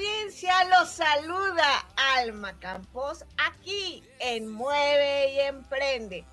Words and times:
Audiencia? 0.00 0.52
Los 0.64 0.88
saluda 0.88 1.86
Alma 2.16 2.58
Campos 2.58 3.22
aquí 3.36 4.02
en 4.18 4.48
Mueve 4.48 5.34
y 5.34 5.40
Emprende. 5.40 6.24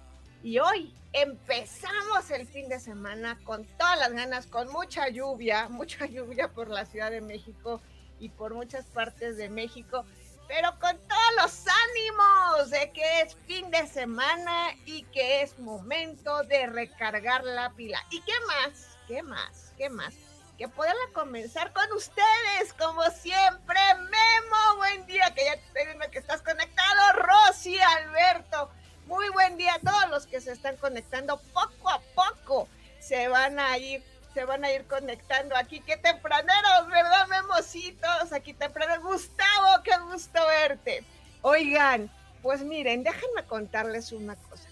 Y 0.42 0.60
hoy 0.60 0.96
empezamos 1.12 2.32
el 2.32 2.48
fin 2.48 2.70
de 2.70 2.80
semana 2.80 3.38
con 3.44 3.66
todas 3.78 4.00
las 4.00 4.14
ganas, 4.14 4.48
con 4.48 4.72
mucha 4.72 5.10
lluvia, 5.10 5.68
mucha 5.70 6.06
lluvia 6.06 6.48
por 6.48 6.70
la 6.70 6.86
Ciudad 6.86 7.12
de 7.12 7.20
México 7.20 7.82
y 8.22 8.30
por 8.30 8.54
muchas 8.54 8.86
partes 8.86 9.36
de 9.36 9.50
México, 9.50 10.06
pero 10.48 10.72
con 10.80 10.98
todos 11.00 11.32
los 11.42 11.66
ánimos 11.90 12.70
de 12.70 12.92
que 12.92 13.22
es 13.22 13.36
fin 13.48 13.70
de 13.70 13.86
semana 13.86 14.70
y 14.86 15.04
que 15.12 15.42
es 15.42 15.60
momento 15.60 16.42
de 16.44 16.68
recargar 16.68 17.44
la 17.44 17.74
pila. 17.74 18.00
¿Y 18.12 18.22
qué 18.22 18.34
más? 18.48 18.98
¿Qué 19.10 19.22
más? 19.24 19.74
¿Qué 19.78 19.90
más? 19.90 20.14
Que 20.58 20.68
poderla 20.68 21.00
comenzar 21.14 21.72
con 21.72 21.92
ustedes, 21.94 22.74
como 22.80 23.04
siempre. 23.12 23.80
Memo, 23.96 24.78
buen 24.78 25.06
día, 25.06 25.32
que 25.36 25.46
ya 25.46 25.54
te 25.54 25.62
estoy 25.68 25.86
viendo 25.86 26.10
que 26.10 26.18
estás 26.18 26.42
conectado. 26.42 27.14
Rosy, 27.14 27.78
Alberto, 27.80 28.72
muy 29.06 29.30
buen 29.30 29.56
día 29.58 29.76
a 29.76 29.80
todos 29.80 30.10
los 30.10 30.26
que 30.26 30.42
se 30.42 30.52
están 30.52 30.76
conectando 30.78 31.38
poco 31.54 31.90
a 31.90 32.02
poco. 32.16 32.68
Se 33.00 33.28
van 33.28 33.60
a 33.60 33.78
ir 33.78 34.04
se 34.34 34.46
van 34.46 34.64
a 34.64 34.72
ir 34.72 34.86
conectando 34.86 35.56
aquí. 35.56 35.80
Qué 35.80 35.98
tempraneros, 35.98 36.88
¿verdad, 36.88 37.28
memositos? 37.28 38.32
Aquí 38.32 38.54
temprano. 38.54 39.02
Gustavo, 39.02 39.84
qué 39.84 39.98
gusto 40.12 40.40
verte. 40.48 41.04
Oigan, 41.42 42.10
pues 42.42 42.62
miren, 42.62 43.04
déjenme 43.04 43.44
contarles 43.46 44.12
una 44.12 44.36
cosa. 44.36 44.67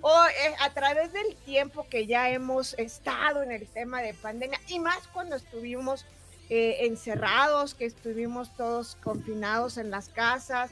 Hoy, 0.00 0.30
eh, 0.44 0.54
a 0.60 0.70
través 0.70 1.12
del 1.12 1.34
tiempo 1.44 1.86
que 1.88 2.06
ya 2.06 2.30
hemos 2.30 2.74
estado 2.74 3.42
en 3.42 3.50
el 3.50 3.66
tema 3.66 4.00
de 4.00 4.14
pandemia, 4.14 4.60
y 4.68 4.78
más 4.78 5.08
cuando 5.08 5.36
estuvimos 5.36 6.06
eh, 6.50 6.86
encerrados, 6.86 7.74
que 7.74 7.86
estuvimos 7.86 8.54
todos 8.56 8.96
confinados 9.02 9.78
en 9.78 9.90
las 9.90 10.08
casas, 10.08 10.70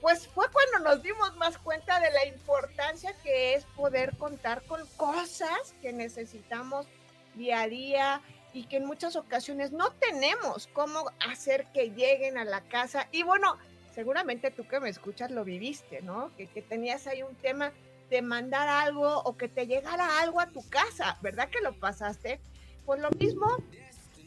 pues 0.00 0.26
fue 0.28 0.46
cuando 0.50 0.90
nos 0.90 1.02
dimos 1.02 1.36
más 1.36 1.58
cuenta 1.58 2.00
de 2.00 2.10
la 2.10 2.26
importancia 2.26 3.14
que 3.22 3.54
es 3.54 3.64
poder 3.76 4.16
contar 4.16 4.62
con 4.62 4.84
cosas 4.96 5.74
que 5.80 5.92
necesitamos 5.92 6.86
día 7.34 7.62
a 7.62 7.68
día 7.68 8.20
y 8.52 8.64
que 8.64 8.76
en 8.76 8.84
muchas 8.84 9.16
ocasiones 9.16 9.72
no 9.72 9.90
tenemos 9.92 10.68
cómo 10.72 11.10
hacer 11.26 11.66
que 11.72 11.90
lleguen 11.90 12.36
a 12.36 12.44
la 12.44 12.60
casa. 12.62 13.08
Y 13.12 13.22
bueno, 13.22 13.56
seguramente 13.94 14.50
tú 14.50 14.66
que 14.66 14.80
me 14.80 14.88
escuchas 14.88 15.30
lo 15.30 15.44
viviste, 15.44 16.02
¿no? 16.02 16.34
Que, 16.36 16.48
que 16.48 16.62
tenías 16.62 17.06
ahí 17.06 17.22
un 17.22 17.36
tema 17.36 17.72
de 18.12 18.20
mandar 18.20 18.68
algo 18.68 19.22
o 19.22 19.38
que 19.38 19.48
te 19.48 19.66
llegara 19.66 20.20
algo 20.20 20.38
a 20.38 20.46
tu 20.46 20.60
casa, 20.68 21.16
¿verdad 21.22 21.48
que 21.48 21.62
lo 21.62 21.72
pasaste? 21.80 22.40
Pues 22.84 23.00
lo 23.00 23.10
mismo 23.12 23.46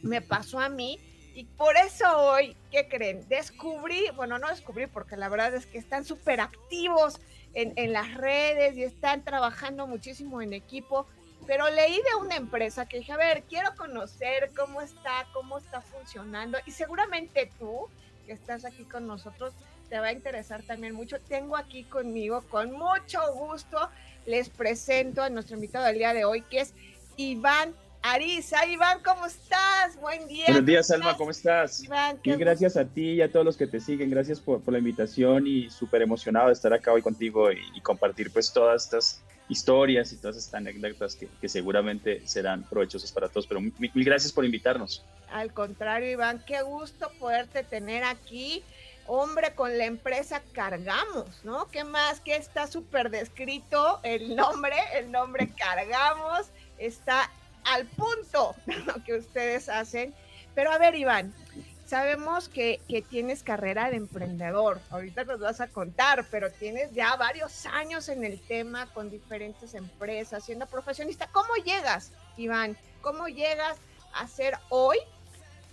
me 0.02 0.20
pasó 0.20 0.58
a 0.58 0.68
mí 0.68 0.98
y 1.36 1.44
por 1.44 1.76
eso 1.76 2.04
hoy, 2.18 2.56
¿qué 2.72 2.88
creen? 2.88 3.28
Descubrí, 3.28 4.10
bueno, 4.16 4.38
no 4.38 4.48
descubrí 4.48 4.88
porque 4.88 5.16
la 5.16 5.28
verdad 5.28 5.54
es 5.54 5.66
que 5.66 5.78
están 5.78 6.04
súper 6.04 6.40
activos 6.40 7.20
en, 7.54 7.74
en, 7.76 7.92
las 7.92 8.12
redes 8.14 8.76
y 8.76 8.82
están 8.82 9.22
trabajando 9.22 9.86
muchísimo 9.86 10.42
en 10.42 10.52
equipo 10.52 11.06
pero 11.46 11.70
leí 11.70 11.94
de 11.94 12.16
una 12.20 12.34
empresa 12.34 12.86
que 12.86 12.98
dije, 12.98 13.12
a 13.12 13.16
ver, 13.16 13.44
quiero 13.44 13.72
conocer 13.76 14.50
cómo 14.56 14.80
está, 14.80 15.28
cómo 15.32 15.58
está 15.58 15.80
funcionando 15.80 16.58
y 16.66 16.72
seguramente 16.72 17.52
tú 17.60 17.88
que 18.26 18.32
estás 18.32 18.64
aquí 18.64 18.84
con 18.84 19.06
nosotros 19.06 19.54
te 19.88 19.98
va 19.98 20.08
a 20.08 20.12
interesar 20.12 20.62
también 20.62 20.94
mucho. 20.94 21.18
Tengo 21.28 21.56
aquí 21.56 21.84
conmigo, 21.84 22.42
con 22.48 22.72
mucho 22.72 23.20
gusto, 23.34 23.90
les 24.26 24.48
presento 24.48 25.22
a 25.22 25.30
nuestro 25.30 25.56
invitado 25.56 25.86
del 25.86 25.98
día 25.98 26.12
de 26.12 26.24
hoy, 26.24 26.42
que 26.42 26.60
es 26.60 26.74
Iván 27.16 27.74
Ariza. 28.02 28.66
Iván, 28.66 28.98
¿cómo 29.04 29.26
estás? 29.26 29.96
Buen 30.00 30.26
día. 30.28 30.46
Buenos 30.46 30.66
días, 30.66 30.90
Alma, 30.90 31.16
¿cómo 31.16 31.30
estás? 31.30 31.82
Iván, 31.82 32.18
y 32.22 32.32
gracias 32.36 32.76
a 32.76 32.84
ti 32.84 33.12
y 33.12 33.22
a 33.22 33.30
todos 33.30 33.44
los 33.44 33.56
que 33.56 33.66
te 33.66 33.80
siguen. 33.80 34.10
Gracias 34.10 34.40
por, 34.40 34.60
por 34.60 34.72
la 34.72 34.78
invitación 34.78 35.46
y 35.46 35.70
súper 35.70 36.02
emocionado 36.02 36.48
de 36.48 36.52
estar 36.52 36.72
acá 36.72 36.92
hoy 36.92 37.02
contigo 37.02 37.50
y, 37.52 37.58
y 37.74 37.80
compartir 37.80 38.30
pues 38.32 38.52
todas 38.52 38.84
estas 38.84 39.22
historias 39.48 40.12
y 40.12 40.16
todas 40.16 40.36
estas 40.36 40.54
anécdotas 40.54 41.16
que, 41.16 41.48
seguramente 41.48 42.26
serán 42.26 42.64
provechosas 42.64 43.12
para 43.12 43.28
todos. 43.28 43.46
Pero 43.46 43.60
mil, 43.60 43.92
gracias 43.94 44.32
por 44.32 44.44
invitarnos. 44.44 45.04
Al 45.30 45.52
contrario, 45.52 46.10
Iván, 46.10 46.42
qué 46.46 46.62
gusto 46.62 47.10
poderte 47.18 47.62
tener 47.62 48.04
aquí. 48.04 48.62
Hombre, 49.08 49.54
con 49.54 49.76
la 49.78 49.84
empresa 49.84 50.42
cargamos, 50.52 51.44
¿no? 51.44 51.68
¿Qué 51.68 51.84
más? 51.84 52.20
Que 52.20 52.36
está 52.36 52.66
súper 52.66 53.10
descrito 53.10 54.00
el 54.02 54.34
nombre, 54.36 54.76
el 54.94 55.10
nombre 55.10 55.48
cargamos, 55.56 56.46
está 56.78 57.30
al 57.64 57.86
punto 57.86 58.54
lo 58.86 59.04
que 59.04 59.14
ustedes 59.14 59.68
hacen. 59.68 60.14
Pero 60.54 60.72
a 60.72 60.78
ver, 60.78 60.94
Iván, 60.94 61.34
Sabemos 61.86 62.48
que, 62.48 62.80
tienes 63.08 63.44
carrera 63.44 63.90
de 63.90 63.96
emprendedor, 63.96 64.80
ahorita 64.90 65.22
nos 65.22 65.38
vas 65.38 65.60
a 65.60 65.68
contar, 65.68 66.26
pero 66.32 66.50
tienes 66.50 66.92
ya 66.92 67.14
varios 67.14 67.64
años 67.66 68.08
en 68.08 68.24
el 68.24 68.40
tema 68.40 68.92
con 68.92 69.08
diferentes 69.08 69.72
empresas, 69.72 70.44
siendo 70.44 70.66
profesionista. 70.66 71.28
¿Cómo 71.30 71.54
llegas, 71.64 72.10
Iván? 72.36 72.76
¿Cómo 73.02 73.28
llegas 73.28 73.78
a 74.14 74.26
ser 74.26 74.58
hoy 74.68 74.98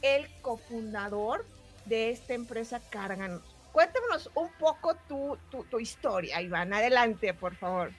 el 0.04 0.30
cofundador 0.42 1.48
de 1.86 2.12
esta 2.12 2.34
empresa 2.34 2.82
Cargan? 2.90 3.42
Cuéntanos 3.72 4.30
un 4.36 4.50
poco 4.60 4.96
tu, 5.08 5.38
tu, 5.70 5.80
historia, 5.80 6.42
Iván. 6.42 6.74
Adelante, 6.74 7.34
por 7.34 7.56
favor. 7.56 7.92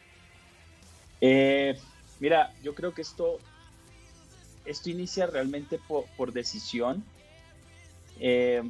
Eh, 1.21 1.77
mira, 2.21 2.53
yo 2.63 2.75
creo 2.75 2.95
que 2.95 3.03
esto, 3.03 3.39
esto 4.65 4.91
inicia 4.91 5.27
realmente 5.27 5.79
por, 5.89 6.05
por 6.17 6.33
decisión 6.33 7.05
eh, 8.21 8.63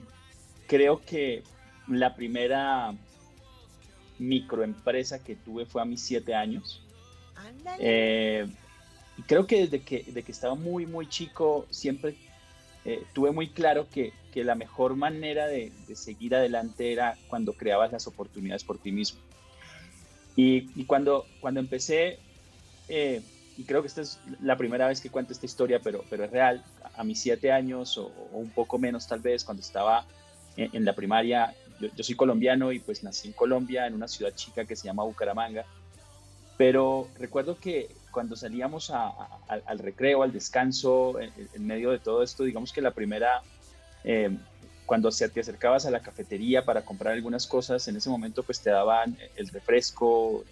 creo 0.67 1.03
que 1.05 1.43
la 1.89 2.15
primera 2.15 2.95
microempresa 4.19 5.23
que 5.23 5.37
tuve 5.37 5.67
fue 5.67 5.83
a 5.83 5.85
mis 5.85 6.01
siete 6.01 6.35
años. 6.35 6.83
Eh, 7.79 8.47
creo 9.27 9.47
que 9.47 9.67
desde 9.67 9.83
que, 9.83 10.03
que 10.05 10.33
estaba 10.33 10.55
muy, 10.55 10.87
muy 10.87 11.09
chico, 11.09 11.67
siempre 11.71 12.17
eh, 12.85 13.03
tuve 13.13 13.31
muy 13.31 13.49
claro 13.49 13.89
que, 13.91 14.13
que, 14.33 14.45
la 14.45 14.55
mejor 14.55 14.97
manera 14.97 15.47
de, 15.47 15.73
seguir 15.95 16.35
adelante 16.35 16.93
era 16.93 17.17
cuando 17.29 17.55
creabas 17.55 17.93
las 17.93 18.07
oportunidades 18.07 18.65
por 18.65 18.79
ti 18.79 18.93
mismo. 18.93 19.21
Y, 20.37 20.71
y 20.75 20.85
cuando, 20.85 21.27
cuando 21.41 21.61
empecé, 21.61 22.19
y 23.57 23.65
creo 23.65 23.83
que 23.83 23.89
esta 23.89 24.01
es 24.01 24.19
la 24.41 24.57
primera 24.57 24.89
vez 24.89 25.01
que 25.01 25.11
cuento 25.11 25.33
esta 25.33 25.47
historia, 25.47 25.81
pero, 25.81 26.05
pero 26.11 26.25
es 26.25 26.31
real, 26.31 26.65
a 26.97 27.05
mis 27.05 27.21
siete 27.21 27.53
años 27.53 27.97
o, 27.99 28.13
un 28.33 28.51
poco 28.51 28.79
menos 28.79 29.07
tal 29.07 29.21
vez, 29.21 29.45
cuando 29.45 29.63
estaba 29.63 30.07
en, 30.57 30.85
la 30.85 30.95
primaria, 30.95 31.55
yo, 31.81 32.05
soy 32.05 32.15
colombiano 32.15 32.73
y 32.73 32.79
pues 32.79 33.03
nací 33.03 33.29
en 33.29 33.35
Colombia, 33.35 33.87
en 33.87 33.95
una 33.95 34.09
ciudad 34.09 34.33
chica 34.35 34.65
que 34.65 34.77
se 34.77 34.85
llama 34.85 35.05
Bucaramanga, 35.05 35.65
pero 36.57 37.09
recuerdo 37.19 37.59
que 37.59 37.89
cuando 38.15 38.37
salíamos 38.37 38.91
al 38.91 39.79
recreo, 39.81 40.23
al 40.23 40.33
descanso, 40.33 41.19
en, 41.21 41.67
medio 41.67 41.91
de 41.91 41.99
todo 41.99 42.23
esto, 42.23 42.45
digamos 42.45 42.73
que 42.73 42.81
la 42.81 42.93
primera, 42.93 43.43
eh, 44.05 44.31
cuando 44.87 45.11
se, 45.11 45.29
te 45.29 45.41
acercabas 45.41 45.85
a 45.85 45.91
la 45.91 46.01
cafetería 46.01 46.65
para 46.65 46.83
comprar 46.83 47.15
algunas 47.15 47.47
cosas, 47.49 47.87
en 47.89 47.97
ese 47.97 48.09
momento 48.09 48.45
pues 48.45 48.61
te 48.61 48.71
daban 48.71 49.19
el 49.35 49.49
refresco, 49.49 50.45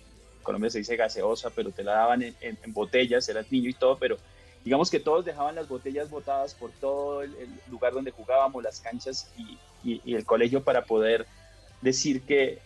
Colombia 0.42 0.70
se 0.70 0.78
dice 0.78 0.96
gaseosa, 0.96 1.50
pero 1.50 1.70
te 1.70 1.84
la 1.84 1.92
daban 1.92 2.22
en, 2.22 2.34
en, 2.40 2.72
botellas, 2.72 3.28
eras 3.28 3.50
niño 3.52 3.70
y 3.70 3.74
todo, 3.74 3.96
pero 3.96 4.18
digamos 4.64 4.90
que 4.90 4.98
todos 4.98 5.24
dejaban 5.24 5.54
las 5.54 5.68
botellas 5.68 6.10
botadas 6.10 6.54
por 6.54 6.72
todo 6.72 7.22
el, 7.22 7.32
lugar 7.70 7.92
donde 7.92 8.10
jugábamos, 8.10 8.62
las 8.64 8.80
canchas 8.80 9.30
y, 9.84 10.00
y, 10.04 10.14
el 10.14 10.24
colegio 10.24 10.64
para 10.64 10.84
poder 10.84 11.26
decir 11.80 12.22
que 12.22 12.58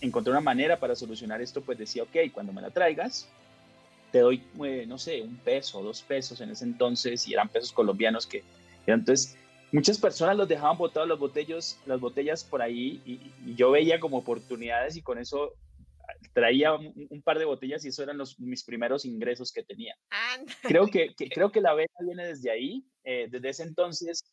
encontré 0.00 0.30
una 0.30 0.40
manera 0.40 0.78
para 0.78 0.96
solucionar 0.96 1.42
esto, 1.42 1.60
pues 1.60 1.76
decía, 1.76 2.04
ok, 2.04 2.32
cuando 2.32 2.52
me 2.54 2.62
la 2.62 2.70
traigas, 2.70 3.28
te 4.10 4.20
doy, 4.20 4.42
eh, 4.64 4.84
no 4.86 4.98
sé, 4.98 5.22
un 5.22 5.36
peso, 5.36 5.82
dos 5.82 6.02
pesos 6.02 6.40
en 6.40 6.50
ese 6.50 6.64
entonces, 6.64 7.26
y 7.28 7.32
eran 7.34 7.48
pesos 7.48 7.72
colombianos 7.72 8.26
que, 8.26 8.42
entonces 8.86 9.36
muchas 9.72 9.98
personas 9.98 10.36
los 10.36 10.48
dejaban 10.48 10.76
botados 10.76 11.08
las 11.08 11.18
botellas, 11.18 11.78
las 11.86 12.00
botellas 12.00 12.42
por 12.42 12.60
ahí 12.60 13.00
y, 13.04 13.54
yo 13.54 13.70
veía 13.70 14.00
como 14.00 14.18
oportunidades 14.18 14.96
y 14.96 15.02
con 15.02 15.18
eso 15.18 15.54
traía 16.32 16.74
un, 16.74 17.22
par 17.22 17.38
de 17.38 17.44
botellas 17.44 17.84
y 17.84 17.88
eso 17.88 18.02
eran 18.02 18.18
los, 18.18 18.38
mis 18.40 18.64
primeros 18.64 19.04
ingresos 19.04 19.52
que 19.52 19.62
tenía. 19.62 19.94
Creo 20.62 20.86
que, 20.88 21.14
creo 21.32 21.52
que 21.52 21.60
la 21.60 21.74
venta 21.74 21.94
viene 22.04 22.26
desde 22.26 22.50
ahí. 22.50 22.84
Eh, 23.04 23.28
desde 23.30 23.48
ese 23.48 23.62
entonces 23.62 24.24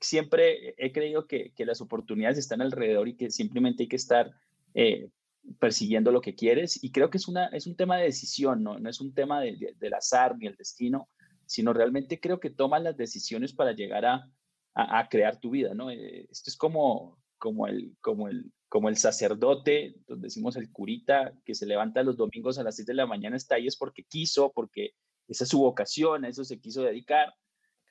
siempre 0.00 0.74
he 0.76 0.92
creído 0.92 1.26
que, 1.26 1.52
que, 1.54 1.66
las 1.66 1.80
oportunidades 1.80 2.38
están 2.38 2.60
alrededor 2.60 3.08
y 3.08 3.16
que 3.16 3.30
simplemente 3.30 3.82
hay 3.82 3.88
que 3.88 3.96
estar 3.96 4.30
eh, 4.74 5.08
persiguiendo 5.58 6.10
lo 6.10 6.20
que 6.20 6.34
quieres. 6.34 6.82
Y 6.82 6.92
creo 6.92 7.10
que 7.10 7.18
es, 7.18 7.28
una, 7.28 7.46
es 7.46 7.66
un 7.66 7.76
tema 7.76 7.96
de 7.96 8.04
decisión, 8.04 8.62
no, 8.62 8.78
no 8.78 8.88
es 8.90 9.00
un 9.00 9.14
tema 9.14 9.40
de, 9.40 9.74
del 9.78 9.94
azar 9.94 10.36
ni 10.36 10.46
el 10.46 10.56
destino, 10.56 11.08
sino 11.46 11.72
realmente 11.72 12.20
creo 12.20 12.40
que 12.40 12.50
tomas 12.50 12.82
las 12.82 12.96
decisiones 12.96 13.52
para 13.52 13.72
llegar 13.72 14.04
a, 14.04 14.30
a, 14.74 15.08
crear 15.08 15.40
tu 15.40 15.50
vida. 15.50 15.74
¿no? 15.74 15.90
Eh, 15.90 16.26
esto 16.30 16.50
es 16.50 16.56
como, 16.56 17.18
como, 17.38 17.66
el, 17.66 17.96
como, 18.00 18.28
el, 18.28 18.52
como 18.68 18.88
el 18.88 18.96
sacerdote, 18.96 19.94
donde 20.06 20.26
decimos 20.26 20.56
el 20.56 20.70
curita, 20.70 21.32
que 21.44 21.54
se 21.54 21.66
levanta 21.66 22.02
los 22.02 22.16
domingos 22.16 22.58
a 22.58 22.62
las 22.62 22.76
6 22.76 22.86
de 22.86 22.94
la 22.94 23.06
mañana, 23.06 23.36
está 23.36 23.56
ahí 23.56 23.66
es 23.66 23.76
porque 23.76 24.04
quiso, 24.04 24.52
porque 24.52 24.92
esa 25.26 25.44
es 25.44 25.50
su 25.50 25.58
vocación, 25.58 26.24
a 26.24 26.28
eso 26.28 26.44
se 26.44 26.60
quiso 26.60 26.82
dedicar. 26.82 27.34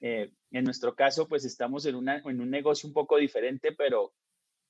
Eh, 0.01 0.31
en 0.51 0.63
nuestro 0.63 0.95
caso, 0.95 1.27
pues 1.27 1.43
estamos 1.45 1.85
en, 1.85 1.95
una, 1.95 2.17
en 2.17 2.41
un 2.41 2.49
negocio 2.49 2.87
un 2.87 2.93
poco 2.93 3.17
diferente, 3.17 3.71
pero 3.71 4.13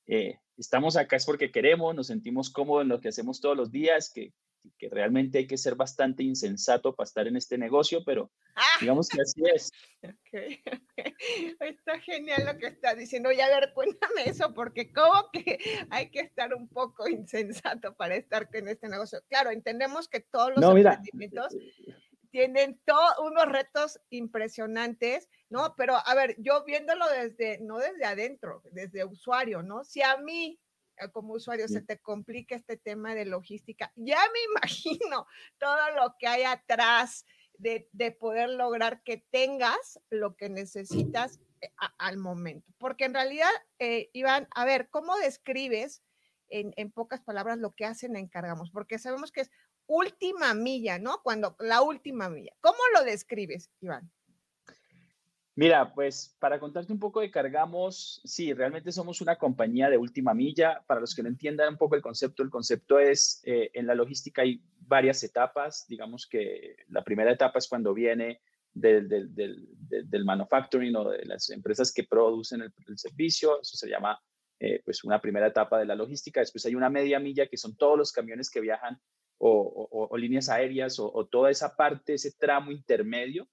eh, 0.08 0.40
estamos 0.58 0.98
acá 0.98 1.16
es 1.16 1.26
porque 1.26 1.52
queremos, 1.52 1.94
nos 1.96 2.08
sentimos 2.08 2.50
cómodos 2.50 2.84
en 2.84 2.90
lo 2.90 3.02
que 3.02 3.10
hacemos 3.10 3.40
todos 3.42 3.58
los 3.58 3.72
días, 3.72 4.12
que, 4.14 4.34
que 4.78 4.90
realmente 4.90 5.40
hay 5.40 5.48
que 5.48 5.58
ser 5.58 5.76
bastante 5.76 6.24
insensato 6.24 6.96
para 6.96 7.06
estar 7.06 7.28
en 7.28 7.36
este 7.36 7.58
negocio, 7.58 8.04
pero 8.06 8.32
ah. 8.56 8.78
digamos 8.80 9.10
que 9.10 9.22
así 9.22 9.42
es. 9.54 9.72
Okay, 10.30 10.62
Está 11.60 12.00
genial 12.00 12.46
lo 12.46 12.58
que 12.60 12.68
estás 12.68 12.96
diciendo. 12.98 13.30
Oye, 13.30 13.42
a 13.42 13.48
ver, 13.48 13.74
cuéntame 13.74 14.26
eso, 14.26 14.54
porque 14.54 14.94
como 14.94 15.30
que 15.32 15.58
hay 15.90 16.12
que 16.12 16.20
estar 16.20 16.54
un 16.54 16.70
poco 16.70 17.10
insensato 17.10 17.96
para 17.96 18.16
estar 18.16 18.48
en 18.54 18.68
este 18.68 18.88
negocio. 18.88 19.20
Claro, 19.28 19.50
entendemos 19.50 20.08
que 20.08 20.20
todos 20.20 20.52
los 20.56 20.64
emprendimientos 20.64 21.56
tienen 22.38 22.80
todos 22.86 23.18
unos 23.24 23.48
retos 23.48 24.00
impresionantes, 24.12 25.28
¿no? 25.50 25.74
Pero 25.76 25.96
a 25.96 26.14
ver, 26.14 26.36
yo 26.38 26.64
viéndolo 26.66 27.10
desde, 27.10 27.58
no 27.62 27.80
desde 27.80 28.06
adentro, 28.06 28.62
desde 28.72 29.06
usuario, 29.06 29.64
¿no? 29.64 29.84
Si 29.84 30.04
a 30.04 30.18
mí 30.18 30.60
eh, 30.98 31.10
como 31.12 31.34
usuario 31.34 31.68
se 31.68 31.82
te 31.82 31.98
complica 31.98 32.56
este 32.56 32.78
tema 32.78 33.16
de 33.16 33.26
logística, 33.26 33.92
ya 33.96 34.20
me 34.32 34.40
imagino 34.54 35.26
todo 35.58 35.96
lo 35.96 36.14
que 36.20 36.28
hay 36.28 36.44
atrás 36.44 37.26
de, 37.58 37.90
poder 38.20 38.52
lograr 38.52 39.02
que 39.02 39.26
tengas 39.32 40.00
lo 40.12 40.36
que 40.36 40.50
necesitas 40.50 41.40
eh, 41.62 41.72
al 41.98 42.18
momento. 42.18 42.72
Porque 42.78 43.06
en 43.06 43.16
realidad, 43.16 43.50
eh, 43.80 44.12
Iván, 44.14 44.48
a 44.52 44.64
ver, 44.64 44.90
¿cómo 44.92 45.18
describes 45.18 46.04
en, 46.50 46.72
en, 46.78 46.92
pocas 46.92 47.20
palabras 47.20 47.58
lo 47.58 47.74
que 47.74 47.86
hacen 47.86 48.16
Encargamos? 48.16 48.70
Porque 48.70 49.00
sabemos 49.00 49.32
que 49.32 49.42
es 49.42 49.50
última 49.88 50.54
milla, 50.54 51.00
¿no? 51.00 51.22
Cuando 51.24 51.56
la 51.60 51.82
última 51.82 52.30
milla. 52.30 52.54
¿Cómo 52.62 52.80
lo 52.94 53.04
describes, 53.04 53.72
Iván? 53.82 54.12
Mira, 55.58 55.92
pues 55.92 56.36
para 56.38 56.60
contarte 56.60 56.94
un 56.94 57.00
poco 57.00 57.20
de 57.20 57.32
Cargamos, 57.32 58.22
sí, 58.24 58.54
realmente 58.54 58.92
somos 58.92 59.22
una 59.22 59.38
compañía 59.38 59.90
de 59.90 59.98
última 59.98 60.36
milla. 60.36 60.84
Para 60.86 61.02
los 61.02 61.16
que 61.16 61.24
no 61.24 61.30
entiendan 61.30 61.70
un 61.70 61.78
poco 61.78 61.96
el 61.96 62.04
concepto, 62.04 62.44
el 62.44 62.52
concepto 62.52 63.00
es, 63.00 63.42
eh, 63.44 63.72
en 63.74 63.88
la 63.88 63.96
logística 63.96 64.44
hay 64.44 64.62
varias 64.82 65.24
etapas. 65.24 65.88
Digamos 65.88 66.28
que 66.28 66.76
la 66.90 67.04
primera 67.04 67.32
etapa 67.32 67.58
es 67.58 67.68
cuando 67.68 67.96
viene 67.96 68.40
del, 68.72 70.24
manufacturing 70.26 70.96
o 70.96 71.10
de 71.10 71.26
las 71.26 71.50
empresas 71.50 71.92
que 71.92 72.04
producen 72.04 72.62
el, 72.62 72.72
servicio. 73.00 73.60
Eso 73.60 73.78
se 73.78 73.90
llama 73.90 74.20
eh, 74.60 74.84
pues 74.86 75.04
una 75.04 75.20
primera 75.20 75.48
etapa 75.48 75.80
de 75.80 75.86
la 75.86 75.96
logística. 75.96 76.40
Después 76.40 76.68
hay 76.68 76.76
una 76.76 76.92
media 76.92 77.20
milla, 77.20 77.48
que 77.48 77.58
son 77.58 77.76
todos 77.76 77.98
los 77.98 78.12
camiones 78.12 78.52
que 78.52 78.62
viajan 78.62 79.02
o, 79.40 80.10
líneas 80.18 80.50
aéreas 80.50 81.00
o, 81.00 81.26
toda 81.26 81.52
esa 81.52 81.76
parte, 81.76 82.14
ese 82.14 82.32
tramo 82.32 82.72
intermedio. 82.72 83.48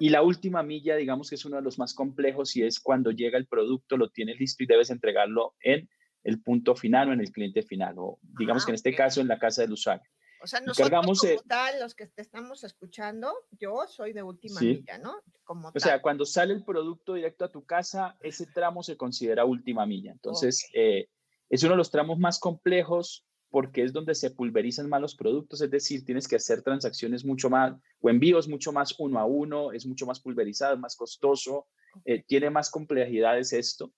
Y 0.00 0.08
la 0.08 0.22
última 0.22 0.64
milla, 0.64 0.96
digamos 0.96 1.28
que 1.28 1.36
es 1.36 1.44
uno 1.44 1.56
de 1.56 1.62
los 1.62 1.78
más 1.78 1.94
complejos 1.94 2.56
y 2.56 2.64
es 2.64 2.80
cuando 2.80 3.12
llega 3.12 3.38
el 3.38 3.46
producto, 3.46 3.96
lo 3.96 4.10
tienes 4.10 4.40
listo 4.40 4.64
y 4.64 4.66
debes 4.66 4.90
entregarlo 4.90 5.54
en 5.60 5.88
el 6.24 6.42
punto 6.42 6.74
final 6.74 7.08
o 7.08 7.12
en 7.12 7.20
el 7.20 7.30
cliente 7.30 7.62
final, 7.62 7.94
o 7.98 8.18
digamos 8.38 8.64
que 8.64 8.72
en 8.72 8.74
este 8.74 8.94
caso 8.94 9.20
en 9.20 9.28
la 9.28 9.38
casa 9.38 9.62
del 9.62 9.72
usuario. 9.72 10.04
O 10.42 10.46
sea, 10.46 10.60
nosotros 10.60 10.90
como 10.90 11.42
tal, 11.46 11.80
los 11.80 11.94
que 11.94 12.06
te 12.06 12.22
estamos 12.22 12.64
escuchando, 12.64 13.32
yo 13.52 13.86
soy 13.86 14.12
de 14.12 14.22
última 14.22 14.60
milla, 14.60 14.98
¿no? 14.98 15.22
Como 15.44 15.68
o 15.68 15.80
sea, 15.80 16.00
cuando 16.00 16.24
sale 16.24 16.54
el 16.54 16.64
producto 16.64 17.14
directo 17.14 17.44
a 17.44 17.52
tu 17.52 17.64
casa, 17.64 18.16
ese 18.20 18.46
tramo 18.46 18.82
se 18.82 18.96
considera 18.96 19.44
última 19.44 19.84
milla. 19.84 20.12
Entonces, 20.12 20.66
eh, 20.74 21.08
es 21.50 21.62
uno 21.62 21.72
de 21.72 21.78
los 21.78 21.90
tramos 21.90 22.18
más 22.18 22.38
complejos 22.38 23.26
porque 23.50 23.82
es 23.82 23.92
donde 23.92 24.14
se 24.14 24.30
pulverizan 24.30 24.88
más 24.88 25.00
los 25.00 25.16
productos, 25.16 25.60
es 25.60 25.70
decir, 25.70 26.04
tienes 26.04 26.28
que 26.28 26.36
hacer 26.36 26.62
transacciones 26.62 27.24
mucho 27.24 27.50
más, 27.50 27.74
o 28.00 28.08
envíos 28.08 28.48
mucho 28.48 28.72
más 28.72 28.94
uno 28.98 29.18
a 29.18 29.24
uno, 29.24 29.72
es 29.72 29.84
mucho 29.86 30.06
más 30.06 30.20
pulverizado, 30.20 30.76
más 30.76 30.96
costoso, 30.96 31.66
eh, 32.04 32.22
tiene 32.26 32.48
más 32.48 32.70
complejidades 32.70 33.52
esto. 33.52 33.92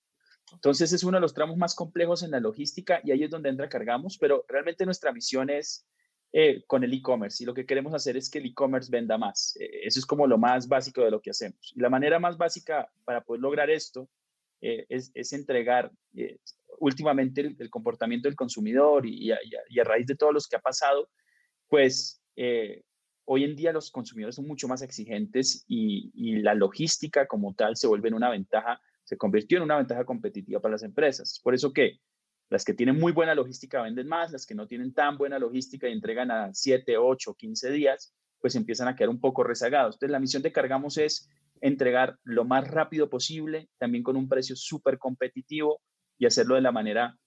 Entonces 0.51 0.91
es 0.91 1.03
uno 1.03 1.17
de 1.17 1.21
los 1.21 1.33
tramos 1.33 1.55
más 1.55 1.75
complejos 1.75 2.23
en 2.23 2.31
la 2.31 2.39
logística 2.39 2.99
y 3.03 3.11
ahí 3.11 3.23
es 3.23 3.29
donde 3.29 3.49
entra 3.49 3.69
cargamos, 3.69 4.17
pero 4.17 4.43
realmente 4.47 4.85
nuestra 4.85 5.13
misión 5.13 5.49
es 5.49 5.85
eh, 6.31 6.63
con 6.65 6.83
el 6.83 6.93
e-commerce 6.93 7.43
y 7.43 7.45
lo 7.45 7.53
que 7.53 7.65
queremos 7.65 7.93
hacer 7.93 8.17
es 8.17 8.29
que 8.29 8.39
el 8.39 8.47
e-commerce 8.47 8.89
venda 8.91 9.19
más. 9.19 9.55
Eh, 9.59 9.81
eso 9.83 9.99
es 9.99 10.05
como 10.05 10.25
lo 10.25 10.39
más 10.39 10.67
básico 10.67 11.01
de 11.03 11.11
lo 11.11 11.21
que 11.21 11.29
hacemos. 11.29 11.71
Y 11.75 11.79
la 11.79 11.89
manera 11.89 12.19
más 12.19 12.37
básica 12.37 12.91
para 13.05 13.23
poder 13.23 13.41
lograr 13.41 13.69
esto 13.69 14.09
es, 14.61 15.11
es, 15.13 15.33
entregar 15.33 15.91
últimamente 16.79 17.55
el, 17.57 17.69
comportamiento 17.69 18.27
del 18.27 18.35
consumidor 18.35 19.05
y, 19.05 19.31
a, 19.31 19.83
raíz 19.83 20.07
de 20.07 20.15
todos 20.15 20.33
los 20.33 20.47
que 20.47 20.55
ha 20.55 20.59
pasado, 20.59 21.09
pues 21.67 22.21
eh, 22.35 22.83
hoy 23.25 23.43
en 23.43 23.55
día 23.55 23.71
los 23.71 23.91
consumidores 23.91 24.35
son 24.35 24.47
mucho 24.47 24.67
más 24.67 24.81
exigentes 24.81 25.63
y, 25.67 26.41
la 26.41 26.53
logística 26.55 27.27
como 27.27 27.53
tal 27.53 27.75
se 27.75 27.87
vuelve 27.87 28.09
en 28.09 28.15
una 28.15 28.29
ventaja, 28.29 28.81
se 29.03 29.17
convirtió 29.17 29.57
en 29.57 29.63
una 29.63 29.77
ventaja 29.77 30.05
competitiva 30.05 30.59
para 30.59 30.73
las 30.73 30.83
empresas. 30.83 31.39
Por 31.43 31.53
eso 31.53 31.71
que 31.71 31.99
las 32.49 32.65
que 32.65 32.73
tienen 32.73 32.99
muy 32.99 33.11
buena 33.11 33.33
logística 33.33 33.81
venden 33.81 34.07
más, 34.07 34.31
las 34.31 34.45
que 34.45 34.55
no 34.55 34.67
tienen 34.67 34.93
tan 34.93 35.17
buena 35.17 35.39
logística 35.39 35.87
y 35.87 35.93
entregan 35.93 36.31
a 36.31 36.53
7, 36.53 36.97
8, 36.97 37.35
15 37.35 37.71
días, 37.71 38.13
pues 38.39 38.55
empiezan 38.55 38.87
a 38.87 38.95
quedar 38.95 39.09
un 39.09 39.19
poco 39.19 39.43
rezagados. 39.43 39.95
Entonces 39.95 40.11
la 40.11 40.19
misión 40.19 40.43
de 40.43 40.51
Cargamos 40.51 40.97
es 40.97 41.29
entregar 41.61 42.17
lo 42.23 42.43
más 42.43 42.67
rápido 42.67 43.09
posible, 43.09 43.69
también 43.77 44.03
con 44.03 44.17
un 44.17 44.27
precio 44.27 44.55
súper 44.55 44.97
competitivo, 44.97 45.81
y 46.17 46.25
hacerlo 46.25 46.55
de 46.55 46.61
la 46.61 46.71
manera 46.71 47.17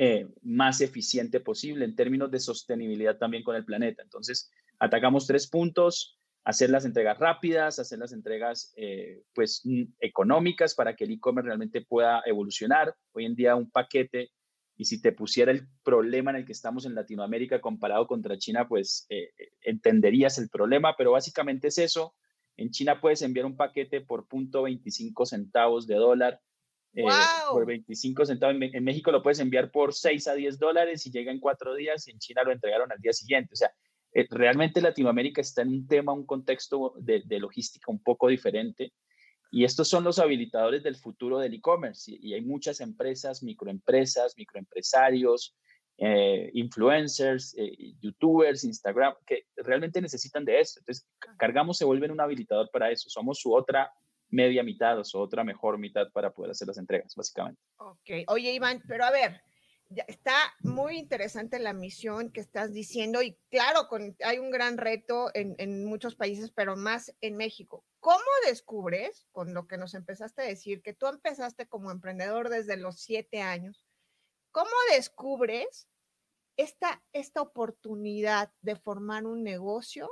eh, 0.00 0.28
más 0.42 0.80
eficiente 0.80 1.40
posible 1.40 1.84
en 1.84 1.96
términos 1.96 2.30
de 2.30 2.38
sostenibilidad 2.38 3.18
también 3.18 3.42
con 3.42 3.56
el 3.56 3.64
planeta. 3.64 4.02
Entonces, 4.02 4.50
atacamos 4.78 5.26
tres 5.26 5.48
puntos, 5.48 6.18
hacer 6.44 6.70
las 6.70 6.84
entregas 6.84 7.18
rápidas, 7.18 7.78
hacer 7.78 7.98
las 7.98 8.12
entregas 8.12 8.72
eh, 8.76 9.22
pues 9.34 9.62
económicas 10.00 10.74
para 10.74 10.94
que 10.94 11.04
el 11.04 11.10
e-commerce 11.10 11.46
realmente 11.46 11.82
pueda 11.82 12.22
evolucionar. 12.26 12.94
Hoy 13.12 13.24
en 13.24 13.34
día 13.34 13.56
un 13.56 13.70
paquete, 13.70 14.30
y 14.76 14.84
si 14.84 15.02
te 15.02 15.10
pusiera 15.10 15.50
el 15.50 15.66
problema 15.82 16.30
en 16.30 16.36
el 16.36 16.44
que 16.44 16.52
estamos 16.52 16.86
en 16.86 16.94
Latinoamérica 16.94 17.60
comparado 17.60 18.06
contra 18.06 18.38
China, 18.38 18.68
pues 18.68 19.04
eh, 19.08 19.30
entenderías 19.62 20.38
el 20.38 20.48
problema, 20.48 20.94
pero 20.96 21.10
básicamente 21.10 21.68
es 21.68 21.78
eso. 21.78 22.14
En 22.56 22.70
China 22.70 23.00
puedes 23.00 23.20
enviar 23.22 23.46
un 23.46 23.56
paquete 23.56 24.00
por 24.00 24.28
punto 24.28 24.62
25 24.62 25.26
centavos 25.26 25.88
de 25.88 25.96
dólar 25.96 26.40
eh, 26.94 27.04
por 27.50 27.66
25 27.66 28.26
centavos. 28.26 28.56
En, 28.60 28.84
México 28.84 29.12
lo 29.12 29.22
puedes 29.22 29.40
enviar 29.40 29.70
por 29.70 29.94
6 29.94 30.28
a 30.28 30.34
10 30.34 30.58
dólares 30.58 31.06
y 31.06 31.10
llega 31.10 31.30
en 31.30 31.40
cuatro 31.40 31.74
días 31.74 32.06
y 32.08 32.12
en 32.12 32.18
China 32.18 32.42
lo 32.44 32.52
entregaron 32.52 32.90
al 32.90 32.98
día 32.98 33.12
siguiente. 33.12 33.50
O 33.52 33.56
sea, 33.56 33.72
eh, 34.12 34.26
realmente 34.30 34.80
Latinoamérica 34.80 35.40
está 35.40 35.62
en 35.62 35.68
un 35.68 35.86
tema, 35.86 36.12
un 36.12 36.26
contexto 36.26 36.94
de, 36.98 37.22
logística 37.38 37.90
un 37.90 38.02
poco 38.02 38.28
diferente. 38.28 38.92
Y 39.50 39.64
estos 39.64 39.88
son 39.88 40.04
los 40.04 40.18
habilitadores 40.18 40.82
del 40.82 40.96
futuro 40.96 41.38
del 41.38 41.54
e-commerce. 41.54 42.10
Y, 42.20 42.34
hay 42.34 42.42
muchas 42.42 42.80
empresas, 42.80 43.42
microempresas, 43.42 44.34
microempresarios, 44.36 45.56
eh, 45.96 46.50
influencers, 46.52 47.56
youtubers, 48.00 48.64
Instagram, 48.64 49.14
que 49.26 49.46
realmente 49.56 50.02
necesitan 50.02 50.44
de 50.44 50.60
esto. 50.60 50.80
Entonces, 50.80 51.08
Cargamos 51.38 51.78
se 51.78 51.84
vuelve 51.84 52.10
un 52.10 52.20
habilitador 52.20 52.70
para 52.70 52.90
eso. 52.90 53.08
Somos 53.08 53.38
su 53.40 53.54
otra 53.54 53.90
media 54.30 54.62
mitad 54.62 54.98
o 54.98 55.04
su 55.04 55.18
otra 55.18 55.44
mejor 55.44 55.78
mitad 55.78 56.10
para 56.12 56.30
poder 56.30 56.50
hacer 56.52 56.68
las 56.68 56.78
entregas, 56.78 57.14
básicamente. 57.14 57.60
Ok, 57.76 58.10
oye 58.28 58.52
Iván, 58.52 58.82
pero 58.86 59.04
a 59.04 59.10
ver, 59.10 59.40
está 60.06 60.36
muy 60.60 60.98
interesante 60.98 61.58
la 61.58 61.72
misión 61.72 62.30
que 62.30 62.40
estás 62.40 62.72
diciendo 62.72 63.22
y 63.22 63.38
claro, 63.50 63.88
con, 63.88 64.16
hay 64.24 64.38
un 64.38 64.50
gran 64.50 64.76
reto 64.76 65.30
en, 65.34 65.54
en, 65.58 65.84
muchos 65.84 66.14
países, 66.14 66.50
pero 66.50 66.76
más 66.76 67.14
en 67.20 67.36
México. 67.36 67.84
¿Cómo 68.00 68.24
descubres, 68.46 69.26
con 69.32 69.54
lo 69.54 69.66
que 69.66 69.78
nos 69.78 69.94
empezaste 69.94 70.42
a 70.42 70.46
decir, 70.46 70.82
que 70.82 70.92
tú 70.92 71.06
empezaste 71.06 71.66
como 71.66 71.90
emprendedor 71.90 72.50
desde 72.50 72.76
los 72.76 73.00
siete 73.00 73.40
años, 73.40 73.86
cómo 74.52 74.70
descubres 74.92 75.88
esta, 76.56 77.02
esta 77.12 77.40
oportunidad 77.40 78.52
de 78.60 78.76
formar 78.76 79.24
un 79.24 79.42
negocio 79.42 80.10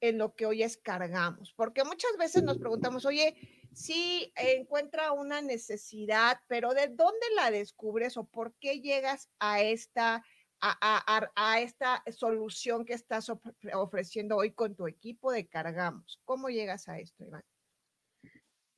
en 0.00 0.18
lo 0.18 0.34
que 0.34 0.46
hoy 0.46 0.62
es 0.62 0.76
cargamos, 0.76 1.52
porque 1.54 1.84
muchas 1.84 2.16
veces 2.18 2.42
nos 2.42 2.58
preguntamos, 2.58 3.04
oye, 3.04 3.36
si 3.72 4.32
encuentra 4.36 5.12
una 5.12 5.40
necesidad, 5.40 6.38
pero 6.46 6.74
¿de 6.74 6.88
dónde 6.88 7.26
la 7.36 7.50
descubres 7.50 8.16
o 8.16 8.24
por 8.24 8.54
qué 8.54 8.80
llegas 8.80 9.28
a 9.38 9.62
esta, 9.62 10.24
a, 10.60 11.30
a, 11.36 11.60
esta 11.60 12.02
solución 12.10 12.84
que 12.84 12.94
estás 12.94 13.30
ofreciendo 13.74 14.36
hoy 14.36 14.52
con 14.52 14.74
tu 14.74 14.86
equipo 14.86 15.30
de 15.32 15.46
cargamos? 15.46 16.20
¿Cómo 16.24 16.48
llegas 16.48 16.88
a 16.88 16.98
esto, 16.98 17.24
Iván? 17.24 17.44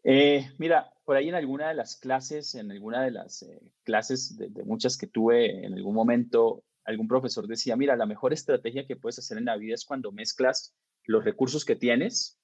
Eh, 0.02 0.50
mira, 0.58 0.92
por 1.04 1.16
ahí 1.16 1.28
en 1.28 1.34
alguna 1.34 1.68
de 1.68 1.74
las 1.74 1.96
clases, 1.96 2.54
en 2.54 2.70
alguna 2.70 3.02
de 3.02 3.10
las 3.10 3.42
eh, 3.42 3.72
clases 3.82 4.36
de, 4.38 4.48
muchas 4.64 4.96
que 4.96 5.06
tuve 5.06 5.64
en 5.66 5.74
algún 5.74 5.94
momento, 5.94 6.64
algún 6.84 7.06
profesor 7.06 7.46
decía, 7.46 7.76
mira, 7.76 7.96
la 7.96 8.06
mejor 8.06 8.32
estrategia 8.32 8.86
que 8.86 8.96
puedes 8.96 9.18
hacer 9.18 9.36
en 9.36 9.44
la 9.44 9.56
vida 9.56 9.74
es 9.74 9.84
cuando 9.84 10.10
mezclas 10.10 10.74
los 11.10 11.24
recursos 11.24 11.64
que 11.64 11.74
tienes, 11.74 12.40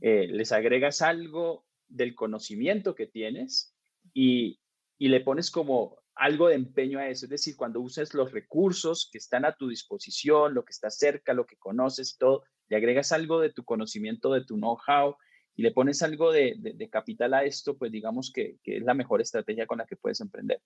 eh, 0.00 0.26
les 0.28 0.50
agregas 0.52 1.02
algo 1.02 1.66
del 1.86 2.14
conocimiento 2.14 2.94
que 2.94 3.06
tienes 3.06 3.76
y, 4.14 4.58
y 4.98 5.08
le 5.08 5.20
pones 5.20 5.50
como 5.50 5.98
algo 6.14 6.48
de 6.48 6.54
empeño 6.54 6.98
a 6.98 7.08
eso. 7.08 7.26
Es 7.26 7.30
decir, 7.30 7.56
cuando 7.56 7.80
uses 7.80 8.14
los 8.14 8.32
recursos 8.32 9.10
que 9.12 9.18
están 9.18 9.44
a 9.44 9.54
tu 9.54 9.68
disposición, 9.68 10.54
lo 10.54 10.64
que 10.64 10.70
está 10.70 10.90
cerca, 10.90 11.34
lo 11.34 11.44
que 11.44 11.58
conoces 11.58 12.16
todo, 12.16 12.44
le 12.68 12.76
agregas 12.76 13.12
algo 13.12 13.40
de 13.40 13.52
tu 13.52 13.64
conocimiento, 13.64 14.32
de 14.32 14.44
tu 14.44 14.56
know-how 14.56 15.16
y 15.54 15.62
le 15.62 15.72
pones 15.72 16.02
algo 16.02 16.32
de, 16.32 16.88
capital 16.90 17.34
a 17.34 17.44
esto, 17.44 17.76
pues 17.76 17.92
digamos 17.92 18.32
que, 18.32 18.56
es 18.64 18.82
la 18.82 18.94
mejor 18.94 19.20
estrategia 19.20 19.66
con 19.66 19.78
la 19.78 19.86
que 19.86 19.96
puedes 19.96 20.20
emprender. 20.22 20.62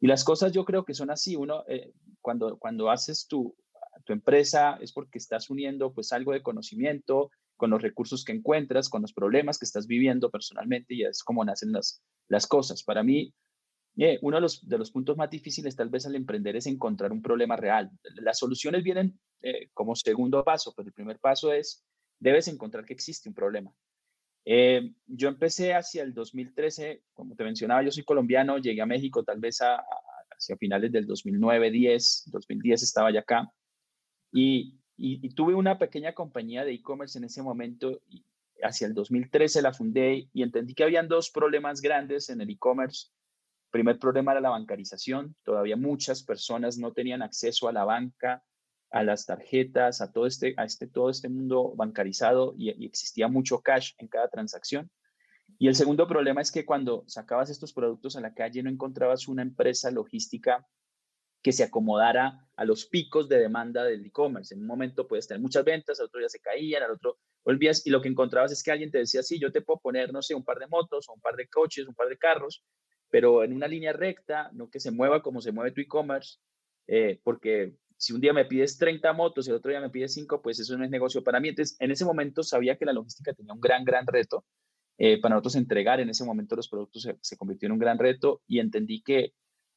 Y 0.00 0.06
las 0.06 0.22
cosas 0.24 0.52
yo 0.52 0.64
creo 0.64 0.84
que 0.84 0.94
son 0.94 1.10
así. 1.10 1.34
Uno, 1.34 1.64
eh, 1.68 1.92
cuando, 2.20 2.58
cuando 2.58 2.90
haces 2.90 3.26
tu, 3.26 3.56
tu 4.04 4.12
empresa 4.12 4.78
es 4.80 4.92
porque 4.92 5.18
estás 5.18 5.50
uniendo 5.50 5.92
pues 5.92 6.12
algo 6.12 6.32
de 6.32 6.42
conocimiento 6.42 7.30
con 7.56 7.70
los 7.70 7.80
recursos 7.80 8.24
que 8.24 8.32
encuentras, 8.32 8.88
con 8.88 9.02
los 9.02 9.12
problemas 9.12 9.58
que 9.58 9.64
estás 9.64 9.86
viviendo 9.86 10.30
personalmente 10.30 10.94
y 10.94 11.04
es 11.04 11.22
como 11.22 11.44
nacen 11.44 11.72
las, 11.72 12.02
las 12.28 12.46
cosas. 12.46 12.82
Para 12.82 13.02
mí, 13.02 13.32
eh, 13.98 14.18
uno 14.22 14.38
de 14.38 14.40
los, 14.40 14.66
de 14.66 14.78
los 14.78 14.90
puntos 14.90 15.16
más 15.16 15.30
difíciles 15.30 15.76
tal 15.76 15.88
vez 15.88 16.06
al 16.06 16.16
emprender 16.16 16.56
es 16.56 16.66
encontrar 16.66 17.12
un 17.12 17.22
problema 17.22 17.56
real. 17.56 17.90
Las 18.16 18.38
soluciones 18.38 18.82
vienen 18.82 19.18
eh, 19.42 19.68
como 19.74 19.94
segundo 19.94 20.42
paso, 20.42 20.72
pero 20.76 20.88
el 20.88 20.94
primer 20.94 21.18
paso 21.18 21.52
es, 21.52 21.84
debes 22.18 22.48
encontrar 22.48 22.84
que 22.84 22.94
existe 22.94 23.28
un 23.28 23.34
problema. 23.34 23.72
Eh, 24.44 24.92
yo 25.06 25.28
empecé 25.28 25.74
hacia 25.74 26.02
el 26.02 26.14
2013, 26.14 27.04
como 27.12 27.36
te 27.36 27.44
mencionaba, 27.44 27.82
yo 27.84 27.92
soy 27.92 28.02
colombiano, 28.02 28.58
llegué 28.58 28.82
a 28.82 28.86
México 28.86 29.22
tal 29.22 29.38
vez 29.38 29.60
hacia 29.60 30.56
finales 30.56 30.90
del 30.90 31.06
2009, 31.06 31.70
10, 31.70 32.24
2010 32.26 32.82
estaba 32.82 33.12
ya 33.12 33.20
acá 33.20 33.52
y, 34.32 34.80
y, 34.96 35.34
tuve 35.34 35.54
una 35.54 35.78
pequeña 35.78 36.14
compañía 36.14 36.64
de 36.64 36.72
e-commerce 36.72 37.18
en 37.18 37.24
ese 37.24 37.42
momento 37.42 38.00
y 38.08 38.24
hacia 38.62 38.86
el 38.86 38.94
2013 38.94 39.62
la 39.62 39.72
fundé 39.72 40.28
y 40.32 40.42
entendí 40.42 40.74
que 40.74 40.84
habían 40.84 41.08
dos 41.08 41.30
problemas 41.30 41.80
grandes 41.80 42.30
en 42.30 42.40
el 42.40 42.50
e-commerce. 42.50 43.08
Primer 43.70 43.98
problema 43.98 44.32
era 44.32 44.40
la 44.40 44.50
bancarización, 44.50 45.34
todavía 45.44 45.76
muchas 45.76 46.22
personas 46.22 46.78
no 46.78 46.92
tenían 46.92 47.22
acceso 47.22 47.68
a 47.68 47.72
la 47.72 47.84
banca, 47.84 48.42
a 48.90 49.02
las 49.02 49.24
tarjetas, 49.24 50.00
a 50.00 50.12
todo 50.12 50.26
este, 50.26 50.54
a 50.58 50.64
este, 50.64 50.86
todo 50.86 51.08
este 51.10 51.28
mundo 51.28 51.72
bancarizado 51.74 52.54
y, 52.56 52.84
existía 52.84 53.28
mucho 53.28 53.60
cash 53.60 53.92
en 53.98 54.08
cada 54.08 54.28
transacción. 54.28 54.90
Y 55.58 55.68
el 55.68 55.74
segundo 55.74 56.06
problema 56.06 56.40
es 56.42 56.52
que 56.52 56.64
cuando 56.64 57.04
sacabas 57.06 57.50
estos 57.50 57.72
productos 57.72 58.16
a 58.16 58.20
la 58.20 58.34
calle 58.34 58.62
no 58.62 58.70
encontrabas 58.70 59.28
una 59.28 59.42
empresa 59.42 59.90
logística 59.90 60.66
que 61.42 61.52
se 61.52 61.64
acomodara 61.64 62.48
a 62.56 62.64
los 62.64 62.86
picos 62.86 63.28
de 63.28 63.38
demanda 63.38 63.84
del 63.84 64.04
e-commerce. 64.06 64.54
En 64.54 64.60
un 64.60 64.66
momento 64.66 65.08
puedes 65.08 65.26
tener 65.26 65.40
muchas 65.40 65.64
ventas, 65.64 65.98
al 65.98 66.06
otro 66.06 66.20
día 66.20 66.28
se 66.28 66.40
caían, 66.40 66.82
al 66.82 66.92
otro 66.92 67.18
volvías 67.44 67.84
y 67.86 67.90
lo 67.90 68.00
que 68.00 68.08
encontrabas 68.08 68.52
es 68.52 68.62
que 68.62 68.70
alguien 68.70 68.90
te 68.90 68.98
decía, 68.98 69.22
sí, 69.22 69.38
yo 69.40 69.50
te 69.50 69.62
puedo 69.62 69.80
poner, 69.80 70.12
no 70.12 70.22
sé, 70.22 70.34
un 70.34 70.44
par 70.44 70.58
de 70.58 70.68
motos 70.68 71.08
o 71.08 71.14
un 71.14 71.20
par 71.20 71.34
de 71.34 71.48
coches, 71.48 71.86
un 71.88 71.94
par 71.94 72.08
de 72.08 72.16
carros, 72.16 72.62
pero 73.10 73.42
en 73.42 73.52
una 73.52 73.66
línea 73.66 73.92
recta, 73.92 74.50
no 74.52 74.70
que 74.70 74.80
se 74.80 74.90
mueva 74.90 75.22
como 75.22 75.40
se 75.40 75.52
mueve 75.52 75.72
tu 75.72 75.80
e-commerce, 75.80 76.38
eh, 76.86 77.20
porque 77.24 77.74
si 77.96 78.12
un 78.12 78.20
día 78.20 78.32
me 78.32 78.44
pides 78.44 78.78
30 78.78 79.12
motos 79.12 79.46
y 79.46 79.50
el 79.50 79.56
otro 79.56 79.70
día 79.70 79.80
me 79.80 79.90
pides 79.90 80.14
5, 80.14 80.42
pues 80.42 80.58
eso 80.58 80.76
no 80.76 80.84
es 80.84 80.90
negocio 80.90 81.22
para 81.22 81.38
mí. 81.38 81.50
Entonces, 81.50 81.76
en 81.78 81.90
ese 81.90 82.04
momento 82.04 82.42
sabía 82.42 82.76
que 82.76 82.84
la 82.84 82.92
logística 82.92 83.32
tenía 83.32 83.52
un 83.52 83.60
gran, 83.60 83.84
gran 83.84 84.06
reto. 84.06 84.44
Eh, 84.98 85.20
para 85.20 85.34
nosotros 85.34 85.56
entregar 85.56 86.00
en 86.00 86.10
ese 86.10 86.24
momento 86.24 86.56
los 86.56 86.68
productos 86.68 87.08
se, 87.20 87.36
convirtió 87.36 87.66
en 87.66 87.72
un 87.72 87.78
gran 87.78 87.98
reto 87.98 88.42
y 88.46 88.58
entendí 88.58 89.02
que 89.02 89.32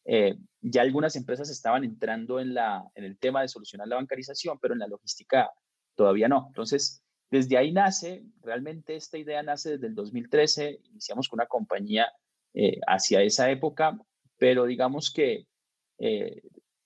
eh, 0.05 0.37
ya 0.61 0.81
algunas 0.81 1.15
empresas 1.15 1.49
estaban 1.49 1.83
entrando 1.83 2.39
en, 2.39 2.53
la, 2.53 2.89
en 2.95 3.03
el 3.03 3.17
tema 3.17 3.41
de 3.41 3.47
solucionar 3.47 3.87
la 3.87 3.97
bancarización, 3.97 4.59
pero 4.59 4.73
en 4.73 4.79
la 4.79 4.87
logística 4.87 5.51
todavía 5.95 6.27
no. 6.27 6.45
Entonces, 6.47 7.03
desde 7.29 7.57
ahí 7.57 7.71
nace, 7.71 8.23
realmente 8.41 8.95
esta 8.95 9.17
idea 9.17 9.43
nace 9.43 9.71
desde 9.71 9.87
el 9.87 9.95
2013, 9.95 10.79
iniciamos 10.91 11.27
con 11.27 11.37
una 11.37 11.47
compañía 11.47 12.11
eh, 12.53 12.79
hacia 12.87 13.21
esa 13.21 13.49
época, 13.49 13.97
pero 14.37 14.65
digamos 14.65 15.11
que 15.11 15.47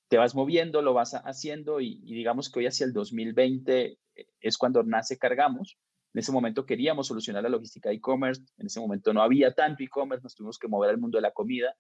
te 0.10 0.18
vas 0.18 0.36
moviendo, 0.36 0.82
lo 0.82 0.94
vas 0.94 1.14
haciendo 1.14 1.80
y, 1.80 2.02
digamos 2.02 2.52
que 2.52 2.60
hoy 2.60 2.66
hacia 2.66 2.86
el 2.86 2.94
2020 2.94 3.86
eh, 3.86 3.98
es 4.42 4.58
cuando 4.58 4.84
nace 4.84 5.18
Cargamos. 5.18 5.78
En 6.14 6.20
ese 6.20 6.32
momento 6.32 6.66
queríamos 6.66 7.08
solucionar 7.08 7.44
la 7.44 7.50
logística 7.50 7.92
e-commerce, 7.92 8.42
en 8.58 8.66
ese 8.66 8.80
momento 8.80 9.14
no 9.14 9.22
había 9.22 9.54
tanto 9.54 9.84
e-commerce, 9.84 10.24
nos 10.24 10.34
tuvimos 10.34 10.58
que 10.58 10.68
mover 10.68 10.90
al 10.90 10.98
mundo 10.98 11.20
de 11.20 11.22
la 11.22 11.32
comida 11.32 11.76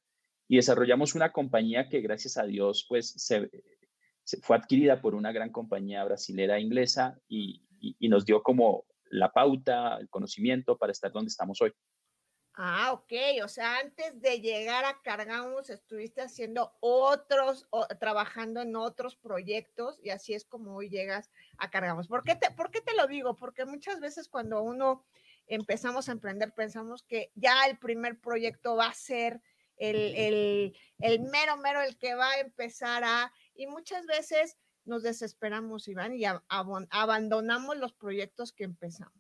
y 0.49 0.57
desarrollamos 0.57 1.15
una 1.15 1.31
compañía 1.31 1.87
que 1.87 2.01
gracias 2.01 2.35
a 2.35 2.43
Dios 2.43 2.85
pues 2.89 3.13
se, 3.15 3.49
fue 4.41 4.57
adquirida 4.57 4.99
por 4.99 5.15
una 5.15 5.31
gran 5.31 5.51
compañía 5.51 6.03
brasilera 6.03 6.59
inglesa 6.59 7.17
y, 7.29 7.63
y 7.79 8.09
nos 8.09 8.25
dio 8.25 8.43
como 8.43 8.85
la 9.11 9.31
pauta, 9.31 9.97
el 9.97 10.09
conocimiento 10.09 10.77
para 10.77 10.91
estar 10.91 11.11
donde 11.11 11.29
estamos 11.29 11.61
hoy. 11.61 11.73
Ah, 12.61 12.91
ok. 12.91 13.13
O 13.45 13.47
sea, 13.47 13.77
antes 13.79 14.19
de 14.19 14.41
llegar 14.41 14.83
a 14.83 15.01
Cargamos, 15.01 15.69
estuviste 15.69 16.21
haciendo 16.21 16.73
otros, 16.81 17.67
o, 17.69 17.87
trabajando 17.87 18.61
en 18.61 18.75
otros 18.75 19.15
proyectos 19.15 19.97
y 20.03 20.09
así 20.09 20.33
es 20.33 20.43
como 20.43 20.75
hoy 20.75 20.89
llegas 20.89 21.31
a 21.57 21.69
Cargamos. 21.69 22.09
¿Por 22.09 22.23
qué, 22.23 22.35
te, 22.35 22.51
¿Por 22.51 22.69
qué 22.69 22.81
te 22.81 22.93
lo 22.95 23.07
digo? 23.07 23.37
Porque 23.37 23.63
muchas 23.63 24.01
veces 24.01 24.27
cuando 24.27 24.61
uno 24.61 25.05
empezamos 25.47 26.09
a 26.09 26.11
emprender, 26.11 26.53
pensamos 26.53 27.03
que 27.03 27.31
ya 27.33 27.65
el 27.65 27.77
primer 27.77 28.19
proyecto 28.19 28.75
va 28.75 28.87
a 28.87 28.93
ser 28.93 29.41
el, 29.79 30.15
el, 30.15 30.77
el 30.99 31.19
mero, 31.21 31.57
mero, 31.57 31.81
el 31.81 31.97
que 31.97 32.13
va 32.13 32.29
a 32.29 32.39
empezar 32.39 33.03
a... 33.03 33.33
Y 33.55 33.65
muchas 33.67 34.05
veces 34.05 34.57
nos 34.85 35.03
desesperamos, 35.03 35.87
Iván, 35.87 36.13
y 36.15 36.23
abandonamos 36.25 37.77
los 37.77 37.93
proyectos 37.93 38.53
que 38.53 38.65
empezamos. 38.65 39.19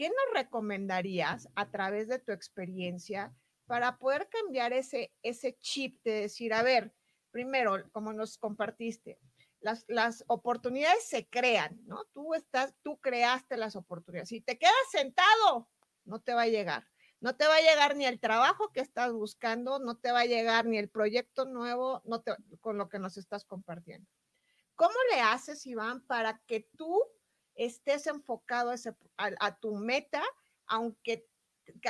¿qué 0.00 0.08
nos 0.08 0.32
recomendarías 0.32 1.46
a 1.54 1.70
través 1.70 2.08
de 2.08 2.18
tu 2.18 2.32
experiencia 2.32 3.34
para 3.66 3.98
poder 3.98 4.30
cambiar 4.30 4.72
ese, 4.72 5.12
ese 5.22 5.58
chip 5.58 6.02
de 6.02 6.22
decir, 6.22 6.54
a 6.54 6.62
ver, 6.62 6.94
primero, 7.30 7.84
como 7.92 8.14
nos 8.14 8.38
compartiste, 8.38 9.18
las, 9.60 9.84
las 9.88 10.24
oportunidades 10.26 11.06
se 11.06 11.28
crean, 11.28 11.78
¿no? 11.84 12.06
Tú 12.14 12.32
estás, 12.32 12.74
tú 12.82 12.98
creaste 12.98 13.58
las 13.58 13.76
oportunidades. 13.76 14.30
Si 14.30 14.40
te 14.40 14.56
quedas 14.56 14.72
sentado, 14.90 15.68
no 16.06 16.18
te 16.18 16.32
va 16.32 16.42
a 16.44 16.48
llegar. 16.48 16.86
No 17.20 17.36
te 17.36 17.46
va 17.46 17.56
a 17.56 17.60
llegar 17.60 17.96
ni 17.96 18.06
el 18.06 18.18
trabajo 18.18 18.72
que 18.72 18.80
estás 18.80 19.12
buscando, 19.12 19.78
no 19.78 19.98
te 19.98 20.10
va 20.10 20.20
a 20.20 20.26
llegar 20.26 20.64
ni 20.66 20.78
el 20.78 20.88
proyecto 20.88 21.44
nuevo 21.44 22.00
no 22.04 22.22
te, 22.22 22.34
con 22.60 22.78
lo 22.78 22.88
que 22.88 22.98
nos 22.98 23.18
estás 23.18 23.44
compartiendo. 23.44 24.08
¿Cómo 24.74 24.94
le 25.12 25.20
haces, 25.20 25.66
Iván, 25.66 26.00
para 26.06 26.40
que 26.46 26.66
tú 26.76 27.04
estés 27.54 28.06
enfocado 28.06 28.72
a, 29.18 29.58
tu 29.58 29.74
meta, 29.76 30.22
aunque 30.66 31.28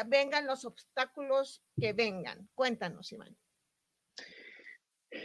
vengan 0.08 0.46
los 0.46 0.64
obstáculos 0.64 1.62
que 1.78 1.92
vengan. 1.92 2.49
Cuéntanos, 2.54 3.12
Iván. 3.12 3.37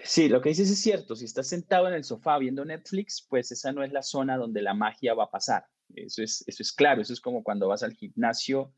Sí, 0.04 0.30
lo 0.30 0.42
que 0.42 0.50
dices 0.50 0.70
es 0.70 0.80
cierto. 0.80 1.16
Si 1.16 1.26
estás 1.26 1.48
sentado 1.48 1.88
en 1.88 1.96
el 1.96 2.04
sofá 2.04 2.38
viendo 2.38 2.64
Netflix, 2.64 3.26
pues 3.28 3.52
esa 3.52 3.72
no 3.72 3.84
es 3.84 3.92
la 3.92 4.04
zona 4.04 4.38
donde 4.38 4.62
la 4.62 4.76
magia 4.76 5.16
va 5.16 5.26
a 5.26 5.32
pasar. 5.32 5.66
Eso 5.96 6.22
es, 6.22 6.44
eso 6.48 6.62
es 6.62 6.72
claro. 6.72 7.02
Eso 7.02 7.14
es 7.14 7.22
como 7.22 7.44
cuando 7.44 7.68
vas 7.68 7.82
al 7.82 7.94
gimnasio, 7.94 8.74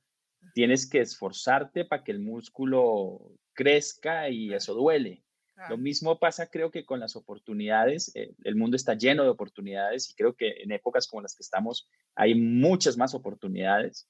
tienes 0.54 0.90
que 0.90 1.02
esforzarte 1.02 1.86
para 1.86 2.04
que 2.04 2.12
el 2.12 2.20
músculo 2.20 3.32
crezca 3.54 4.30
y 4.30 4.54
eso 4.54 4.74
duele. 4.74 5.24
Lo 5.70 5.78
mismo 5.78 6.20
pasa 6.20 6.52
creo 6.52 6.70
que 6.70 6.86
con 6.86 7.00
las 7.00 7.16
oportunidades. 7.16 8.16
Eh, 8.16 8.36
el 8.44 8.56
mundo 8.56 8.76
está 8.76 8.94
lleno 8.94 9.24
de 9.24 9.30
oportunidades 9.30 10.10
y 10.12 10.14
creo 10.14 10.36
que 10.36 10.62
en 10.62 10.72
épocas 10.72 11.08
como 11.08 11.24
las 11.24 11.36
que 11.36 11.42
estamos 11.42 11.90
hay 12.14 12.36
muchas 12.36 12.96
más 12.96 13.16
oportunidades. 13.16 14.08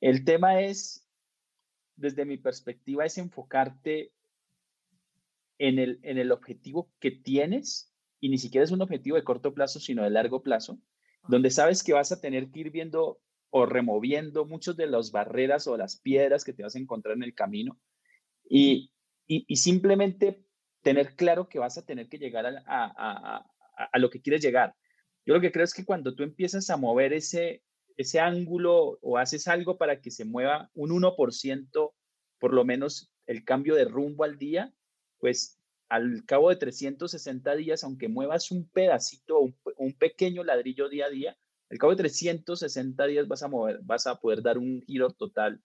El 0.00 0.24
tema 0.24 0.60
es, 0.60 1.06
desde 1.94 2.24
mi 2.24 2.38
perspectiva, 2.38 3.04
es 3.04 3.18
enfocarte 3.18 4.12
en 5.58 5.78
el, 5.78 6.00
en 6.02 6.18
el 6.18 6.32
objetivo 6.32 6.90
que 6.98 7.12
tienes 7.12 7.92
y 8.18 8.28
ni 8.28 8.38
siquiera 8.38 8.64
es 8.64 8.72
un 8.72 8.82
objetivo 8.82 9.16
de 9.16 9.24
corto 9.24 9.54
plazo, 9.54 9.78
sino 9.78 10.02
de 10.02 10.10
largo 10.10 10.42
plazo, 10.42 10.80
donde 11.28 11.50
sabes 11.50 11.84
que 11.84 11.92
vas 11.92 12.10
a 12.10 12.20
tener 12.20 12.50
que 12.50 12.60
ir 12.60 12.70
viendo 12.70 13.20
o 13.54 13.66
removiendo 13.66 14.46
muchas 14.46 14.76
de 14.78 14.86
las 14.86 15.12
barreras 15.12 15.66
o 15.66 15.76
las 15.76 16.00
piedras 16.00 16.42
que 16.42 16.54
te 16.54 16.62
vas 16.62 16.74
a 16.74 16.78
encontrar 16.78 17.16
en 17.16 17.22
el 17.22 17.34
camino. 17.34 17.78
Y, 18.48 18.90
y, 19.26 19.56
simplemente 19.56 20.42
tener 20.80 21.14
claro 21.16 21.50
que 21.50 21.58
vas 21.58 21.76
a 21.76 21.84
tener 21.84 22.08
que 22.08 22.16
llegar 22.16 22.46
a, 22.46 22.62
a, 22.66 23.46
a, 23.92 23.98
lo 23.98 24.08
que 24.08 24.22
quieres 24.22 24.40
llegar. 24.40 24.74
Yo 25.26 25.34
lo 25.34 25.40
que 25.42 25.52
creo 25.52 25.64
es 25.64 25.74
que 25.74 25.84
cuando 25.84 26.14
tú 26.14 26.22
empiezas 26.22 26.70
a 26.70 26.78
mover 26.78 27.12
ese, 27.12 27.62
ese 27.98 28.20
ángulo 28.20 28.98
o 29.02 29.18
haces 29.18 29.46
algo 29.46 29.76
para 29.76 30.00
que 30.00 30.10
se 30.10 30.24
mueva 30.24 30.70
un 30.72 30.90
1%, 30.90 31.92
por 32.38 32.54
lo 32.54 32.64
menos 32.64 33.12
el 33.26 33.44
cambio 33.44 33.74
de 33.74 33.84
rumbo 33.84 34.24
al 34.24 34.38
día, 34.38 34.72
pues 35.18 35.58
al 35.90 36.24
cabo 36.24 36.48
de 36.48 36.56
360 36.56 37.54
días, 37.56 37.84
aunque 37.84 38.08
muevas 38.08 38.50
un 38.50 38.66
pedacito, 38.70 39.40
un, 39.40 39.54
un 39.76 39.92
pequeño 39.92 40.42
ladrillo 40.42 40.88
día 40.88 41.06
a 41.06 41.10
día, 41.10 41.36
al 41.72 41.78
cabo 41.78 41.92
de 41.92 42.02
360 42.02 43.06
días 43.06 43.26
vas 43.26 43.42
a 43.42 43.48
mover, 43.48 43.80
vas 43.82 44.06
a 44.06 44.16
poder 44.16 44.42
dar 44.42 44.58
un 44.58 44.82
giro 44.82 45.10
total 45.10 45.58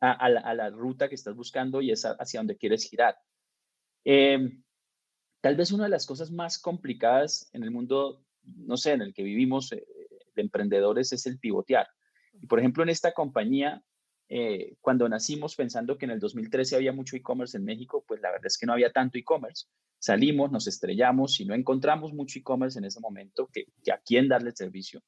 a, 0.00 0.28
la, 0.30 0.70
ruta 0.70 1.08
que 1.08 1.16
estás 1.16 1.34
buscando 1.34 1.82
y 1.82 1.90
es 1.90 2.04
hacia 2.04 2.40
donde 2.40 2.56
quieres 2.56 2.88
girar. 2.88 3.18
Em, 4.04 4.62
tal 5.40 5.56
vez 5.56 5.72
una 5.72 5.84
de 5.84 5.90
las 5.90 6.06
cosas 6.06 6.30
más 6.30 6.58
complicadas 6.58 7.50
en 7.52 7.64
el 7.64 7.70
mundo, 7.72 8.24
no 8.44 8.76
sé, 8.76 8.92
en 8.92 9.02
el 9.02 9.12
que 9.12 9.24
vivimos 9.24 9.72
eh, 9.72 9.84
de 10.34 10.42
emprendedores 10.42 11.12
es 11.12 11.26
el 11.26 11.38
pivotear. 11.38 11.88
Y 12.40 12.46
por 12.46 12.60
ejemplo, 12.60 12.84
en 12.84 12.88
esta 12.88 13.12
compañía, 13.12 13.82
eh, 14.28 14.76
cuando 14.80 15.08
nacimos 15.08 15.56
pensando 15.56 15.98
que 15.98 16.04
en 16.04 16.12
el 16.12 16.20
2013 16.20 16.76
había 16.76 16.92
mucho 16.92 17.16
e-commerce 17.16 17.56
en 17.56 17.64
México, 17.64 18.04
pues 18.06 18.20
la 18.20 18.30
verdad 18.30 18.46
es 18.46 18.56
que 18.56 18.66
no 18.66 18.72
había 18.72 18.92
tanto 18.92 19.18
e-commerce. 19.18 19.66
Salimos, 19.98 20.52
nos 20.52 20.68
estrellamos 20.68 21.40
y 21.40 21.44
no 21.44 21.54
encontramos 21.54 22.14
mucho 22.14 22.38
e-commerce 22.38 22.78
en 22.78 22.84
ese 22.84 23.00
momento 23.00 23.50
que, 23.52 23.66
a 23.92 23.98
quién 23.98 24.28
darle 24.28 24.52
servicio. 24.52 25.02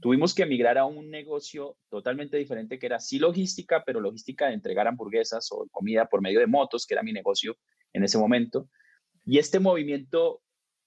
Tuvimos 0.00 0.34
que 0.34 0.42
emigrar 0.42 0.78
a 0.78 0.86
un 0.86 1.10
negocio 1.10 1.76
totalmente 1.88 2.36
diferente 2.36 2.78
que 2.78 2.86
era 2.86 2.98
sí 3.00 3.18
logística, 3.18 3.82
pero 3.84 4.00
logística 4.00 4.46
de 4.46 4.54
entregar 4.54 4.88
hamburguesas 4.88 5.48
o 5.52 5.68
comida 5.70 6.06
por 6.06 6.22
medio 6.22 6.40
de 6.40 6.46
motos, 6.46 6.86
que 6.86 6.94
era 6.94 7.02
mi 7.02 7.12
negocio 7.12 7.56
en 7.92 8.04
ese 8.04 8.18
momento. 8.18 8.68
Y 9.26 9.38
este 9.38 9.60
movimiento 9.60 10.42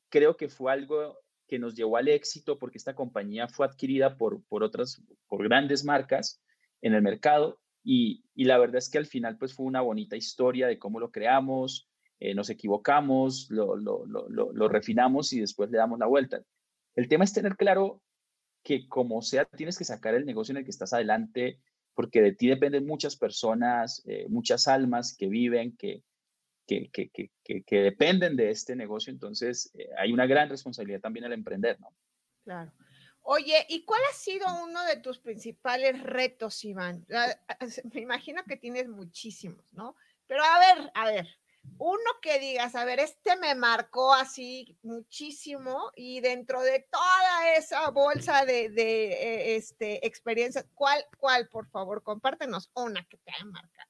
creo 0.10 0.36
que 0.36 0.50
fue 0.50 0.72
algo 0.72 1.20
que 1.48 1.60
nos 1.60 1.75
llevó 1.75 1.98
al 1.98 2.08
éxito 2.08 2.58
porque 2.58 2.77
esta 2.77 2.96
compañía 2.96 3.48
fue 3.48 3.65
adquirida 3.65 4.17
por, 4.17 4.43
por 4.46 4.63
otras, 4.63 5.03
por 5.27 5.43
grandes 5.43 5.84
marcas 5.84 6.41
en 6.82 6.93
el 6.93 7.01
mercado 7.01 7.60
y, 7.84 8.24
y, 8.34 8.46
la 8.46 8.58
verdad 8.58 8.77
es 8.77 8.89
que 8.89 8.98
al 8.98 9.05
final 9.05 9.38
pues 9.38 9.53
fue 9.53 9.65
una 9.65 9.82
bonita 9.82 10.15
historia 10.15 10.67
de 10.67 10.79
cómo 10.79 11.00
lo 11.00 11.12
creamos, 11.12 11.89
eh, 12.20 12.34
nos 12.34 12.50
equivocamos, 12.50 13.48
lo, 13.50 13.75
lo, 13.75 14.05
lo, 14.05 14.29
lo, 14.29 14.67
refinamos 14.70 15.34
y 15.34 15.41
después 15.41 15.70
le 15.70 15.77
damos 15.77 16.00
la 16.00 16.05
vuelta. 16.05 16.41
El 16.96 17.10
tema 17.10 17.25
es 17.25 17.34
tener 17.34 17.58
claro 17.58 18.01
que 18.63 18.88
como 18.88 19.22
sea, 19.22 19.46
tienes 19.46 19.77
que 19.77 19.86
sacar 19.86 20.15
el 20.15 20.25
negocio 20.25 20.53
en 20.53 20.58
el 20.58 20.63
que 20.63 20.72
estás 20.72 20.93
adelante, 20.93 21.60
porque 21.93 22.22
de 22.22 22.34
ti 22.34 22.48
dependen 22.48 22.88
muchas 22.88 23.15
personas, 23.15 24.01
eh, 24.05 24.25
muchas 24.29 24.67
almas 24.67 25.15
que 25.15 25.27
viven, 25.27 25.75
que, 25.77 26.03
que, 26.65 26.89
que, 26.91 27.29
que, 27.43 27.75
dependen 27.75 28.36
de 28.36 28.50
este 28.50 28.75
negocio. 28.75 29.12
Entonces, 29.12 29.70
eh, 29.77 29.89
hay 29.98 30.12
una 30.12 30.25
gran 30.25 30.50
responsabilidad 30.50 31.01
también 31.01 31.25
al 31.25 31.34
emprender, 31.34 31.79
¿no? 31.79 31.89
Claro. 32.43 32.72
Oye, 33.22 33.65
¿y 33.70 33.86
cuál 33.86 34.01
ha 34.10 34.13
sido 34.13 34.46
uno 34.63 34.84
de 34.86 34.98
tus 34.98 35.20
principales 35.20 36.01
retos, 36.03 36.63
Iván? 36.65 37.05
Ah, 37.13 37.34
ah, 37.48 37.65
me 37.93 38.01
imagino 38.01 38.43
que 38.43 38.58
tienes 38.58 38.89
muchísimos, 38.89 39.63
¿no? 39.72 39.96
Pero 40.27 40.43
a 40.43 40.60
ver, 40.60 40.91
a 40.93 41.05
ver, 41.05 41.27
uno 41.77 42.12
que 42.22 42.39
digas, 42.39 42.75
a 42.75 42.86
ver, 42.86 43.00
este 43.00 43.36
me 43.38 43.55
marcó 43.55 44.13
así 44.13 44.77
muchísimo 44.84 45.91
y 45.96 46.22
dentro 46.22 46.62
de 46.62 46.86
toda 46.91 47.55
esa 47.58 47.89
bolsa 47.89 48.46
de, 48.46 48.70
de 48.70 49.12
eh, 49.12 49.55
este, 49.55 50.05
experiencias, 50.05 50.65
¿cuál, 50.74 51.03
cuál, 51.17 51.48
por 51.50 51.67
favor, 51.67 52.03
compártenos 52.03 52.72
una 52.75 53.03
que 53.05 53.17
te 53.17 53.32
haya 53.32 53.46
marcado? 53.46 53.89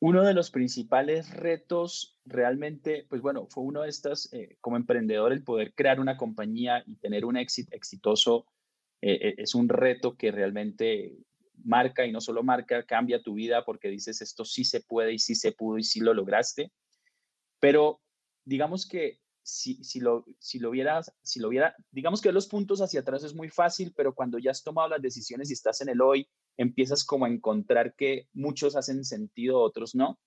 Uno 0.00 0.22
de 0.22 0.34
los 0.34 0.50
principales 0.50 1.30
retos 1.30 2.18
realmente, 2.24 3.06
pues 3.08 3.22
bueno, 3.22 3.46
fue 3.46 3.64
uno 3.64 3.82
de 3.82 3.88
estos, 3.88 4.32
eh, 4.32 4.56
como 4.60 4.76
emprendedor, 4.76 5.32
el 5.32 5.42
poder 5.42 5.72
crear 5.74 5.98
una 5.98 6.16
compañía 6.16 6.82
y 6.86 6.96
tener 6.96 7.24
un 7.24 7.36
éxito 7.36 7.74
exitoso 7.74 8.46
eh, 9.00 9.34
es 9.38 9.54
un 9.54 9.68
reto 9.68 10.16
que 10.16 10.30
realmente 10.30 11.16
marca 11.62 12.04
y 12.06 12.12
no 12.12 12.20
solo 12.20 12.42
marca, 12.42 12.84
cambia 12.84 13.22
tu 13.22 13.34
vida 13.34 13.64
porque 13.64 13.88
dices 13.88 14.20
esto 14.20 14.44
sí 14.44 14.64
se 14.64 14.80
puede 14.80 15.12
y 15.12 15.18
sí 15.18 15.34
se 15.34 15.52
pudo 15.52 15.78
y 15.78 15.84
sí 15.84 16.00
lo 16.00 16.14
lograste. 16.14 16.72
Pero 17.60 18.00
digamos 18.44 18.86
que 18.86 19.20
si, 19.42 19.82
si, 19.84 20.00
lo, 20.00 20.24
si 20.38 20.58
lo 20.58 20.70
vieras, 20.70 21.14
si 21.22 21.38
lo 21.38 21.50
viera, 21.50 21.74
digamos 21.90 22.20
que 22.20 22.32
los 22.32 22.48
puntos 22.48 22.80
hacia 22.80 23.00
atrás 23.00 23.24
es 23.24 23.34
muy 23.34 23.50
fácil, 23.50 23.92
pero 23.94 24.14
cuando 24.14 24.38
ya 24.38 24.50
has 24.50 24.62
tomado 24.62 24.88
las 24.88 25.02
decisiones 25.02 25.50
y 25.50 25.52
estás 25.52 25.80
en 25.82 25.90
el 25.90 26.00
hoy, 26.00 26.28
empiezas 26.56 27.04
como 27.04 27.26
a 27.26 27.28
encontrar 27.28 27.94
que 27.94 28.28
muchos 28.32 28.74
hacen 28.74 29.04
sentido, 29.04 29.60
otros 29.60 29.94
no. 29.94 30.18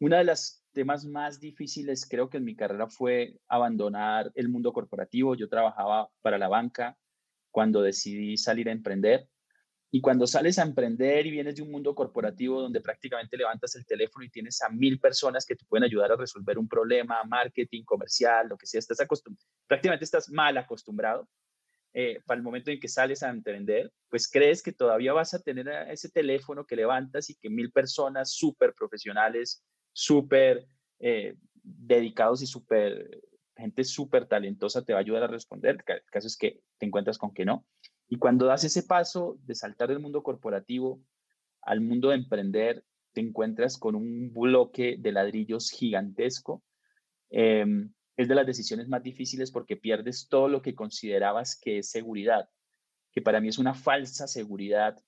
Una 0.00 0.18
de 0.18 0.24
las 0.24 0.64
temas 0.72 1.04
más 1.04 1.40
difíciles 1.40 2.06
creo 2.08 2.28
que 2.28 2.38
en 2.38 2.44
mi 2.44 2.56
carrera 2.56 2.88
fue 2.88 3.38
abandonar 3.46 4.32
el 4.34 4.48
mundo 4.48 4.72
corporativo. 4.72 5.34
Yo 5.34 5.48
trabajaba 5.48 6.10
para 6.22 6.38
la 6.38 6.48
banca 6.48 6.98
cuando 7.50 7.82
decidí 7.82 8.36
salir 8.36 8.68
a 8.68 8.72
emprender 8.72 9.28
y 9.94 10.00
cuando 10.00 10.26
sales 10.26 10.58
a 10.58 10.62
emprender 10.62 11.26
y 11.26 11.30
vienes 11.30 11.54
de 11.54 11.62
un 11.62 11.70
mundo 11.70 11.94
corporativo 11.94 12.62
donde 12.62 12.80
prácticamente 12.80 13.36
levantas 13.36 13.76
el 13.76 13.84
teléfono 13.84 14.24
y 14.24 14.30
tienes 14.30 14.62
a 14.62 14.70
mil 14.70 14.98
personas 14.98 15.44
que 15.44 15.54
te 15.54 15.66
pueden 15.66 15.84
ayudar 15.84 16.10
a 16.10 16.16
resolver 16.16 16.58
un 16.58 16.66
problema, 16.66 17.22
marketing, 17.24 17.84
comercial, 17.84 18.48
lo 18.48 18.56
que 18.56 18.66
sea, 18.66 18.78
estás 18.78 19.00
acostumbrado, 19.00 19.46
prácticamente 19.66 20.06
estás 20.06 20.30
mal 20.30 20.56
acostumbrado. 20.56 21.28
Eh, 21.92 22.22
para 22.24 22.38
el 22.38 22.42
momento 22.42 22.70
en 22.70 22.80
que 22.80 22.88
sales 22.88 23.22
a 23.22 23.28
emprender, 23.28 23.92
pues 24.08 24.30
crees 24.30 24.62
que 24.62 24.72
todavía 24.72 25.12
vas 25.12 25.34
a 25.34 25.42
tener 25.42 25.68
ese 25.90 26.08
teléfono 26.08 26.64
que 26.64 26.74
levantas 26.74 27.28
y 27.28 27.34
que 27.34 27.50
mil 27.50 27.70
personas 27.70 28.32
súper 28.32 28.72
profesionales, 28.72 29.62
súper 29.92 30.66
eh, 31.00 31.34
dedicados 31.62 32.40
y 32.40 32.46
súper, 32.46 33.20
gente 33.54 33.84
súper 33.84 34.24
talentosa 34.24 34.82
te 34.82 34.94
va 34.94 35.00
a 35.00 35.02
ayudar 35.02 35.24
a 35.24 35.26
responder. 35.26 35.84
El 35.86 36.02
caso 36.10 36.26
es 36.26 36.38
que 36.38 36.62
te 36.78 36.86
encuentras 36.86 37.18
con 37.18 37.34
que 37.34 37.44
no. 37.44 37.66
Y 38.12 38.18
cuando 38.18 38.44
das 38.44 38.62
ese 38.62 38.82
paso 38.82 39.38
de 39.46 39.54
saltar 39.54 39.88
del 39.88 39.98
mundo 39.98 40.22
corporativo 40.22 41.02
al 41.62 41.80
mundo 41.80 42.10
de 42.10 42.16
emprender, 42.16 42.84
te 43.12 43.22
encuentras 43.22 43.78
con 43.78 43.94
un 43.94 44.30
bloque 44.34 44.96
de 44.98 45.12
ladrillos 45.12 45.70
gigantesco. 45.70 46.62
Em, 47.30 47.90
es 48.18 48.28
de 48.28 48.34
las 48.34 48.46
decisiones 48.46 48.86
más 48.86 49.02
difíciles 49.02 49.50
porque 49.50 49.78
pierdes 49.78 50.28
todo 50.28 50.48
lo 50.48 50.60
que 50.60 50.74
considerabas 50.74 51.58
que 51.58 51.78
es 51.78 51.88
seguridad, 51.88 52.50
que 53.12 53.22
para 53.22 53.40
mí 53.40 53.48
es 53.48 53.56
una 53.56 53.72
falsa 53.72 54.26
seguridad 54.26 55.02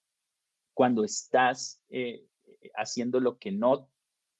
cuando 0.72 1.04
estás 1.04 1.82
eh, 1.90 2.24
haciendo 2.74 3.20
lo 3.20 3.36
que 3.36 3.52
no 3.52 3.90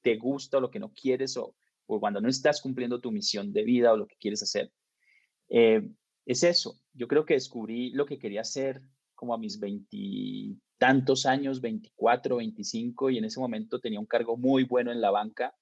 te 0.01 0.17
gusta 0.17 0.57
o 0.57 0.63
lo 0.63 0.71
que 0.71 0.81
no 0.81 0.91
quieres 0.95 1.37
o, 1.37 1.55
o, 1.85 2.01
cuando 2.01 2.19
no 2.23 2.31
estás 2.31 2.63
cumpliendo 2.63 2.99
tu 2.99 3.13
misión 3.13 3.53
de 3.53 3.63
vida 3.63 3.93
o 3.93 3.99
lo 3.99 4.07
que 4.07 4.17
quieres 4.17 4.43
hacer. 4.43 4.73
Eh, 5.51 5.87
es 6.25 6.43
eso. 6.45 6.81
Yo 6.95 7.09
creo 7.09 7.25
que 7.25 7.35
descubrí 7.35 7.91
lo 7.91 8.07
que 8.07 8.19
quería 8.19 8.41
hacer 8.41 8.81
como 9.15 9.35
a 9.35 9.39
mis 9.39 9.61
veintitantos 9.61 11.27
años, 11.27 11.61
24, 11.61 12.37
25, 12.37 13.11
y 13.11 13.19
en 13.19 13.25
ese 13.25 13.41
momento 13.41 13.81
tenía 13.81 14.01
un 14.01 14.07
cargo 14.07 14.37
muy 14.37 14.65
bueno 14.65 14.93
en 14.93 15.01
la 15.01 15.11
banca, 15.11 15.55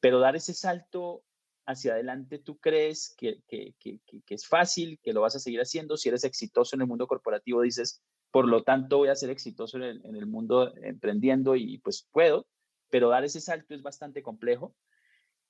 pero 0.00 0.20
dar 0.20 0.36
ese 0.36 0.54
salto 0.54 1.24
hacia 1.66 1.92
adelante, 1.92 2.38
¿tú 2.38 2.58
crees 2.58 3.14
que, 3.16 3.42
que, 3.46 3.74
que, 3.78 4.00
es 4.28 4.46
fácil, 4.46 4.98
que 5.02 5.12
lo 5.12 5.20
vas 5.20 5.36
a 5.36 5.38
seguir 5.38 5.60
haciendo? 5.60 5.96
Si 5.96 6.08
eres 6.08 6.24
exitoso 6.24 6.74
en 6.74 6.82
el 6.82 6.88
mundo 6.88 7.06
corporativo, 7.06 7.62
dices, 7.62 8.02
por 8.30 8.48
lo 8.48 8.64
tanto 8.64 8.98
voy 8.98 9.08
a 9.08 9.16
ser 9.16 9.30
exitoso 9.30 9.76
en 9.76 9.84
el, 9.84 10.06
en 10.06 10.16
el 10.16 10.26
mundo 10.26 10.74
emprendiendo 10.82 11.54
y 11.54 11.78
pues 11.78 12.08
puedo, 12.10 12.46
pero 12.90 13.08
dar 13.08 13.24
ese 13.24 13.40
salto 13.40 13.74
es 13.74 13.82
bastante 13.82 14.22
complejo. 14.22 14.74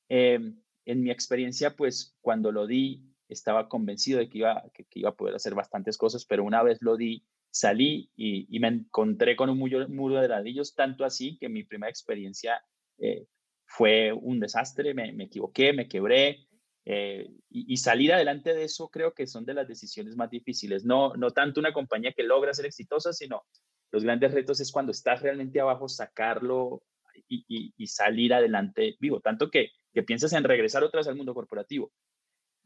Em, 0.08 0.60
en 0.84 1.02
mi 1.02 1.10
experiencia, 1.10 1.74
pues 1.76 2.16
cuando 2.20 2.52
lo 2.52 2.66
di, 2.66 3.02
estaba 3.32 3.68
convencido 3.68 4.18
de 4.18 4.28
que 4.28 4.38
iba, 4.38 4.64
que, 4.74 4.86
iba 4.94 5.10
a 5.10 5.14
poder 5.16 5.34
hacer 5.34 5.54
bastantes 5.54 5.96
cosas, 5.96 6.24
pero 6.24 6.44
una 6.44 6.62
vez 6.62 6.78
lo 6.82 6.96
di, 6.96 7.24
salí 7.50 8.10
y, 8.16 8.58
me 8.60 8.68
encontré 8.68 9.36
con 9.36 9.50
un 9.50 9.58
muro, 9.58 10.20
de 10.20 10.28
ladrillos, 10.28 10.74
tanto 10.74 11.04
así 11.04 11.36
que 11.38 11.48
mi 11.48 11.64
primera 11.64 11.90
experiencia 11.90 12.62
eh, 12.98 13.26
fue 13.66 14.12
un 14.12 14.40
desastre, 14.40 14.94
me, 14.94 15.10
equivoqué, 15.24 15.72
me 15.72 15.88
quebré. 15.88 16.46
Eh, 16.84 17.30
y, 17.50 17.76
salir 17.76 18.12
adelante 18.12 18.54
de 18.54 18.64
eso 18.64 18.88
creo 18.88 19.14
que 19.14 19.26
son 19.26 19.44
de 19.44 19.54
las 19.54 19.68
decisiones 19.68 20.16
más 20.16 20.30
difíciles. 20.30 20.84
No, 20.84 21.14
no 21.14 21.30
tanto 21.30 21.60
una 21.60 21.72
compañía 21.72 22.12
que 22.12 22.22
logra 22.22 22.54
ser 22.54 22.66
exitosa, 22.66 23.12
sino 23.12 23.44
los 23.90 24.04
grandes 24.04 24.32
retos 24.32 24.60
es 24.60 24.72
cuando 24.72 24.92
estás 24.92 25.22
realmente 25.22 25.60
abajo, 25.60 25.88
sacarlo 25.88 26.82
y, 27.28 27.74
y 27.76 27.86
salir 27.86 28.32
adelante 28.34 28.96
vivo. 28.98 29.20
Tanto 29.20 29.50
que, 29.50 29.70
que 29.92 30.02
piensas 30.02 30.32
en 30.32 30.44
regresar 30.44 30.82
otra 30.82 31.00
vez 31.00 31.08
al 31.08 31.16
mundo 31.16 31.34
corporativo. 31.34 31.92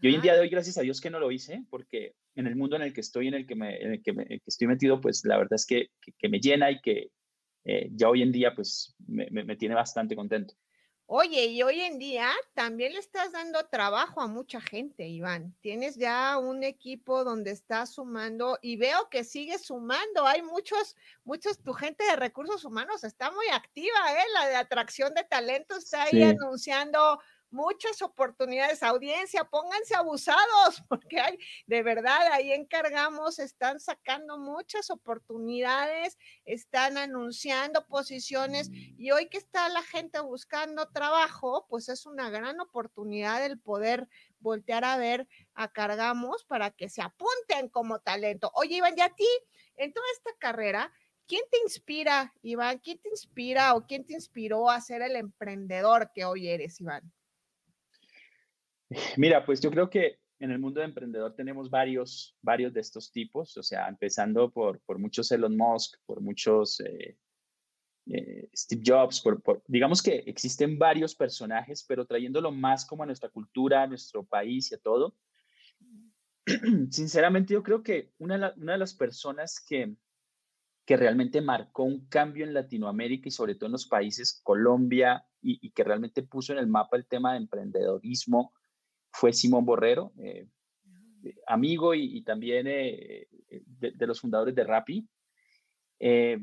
Y 0.00 0.08
hoy 0.08 0.14
en 0.16 0.22
día 0.22 0.34
gracias 0.50 0.76
a 0.76 0.82
Dios 0.82 1.00
que 1.00 1.10
no 1.10 1.18
lo 1.18 1.30
hice, 1.30 1.64
porque 1.70 2.14
en 2.34 2.46
el 2.46 2.56
mundo 2.56 2.76
en 2.76 2.82
el 2.82 2.92
que 2.92 3.00
estoy, 3.00 3.28
en 3.28 3.34
el 3.34 3.46
que, 3.46 3.54
me, 3.54 3.76
en 3.76 3.92
el 3.92 4.02
que, 4.02 4.12
me, 4.12 4.26
que 4.26 4.42
estoy 4.46 4.68
metido, 4.68 5.00
pues 5.00 5.24
la 5.24 5.38
verdad 5.38 5.54
es 5.54 5.66
que, 5.66 5.88
que, 6.18 6.28
me 6.28 6.38
llena 6.38 6.70
y 6.70 6.80
que 6.80 7.10
eh, 7.64 7.88
ya 7.92 8.10
hoy 8.10 8.22
en 8.22 8.30
día, 8.30 8.54
pues 8.54 8.94
me, 9.06 9.28
me, 9.30 9.56
tiene 9.56 9.74
bastante 9.74 10.14
contento. 10.14 10.54
Oye, 11.08 11.46
y 11.46 11.62
hoy 11.62 11.80
en 11.82 12.00
día 12.00 12.32
también 12.52 12.92
le 12.92 12.98
estás 12.98 13.30
dando 13.30 13.64
trabajo 13.66 14.20
a 14.20 14.26
mucha 14.26 14.60
gente, 14.60 15.06
Iván. 15.06 15.54
Tienes 15.60 15.96
ya 15.96 16.36
un 16.36 16.64
equipo 16.64 17.22
donde 17.22 17.52
estás 17.52 17.94
sumando 17.94 18.58
y 18.60 18.76
veo 18.76 19.08
que 19.08 19.22
sigues 19.22 19.64
sumando. 19.66 20.26
Hay 20.26 20.42
muchos, 20.42 20.96
muchos, 21.22 21.62
tu 21.62 21.72
gente 21.74 22.04
de 22.04 22.16
recursos 22.16 22.64
humanos 22.64 23.04
está 23.04 23.30
muy 23.30 23.46
activa, 23.52 23.98
¿eh? 24.12 24.24
La 24.34 24.48
de 24.48 24.56
atracción 24.56 25.14
de 25.14 25.22
talento 25.22 25.76
está 25.76 26.02
ahí 26.02 26.22
anunciando 26.24 27.20
muchas 27.56 28.02
oportunidades. 28.02 28.82
Audiencia, 28.82 29.44
pónganse 29.44 29.96
abusados, 29.96 30.82
porque 30.88 31.18
hay, 31.20 31.38
de 31.66 31.82
verdad, 31.82 32.20
ahí 32.32 32.52
encargamos, 32.52 33.38
están 33.38 33.80
sacando 33.80 34.38
muchas 34.38 34.90
oportunidades, 34.90 36.18
están 36.44 36.98
anunciando 36.98 37.86
posiciones 37.86 38.70
y 38.70 39.10
hoy 39.10 39.28
que 39.28 39.38
está 39.38 39.68
la 39.70 39.82
gente 39.82 40.20
buscando 40.20 40.88
trabajo, 40.90 41.66
pues 41.68 41.88
es 41.88 42.04
una 42.04 42.28
gran 42.28 42.60
oportunidad 42.60 43.44
el 43.44 43.58
poder 43.58 44.08
voltear 44.38 44.84
a 44.84 44.98
ver 44.98 45.26
a 45.54 45.72
Cargamos 45.72 46.44
para 46.44 46.70
que 46.70 46.90
se 46.90 47.00
apunten 47.00 47.68
como 47.70 48.00
talento. 48.00 48.50
Oye, 48.54 48.76
Iván, 48.76 48.94
y 48.96 49.00
a 49.00 49.08
ti, 49.08 49.28
en 49.76 49.92
toda 49.94 50.06
esta 50.12 50.30
carrera, 50.38 50.92
¿quién 51.26 51.42
te 51.50 51.58
inspira, 51.64 52.34
Iván? 52.42 52.78
¿Quién 52.78 52.98
te 52.98 53.08
inspira 53.08 53.74
o 53.74 53.86
quién 53.86 54.06
te 54.06 54.12
inspiró 54.12 54.68
a 54.68 54.80
ser 54.80 55.00
el 55.00 55.16
emprendedor 55.16 56.12
que 56.14 56.26
hoy 56.26 56.48
eres, 56.48 56.80
Iván? 56.80 57.12
Mira, 59.16 59.44
pues 59.44 59.60
yo 59.60 59.70
creo 59.70 59.90
que 59.90 60.18
en 60.38 60.50
el 60.50 60.58
mundo 60.58 60.80
de 60.80 60.86
emprendedor 60.86 61.34
tenemos 61.34 61.70
varios, 61.70 62.36
varios 62.42 62.72
de 62.72 62.80
estos 62.80 63.10
tipos, 63.10 63.56
o 63.56 63.62
sea, 63.62 63.88
empezando 63.88 64.50
por, 64.50 64.80
por 64.80 64.98
muchos 64.98 65.30
Elon 65.32 65.56
Musk, 65.56 65.98
por 66.04 66.20
muchos 66.20 66.80
eh, 66.80 67.18
eh, 68.06 68.48
Steve 68.54 68.82
Jobs, 68.84 69.20
por, 69.20 69.62
digamos 69.66 70.02
que 70.02 70.16
existen 70.26 70.78
varios 70.78 71.14
personajes, 71.14 71.84
pero 71.88 72.06
trayéndolo 72.06 72.52
más 72.52 72.84
como 72.84 73.02
a 73.02 73.06
nuestra 73.06 73.30
cultura, 73.30 73.82
a 73.82 73.86
nuestro 73.86 74.24
país 74.24 74.70
y 74.70 74.74
a 74.74 74.78
todo. 74.78 75.16
Sinceramente, 76.90 77.54
yo 77.54 77.62
creo 77.62 77.82
que 77.82 78.12
una, 78.18 78.54
una 78.56 78.72
de 78.72 78.78
las 78.78 78.94
personas 78.94 79.58
que, 79.58 79.96
que 80.84 80.96
realmente 80.96 81.40
marcó 81.40 81.82
un 81.82 82.06
cambio 82.06 82.44
en 82.44 82.54
Latinoamérica 82.54 83.28
y 83.28 83.32
sobre 83.32 83.56
todo 83.56 83.66
en 83.66 83.72
los 83.72 83.86
países 83.86 84.40
Colombia 84.44 85.26
y, 85.42 85.70
que 85.70 85.84
realmente 85.84 86.22
puso 86.22 86.52
en 86.52 86.58
el 86.58 86.66
mapa 86.66 86.96
el 86.96 87.06
tema 87.06 87.32
de 87.32 87.38
emprendedorismo 87.38 88.52
fue 89.16 89.32
Simón 89.32 89.64
Borrero, 89.64 90.12
eh, 90.18 90.46
amigo 91.46 91.94
y, 91.94 92.22
también 92.22 92.66
eh, 92.68 93.28
de, 93.48 94.06
los 94.06 94.20
fundadores 94.20 94.54
de 94.54 94.62
Rappi. 94.62 95.08
Eh, 95.98 96.38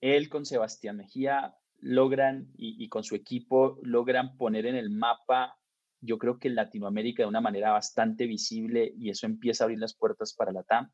él 0.00 0.28
con 0.30 0.46
Sebastián 0.46 0.96
Mejía 0.96 1.54
logran 1.80 2.48
y, 2.56 2.88
con 2.88 3.04
su 3.04 3.14
equipo 3.14 3.78
logran 3.82 4.38
poner 4.38 4.64
en 4.64 4.74
el 4.74 4.88
mapa, 4.88 5.58
yo 6.00 6.16
creo 6.16 6.38
que 6.38 6.48
en 6.48 6.54
Latinoamérica 6.54 7.22
de 7.22 7.28
una 7.28 7.42
manera 7.42 7.72
bastante 7.72 8.26
visible 8.26 8.94
y 8.96 9.10
eso 9.10 9.26
empieza 9.26 9.64
a 9.64 9.66
abrir 9.66 9.78
las 9.78 9.94
puertas 9.94 10.32
para 10.32 10.52
la 10.52 10.62
TAM. 10.62 10.90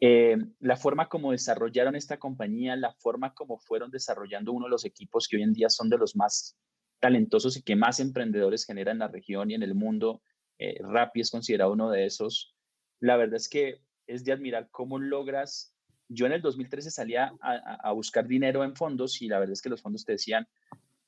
la 0.00 0.76
forma 0.76 1.10
como 1.10 1.32
desarrollaron 1.32 1.94
esta 1.94 2.18
compañía, 2.18 2.74
la 2.76 2.94
forma 2.94 3.34
como 3.34 3.58
fueron 3.58 3.90
desarrollando 3.90 4.52
uno 4.52 4.64
de 4.64 4.70
los 4.70 4.86
equipos 4.86 5.28
que 5.28 5.36
hoy 5.36 5.42
en 5.42 5.52
día 5.52 5.68
son 5.68 5.90
de 5.90 5.98
los 5.98 6.16
más 6.16 6.56
talentosos 7.00 7.56
y 7.56 7.62
que 7.62 7.76
más 7.76 8.00
emprendedores 8.00 8.64
generan 8.64 8.96
en 8.96 9.00
la 9.00 9.08
región 9.08 9.50
y 9.50 9.54
en 9.54 9.62
el 9.62 9.74
mundo. 9.74 10.22
Eh, 10.58 10.78
Rappi 10.80 11.20
es 11.20 11.30
considerado 11.30 11.72
uno 11.72 11.90
de 11.90 12.06
esos. 12.06 12.54
La 13.00 13.16
verdad 13.16 13.36
es 13.36 13.48
que 13.48 13.80
es 14.06 14.24
de 14.24 14.32
admirar 14.32 14.68
cómo 14.70 14.98
logras 14.98 15.76
yo 16.08 16.26
en 16.26 16.32
el 16.32 16.42
2013 16.42 16.90
salía 16.90 17.32
a, 17.40 17.92
buscar 17.92 18.26
dinero 18.26 18.64
en 18.64 18.76
fondos 18.76 19.20
y 19.22 19.28
la 19.28 19.38
verdad 19.38 19.54
es 19.54 19.62
que 19.62 19.68
los 19.68 19.82
fondos 19.82 20.04
te 20.04 20.12
decían, 20.12 20.46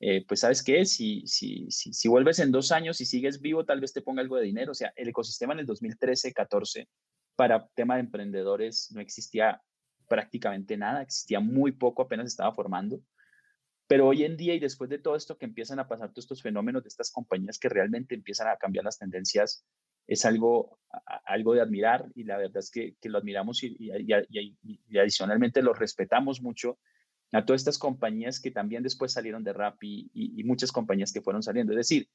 eh, 0.01 0.25
pues 0.27 0.41
sabes 0.41 0.63
qué, 0.63 0.85
si, 0.85 1.27
si, 1.27 1.71
si, 1.71 1.93
si, 1.93 2.09
vuelves 2.09 2.39
en 2.39 2.53
dos 2.53 2.73
años 2.73 3.01
y 3.01 3.07
sigues 3.07 3.41
vivo, 3.41 3.65
tal 3.65 3.81
vez 3.81 3.93
te 3.93 4.03
ponga 4.03 4.23
algo 4.23 4.37
de 4.37 4.45
dinero. 4.45 4.73
O 4.73 4.75
sea, 4.75 4.93
el 4.97 5.09
ecosistema 5.09 5.53
en 5.53 5.61
el 5.61 5.67
2013-14 5.67 6.89
para 7.37 7.69
tema 7.75 7.95
de 7.95 8.01
emprendedores 8.01 8.91
no 8.93 9.01
existía 9.01 9.63
prácticamente 10.09 10.77
nada, 10.77 11.03
existía 11.03 11.41
muy 11.41 11.73
poco, 11.73 12.03
apenas 12.03 12.27
estaba 12.27 12.53
formando. 12.53 13.01
Pero 13.89 14.07
hoy 14.07 14.25
en 14.25 14.37
día 14.37 14.55
y 14.55 14.61
después 14.61 14.91
de 14.91 14.99
todo 14.99 15.17
esto 15.17 15.39
que 15.39 15.47
empiezan 15.47 15.79
a 15.79 15.89
pasar 15.89 16.11
todos 16.11 16.25
estos 16.25 16.43
fenómenos 16.43 16.85
de 16.85 16.89
estas 16.89 17.11
compañías 17.11 17.59
que 17.59 17.71
realmente 17.71 18.15
empiezan 18.15 18.49
a 18.49 18.57
cambiar 18.57 18.85
las 18.85 18.99
tendencias 18.99 19.65
es 20.07 20.25
algo, 20.25 20.79
algo 21.25 21.55
de 21.55 21.63
admirar 21.63 22.07
y 22.15 22.25
la 22.25 22.37
verdad 22.37 22.59
es 22.59 22.71
que, 22.71 22.97
lo 23.05 23.19
admiramos 23.19 23.63
y, 23.63 23.77
y, 23.79 24.99
adicionalmente 24.99 25.63
lo 25.63 25.73
respetamos 25.73 26.41
mucho 26.41 26.79
a 27.33 27.45
todas 27.45 27.63
estas 27.63 27.79
compañías 27.79 28.41
que 28.41 28.51
también 28.51 28.83
después 28.83 29.13
salieron 29.13 29.45
de 29.45 29.53
Rappi 29.53 30.11
y, 30.15 30.45
muchas 30.45 30.73
compañías 30.73 31.13
que 31.13 31.21
fueron 31.21 31.43
saliendo. 31.43 31.73
Es 31.73 31.79
decir, 31.79 32.09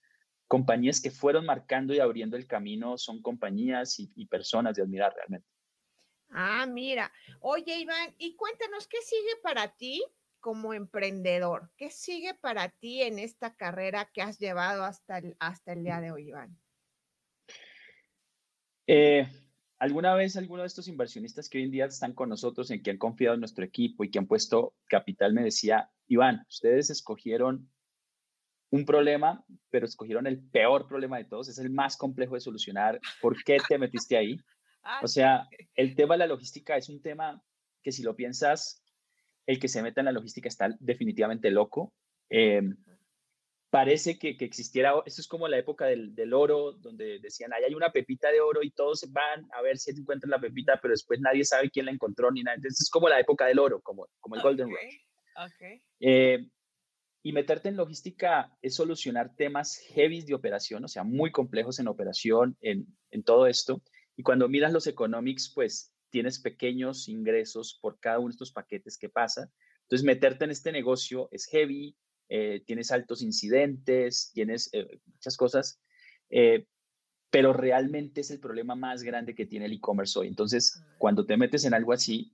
compañías 0.48 1.02
que 1.02 1.12
fueron 1.12 1.46
marcando 1.46 1.94
y 1.94 2.00
abriendo 2.00 2.38
el 2.38 2.48
camino 2.48 2.98
son 2.98 3.22
compañías 3.22 4.00
y, 4.00 4.26
personas 4.26 4.76
de 4.76 4.84
admirar 4.84 5.14
realmente. 5.16 5.48
Ah, 6.30 6.66
mira. 6.66 7.12
Oye, 7.42 7.78
Iván, 7.80 8.16
y 8.18 8.36
cuéntanos, 8.36 8.88
¿qué 8.88 8.98
sigue 9.04 9.36
para 9.44 9.76
ti 9.76 10.04
como 10.44 10.74
emprendedor? 10.74 11.72
¿Qué 11.78 11.90
sigue 11.90 12.34
para 12.34 12.68
ti 12.68 13.02
en 13.02 13.18
esta 13.18 13.56
carrera 13.56 14.12
que 14.14 14.22
has 14.22 14.40
llevado 14.40 14.84
hasta 14.84 15.20
el, 15.20 15.38
hasta 15.40 15.72
el 15.72 15.86
día 15.86 16.02
de 16.02 16.12
hoy, 16.12 16.28
Iván? 16.28 16.60
Eh, 18.86 19.26
¿Alguna 19.80 20.14
vez 20.16 20.36
alguno 20.36 20.64
de 20.64 20.68
estos 20.68 20.90
inversionistas 20.90 21.48
que 21.48 21.60
hoy 21.60 21.64
en 21.64 21.72
día 21.72 21.86
están 21.86 22.14
con 22.14 22.28
nosotros, 22.28 22.70
en 22.72 22.84
que 22.84 22.92
han 22.92 22.98
confiado 22.98 23.36
en 23.36 23.40
nuestro 23.40 23.64
equipo 23.64 24.04
y 24.04 24.12
que 24.12 24.20
han 24.20 24.28
puesto 24.28 24.76
capital, 24.90 25.34
me 25.34 25.46
decía, 25.46 25.90
Iván, 26.08 26.46
ustedes 26.50 26.90
escogieron 26.90 27.72
un 28.70 28.86
problema, 28.86 29.46
pero 29.70 29.86
escogieron 29.86 30.28
el 30.28 30.44
peor 30.44 30.90
problema 30.90 31.20
de 31.20 31.26
todos, 31.26 31.48
es 31.48 31.58
el 31.58 31.70
más 31.70 31.96
complejo 31.96 32.36
de 32.36 32.42
solucionar. 32.42 33.00
¿Por 33.22 33.42
qué 33.46 33.60
te 33.66 33.78
metiste 33.78 34.18
ahí? 34.18 34.38
Ah, 34.86 35.00
o 35.02 35.08
sea, 35.08 35.48
el 35.76 35.96
tema 35.96 36.16
de 36.16 36.18
la 36.18 36.28
logística 36.28 36.76
es 36.76 36.90
un 36.90 37.02
tema 37.02 37.42
que 37.82 37.94
si 37.94 38.04
lo 38.04 38.18
piensas, 38.18 38.83
el 39.46 39.60
que 39.60 39.68
se 39.68 39.82
meta 39.82 40.02
en 40.02 40.06
la 40.06 40.12
logística 40.12 40.48
está 40.48 40.70
definitivamente 40.80 41.52
loco. 41.52 41.94
Eh, 42.30 42.62
parece 43.70 44.20
que, 44.20 44.38
que, 44.38 44.46
existiera, 44.46 44.94
esto 45.06 45.22
es 45.22 45.28
como 45.28 45.48
la 45.48 45.58
época 45.58 45.86
del, 45.86 46.14
del, 46.14 46.34
oro, 46.34 46.74
donde 46.74 47.20
decían, 47.20 47.54
ahí 47.54 47.64
hay 47.64 47.74
una 47.74 47.92
pepita 47.92 48.32
de 48.32 48.40
oro 48.40 48.62
y 48.62 48.70
todos 48.70 49.12
van 49.12 49.48
a 49.52 49.62
ver 49.62 49.78
si 49.78 49.92
encuentran 49.92 50.30
la 50.30 50.40
pepita, 50.40 50.80
pero 50.82 50.92
después 50.92 51.20
nadie 51.20 51.44
sabe 51.44 51.72
quién 51.72 51.88
la 51.88 51.92
encontró 51.92 52.32
ni 52.32 52.44
nada. 52.44 52.56
Entonces 52.56 52.82
es 52.82 52.90
como 52.90 53.10
la 53.10 53.20
época 53.20 53.46
del 53.46 53.60
oro, 53.60 53.82
como, 53.82 54.08
como 54.20 54.36
el 54.36 54.42
Golden 54.42 54.70
Rush. 54.70 55.56
Okay. 55.56 55.82
Eh, 56.00 56.48
y 57.24 57.32
meterte 57.32 57.70
en 57.70 57.78
logística 57.78 58.56
es 58.62 58.76
solucionar 58.76 59.34
temas 59.36 59.78
heavy 59.96 60.22
de 60.22 60.36
operación, 60.36 60.84
o 60.84 60.88
sea, 60.88 61.04
muy 61.04 61.32
complejos 61.32 61.80
en 61.80 61.88
operación, 61.88 62.56
en, 62.62 62.86
en 63.10 63.24
todo 63.24 63.48
esto. 63.48 63.82
Y 64.16 64.24
cuando 64.24 64.50
miras 64.50 64.74
los 64.74 64.88
economics, 64.88 65.52
pues 65.56 65.93
tienes 66.14 66.40
pequeños 66.40 67.10
ingresos 67.10 67.80
por 67.82 68.00
cada 68.00 68.20
uno 68.20 68.28
de 68.28 68.34
estos 68.34 68.52
paquetes 68.52 69.00
que 69.00 69.10
pasa. 69.10 69.52
Entonces, 69.82 70.06
meterte 70.06 70.46
en 70.46 70.52
este 70.52 70.72
negocio 70.72 71.28
es 71.32 71.48
heavy, 71.48 71.98
eh, 72.30 72.62
tienes 72.68 72.92
altos 72.92 73.24
incidentes, 73.24 74.30
tienes 74.32 74.70
eh, 74.74 75.02
muchas 75.08 75.36
cosas, 75.36 75.82
eh, 76.30 76.68
pero 77.32 77.52
realmente 77.52 78.22
es 78.22 78.30
el 78.30 78.40
problema 78.40 78.76
más 78.76 79.02
grande 79.02 79.34
que 79.34 79.48
tiene 79.48 79.66
el 79.66 79.74
e-commerce 79.74 80.20
hoy. 80.20 80.28
Entonces, 80.28 80.80
ah. 80.80 80.96
cuando 81.00 81.26
te 81.26 81.36
metes 81.36 81.66
en 81.66 81.74
algo 81.74 81.94
así, 81.94 82.32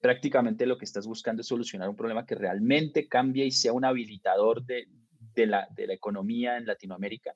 prácticamente 0.00 0.64
lo 0.64 0.78
que 0.78 0.86
estás 0.86 1.06
buscando 1.06 1.42
es 1.42 1.48
solucionar 1.48 1.90
un 1.90 1.96
problema 1.96 2.24
que 2.24 2.34
realmente 2.34 3.08
cambie 3.08 3.44
y 3.44 3.50
sea 3.50 3.74
un 3.74 3.84
habilitador 3.84 4.64
de, 4.64 4.88
de, 5.34 5.46
la, 5.46 5.68
de 5.76 5.86
la 5.86 5.92
economía 5.92 6.56
en 6.56 6.64
Latinoamérica. 6.64 7.34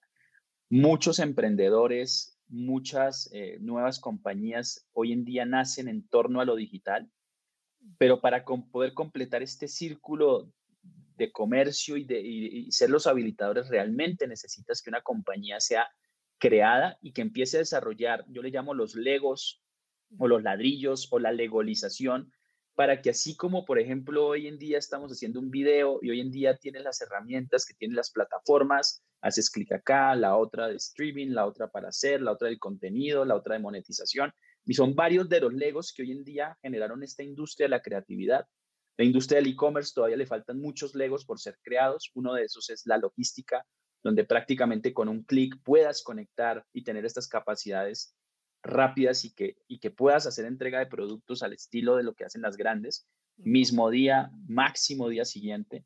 Muchos 0.70 1.18
emprendedores, 1.18 2.38
muchas 2.48 3.30
nuevas 3.61 4.00
compañías 4.00 4.88
hoy 4.92 5.12
en 5.12 5.24
día 5.24 5.44
nacen 5.44 5.88
en 5.88 6.06
torno 6.08 6.40
a 6.40 6.44
lo 6.44 6.56
digital, 6.56 7.11
pero 7.98 8.20
para 8.20 8.44
poder 8.44 8.94
completar 8.94 9.42
este 9.42 9.68
círculo 9.68 10.52
de 11.18 11.32
comercio 11.32 11.96
y, 11.96 12.04
de, 12.04 12.66
ser 12.70 12.90
los 12.90 13.06
habilitadores, 13.06 13.68
realmente 13.68 14.26
necesitas 14.26 14.80
que 14.80 14.90
una 14.90 15.02
compañía 15.02 15.61
sea 15.61 15.88
creada 16.38 16.96
y 17.02 17.12
que 17.12 17.22
empiece 17.22 17.56
a 17.56 17.61
desarrollar, 17.61 18.24
yo 18.28 18.40
le 18.42 18.50
llamo 18.50 18.72
los 18.72 18.94
legos 18.94 19.61
o 20.16 20.28
los 20.28 20.42
ladrillos 20.42 21.08
o 21.11 21.18
la 21.18 21.32
legalización, 21.32 22.32
para 22.78 23.02
que 23.02 23.10
así 23.10 23.36
como, 23.36 23.64
por 23.64 23.80
ejemplo, 23.80 24.24
hoy 24.24 24.46
en 24.46 24.56
día 24.56 24.78
estamos 24.78 25.10
haciendo 25.10 25.40
un 25.40 25.50
video 25.50 25.98
y 26.00 26.10
hoy 26.10 26.20
en 26.20 26.30
día 26.30 26.56
tienes 26.56 26.84
las 26.84 27.00
herramientas 27.00 27.66
que 27.66 27.74
tienen 27.74 27.96
las 27.96 28.12
plataformas, 28.12 29.02
haces 29.20 29.50
clic 29.50 29.72
acá, 29.72 30.14
la 30.14 30.36
otra 30.36 30.68
de 30.68 30.76
streaming, 30.76 31.30
la 31.30 31.44
otra 31.44 31.66
para 31.66 31.88
hacer, 31.88 32.22
la 32.22 32.30
otra 32.30 32.46
del 32.46 32.60
contenido, 32.60 33.24
la 33.24 33.34
otra 33.34 33.56
de 33.56 33.62
monetización. 33.62 34.32
Y 34.64 34.74
son 34.74 34.94
varios 34.94 35.28
de 35.28 35.40
los 35.40 35.52
legos 35.52 35.92
que 35.92 36.02
hoy 36.02 36.12
en 36.12 36.22
día 36.22 36.56
generaron 36.62 37.02
esta 37.02 37.24
industria 37.24 37.64
de 37.64 37.70
la 37.70 37.82
creatividad 37.82 38.46
la 38.98 39.04
industria 39.04 39.38
del 39.38 39.52
e-commerce 39.52 39.92
todavía 39.94 40.16
le 40.16 40.26
faltan 40.26 40.60
muchos 40.60 40.96
legos 40.96 41.24
por 41.24 41.38
ser 41.38 41.56
creados. 41.62 42.10
Uno 42.14 42.34
de 42.34 42.42
esos 42.42 42.68
es 42.68 42.82
la 42.84 42.98
logística, 42.98 43.64
donde 44.02 44.24
prácticamente 44.24 44.92
con 44.92 45.08
un 45.08 45.22
clic 45.22 45.54
puedas 45.62 46.02
conectar 46.02 46.66
y 46.72 46.82
tener 46.82 47.04
estas 47.04 47.28
capacidades 47.28 48.16
rápidas 48.62 49.24
y 49.24 49.34
que, 49.34 49.56
y 49.68 49.78
que 49.78 49.90
puedas 49.90 50.26
hacer 50.26 50.44
entrega 50.44 50.78
de 50.78 50.86
productos 50.86 51.42
al 51.42 51.52
estilo 51.52 51.96
de 51.96 52.02
lo 52.02 52.14
que 52.14 52.24
hacen 52.24 52.42
las 52.42 52.56
grandes, 52.56 53.08
mismo 53.36 53.90
día, 53.90 54.30
máximo 54.46 55.08
día 55.08 55.24
siguiente. 55.24 55.84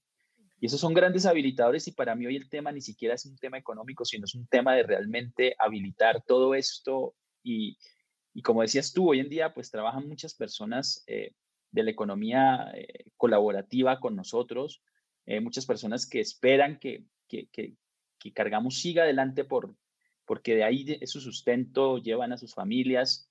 Y 0.58 0.66
esos 0.66 0.80
son 0.80 0.94
grandes 0.94 1.26
habilitadores 1.26 1.88
y 1.88 1.92
para 1.92 2.14
mí 2.14 2.26
hoy 2.26 2.36
el 2.36 2.48
tema 2.48 2.70
ni 2.70 2.80
siquiera 2.80 3.14
es 3.14 3.26
un 3.26 3.36
tema 3.36 3.58
económico, 3.58 4.04
sino 4.04 4.24
es 4.24 4.34
un 4.34 4.46
tema 4.46 4.74
de 4.74 4.84
realmente 4.84 5.56
habilitar 5.58 6.22
todo 6.24 6.54
esto 6.54 7.14
y, 7.42 7.76
y 8.34 8.42
como 8.42 8.62
decías 8.62 8.92
tú, 8.92 9.10
hoy 9.10 9.20
en 9.20 9.28
día 9.28 9.52
pues 9.52 9.70
trabajan 9.70 10.08
muchas 10.08 10.34
personas 10.34 11.02
eh, 11.06 11.34
de 11.70 11.82
la 11.82 11.90
economía 11.90 12.70
eh, 12.74 13.06
colaborativa 13.16 14.00
con 14.00 14.16
nosotros, 14.16 14.82
eh, 15.26 15.40
muchas 15.40 15.66
personas 15.66 16.06
que 16.06 16.20
esperan 16.20 16.78
que, 16.78 17.04
que, 17.28 17.48
que, 17.48 17.76
Cargamos 18.34 18.80
siga 18.80 19.02
adelante 19.02 19.42
por, 19.42 19.74
porque 20.32 20.54
de 20.54 20.64
ahí 20.64 20.82
de, 20.82 21.06
su 21.06 21.20
sustento 21.20 21.98
llevan 21.98 22.32
a 22.32 22.38
sus 22.38 22.54
familias, 22.54 23.30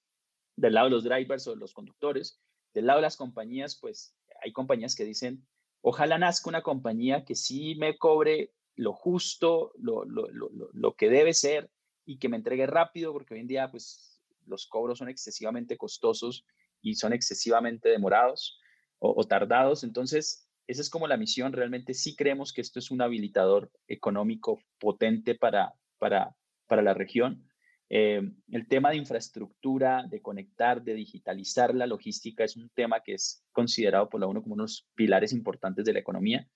del 0.55 0.75
lado 0.75 0.85
de 0.85 0.91
los 0.91 1.03
drivers 1.03 1.47
o 1.47 1.49
de 1.49 1.57
los 1.57 1.73
conductores, 1.73 2.39
del 2.75 2.85
lado 2.85 2.99
de 2.99 3.01
las 3.01 3.17
compañías, 3.17 3.75
pues 3.75 4.15
hay 4.43 4.51
compañías 4.51 4.93
que 4.93 5.03
dicen, 5.03 5.43
ojalá 5.81 6.19
nazca 6.19 6.47
una 6.47 6.61
compañía 6.61 7.25
que 7.25 7.33
sí 7.33 7.73
me 7.73 7.97
cobre 7.97 8.53
lo 8.75 8.93
justo, 8.93 9.71
lo, 9.79 10.05
lo, 10.05 10.29
lo, 10.29 10.51
lo 10.71 10.95
que 10.95 11.09
debe 11.09 11.33
ser 11.33 11.71
y 12.05 12.19
que 12.19 12.29
me 12.29 12.37
entregue 12.37 12.67
rápido, 12.67 13.13
porque 13.13 13.33
hoy 13.33 13.39
en 13.39 13.47
día 13.47 13.71
pues 13.71 14.21
los 14.45 14.67
cobros 14.67 14.99
son 14.99 15.09
excesivamente 15.09 15.77
costosos 15.77 16.45
y 16.83 16.93
son 16.93 17.13
excesivamente 17.13 17.89
demorados. 17.89 18.59
o, 18.99 19.23
tardados. 19.23 19.83
Entonces, 19.83 20.47
esa 20.67 20.81
es 20.81 20.91
como 20.91 21.07
la 21.07 21.17
misión. 21.17 21.51
Realmente 21.51 21.95
sí 21.95 22.15
creemos 22.15 22.53
que 22.53 22.61
esto 22.61 22.77
es 22.77 22.91
un 22.91 23.01
habilitador 23.01 23.71
económico 23.87 24.59
potente 24.77 25.33
para, 25.33 25.73
para, 25.97 26.35
para 26.71 26.81
la 26.81 26.93
región. 26.93 27.45
Eh, 27.89 28.21
el 28.49 28.67
tema 28.69 28.91
de 28.91 28.95
infraestructura, 28.95 30.05
de 30.09 30.21
conectar, 30.21 30.81
de 30.81 30.93
digitalizar 30.93 31.75
la 31.75 31.85
logística 31.85 32.45
es 32.45 32.55
un 32.55 32.69
tema 32.69 33.03
que 33.03 33.15
es 33.15 33.43
considerado 33.51 34.07
por 34.07 34.21
la 34.21 34.27
ONU 34.27 34.41
como 34.41 34.55
unos 34.55 34.87
pilares 34.95 35.33
importantes 35.33 35.83
de 35.83 35.91
la 35.91 35.99
economía. 35.99 36.47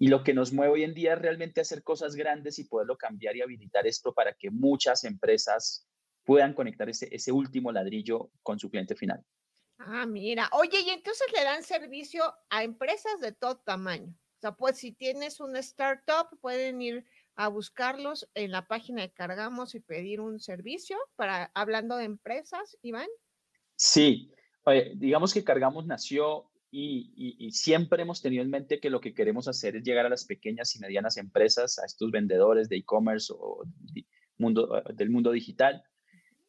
Y 0.00 0.08
lo 0.08 0.24
que 0.24 0.34
nos 0.34 0.52
mueve 0.52 0.72
hoy 0.72 0.82
en 0.82 0.94
día 0.94 1.12
es 1.12 1.20
realmente 1.20 1.60
hacer 1.60 1.84
cosas 1.84 2.16
grandes 2.16 2.58
y 2.58 2.64
poderlo 2.64 2.96
cambiar 2.96 3.36
y 3.36 3.42
habilitar 3.42 3.86
esto 3.86 4.12
para 4.12 4.32
que 4.32 4.50
muchas 4.50 5.04
empresas 5.04 5.88
puedan 6.24 6.52
conectar 6.52 6.88
ese, 6.88 7.08
ese 7.14 7.30
último 7.30 7.70
ladrillo 7.70 8.32
con 8.42 8.58
su 8.58 8.68
cliente 8.68 8.96
final. 8.96 9.24
Ah, 9.78 10.06
mira. 10.06 10.50
Oye, 10.54 10.80
y 10.80 10.90
entonces 10.90 11.28
le 11.32 11.44
dan 11.44 11.62
servicio 11.62 12.34
a 12.50 12.64
empresas 12.64 13.20
de 13.20 13.30
todo 13.30 13.58
tamaño. 13.58 14.08
O 14.08 14.40
sea, 14.40 14.56
pues 14.56 14.76
si 14.76 14.90
tienes 14.90 15.38
una 15.38 15.60
startup, 15.60 16.36
pueden 16.40 16.82
ir 16.82 17.04
a 17.36 17.48
buscarlos 17.48 18.28
en 18.34 18.50
la 18.50 18.66
página 18.66 19.02
de 19.02 19.12
Cargamos 19.12 19.74
y 19.74 19.80
pedir 19.80 20.20
un 20.20 20.40
servicio 20.40 20.96
para 21.16 21.50
hablando 21.54 21.96
de 21.96 22.04
empresas, 22.04 22.76
Iván. 22.82 23.08
Sí, 23.76 24.32
digamos 24.94 25.34
que 25.34 25.44
Cargamos 25.44 25.86
nació 25.86 26.50
y, 26.70 27.50
siempre 27.52 28.02
hemos 28.02 28.20
tenido 28.20 28.42
en 28.42 28.50
mente 28.50 28.80
que 28.80 28.90
lo 28.90 29.00
que 29.00 29.14
queremos 29.14 29.48
hacer 29.48 29.76
es 29.76 29.82
llegar 29.82 30.04
a 30.04 30.10
las 30.10 30.24
pequeñas 30.24 30.74
y 30.76 30.80
medianas 30.80 31.16
empresas, 31.16 31.78
a 31.78 31.86
estos 31.86 32.10
vendedores 32.10 32.68
de 32.68 32.76
e-commerce 32.76 33.32
o 33.34 33.64
mundo, 34.38 34.82
del 34.94 35.10
mundo 35.10 35.30
digital. 35.30 35.82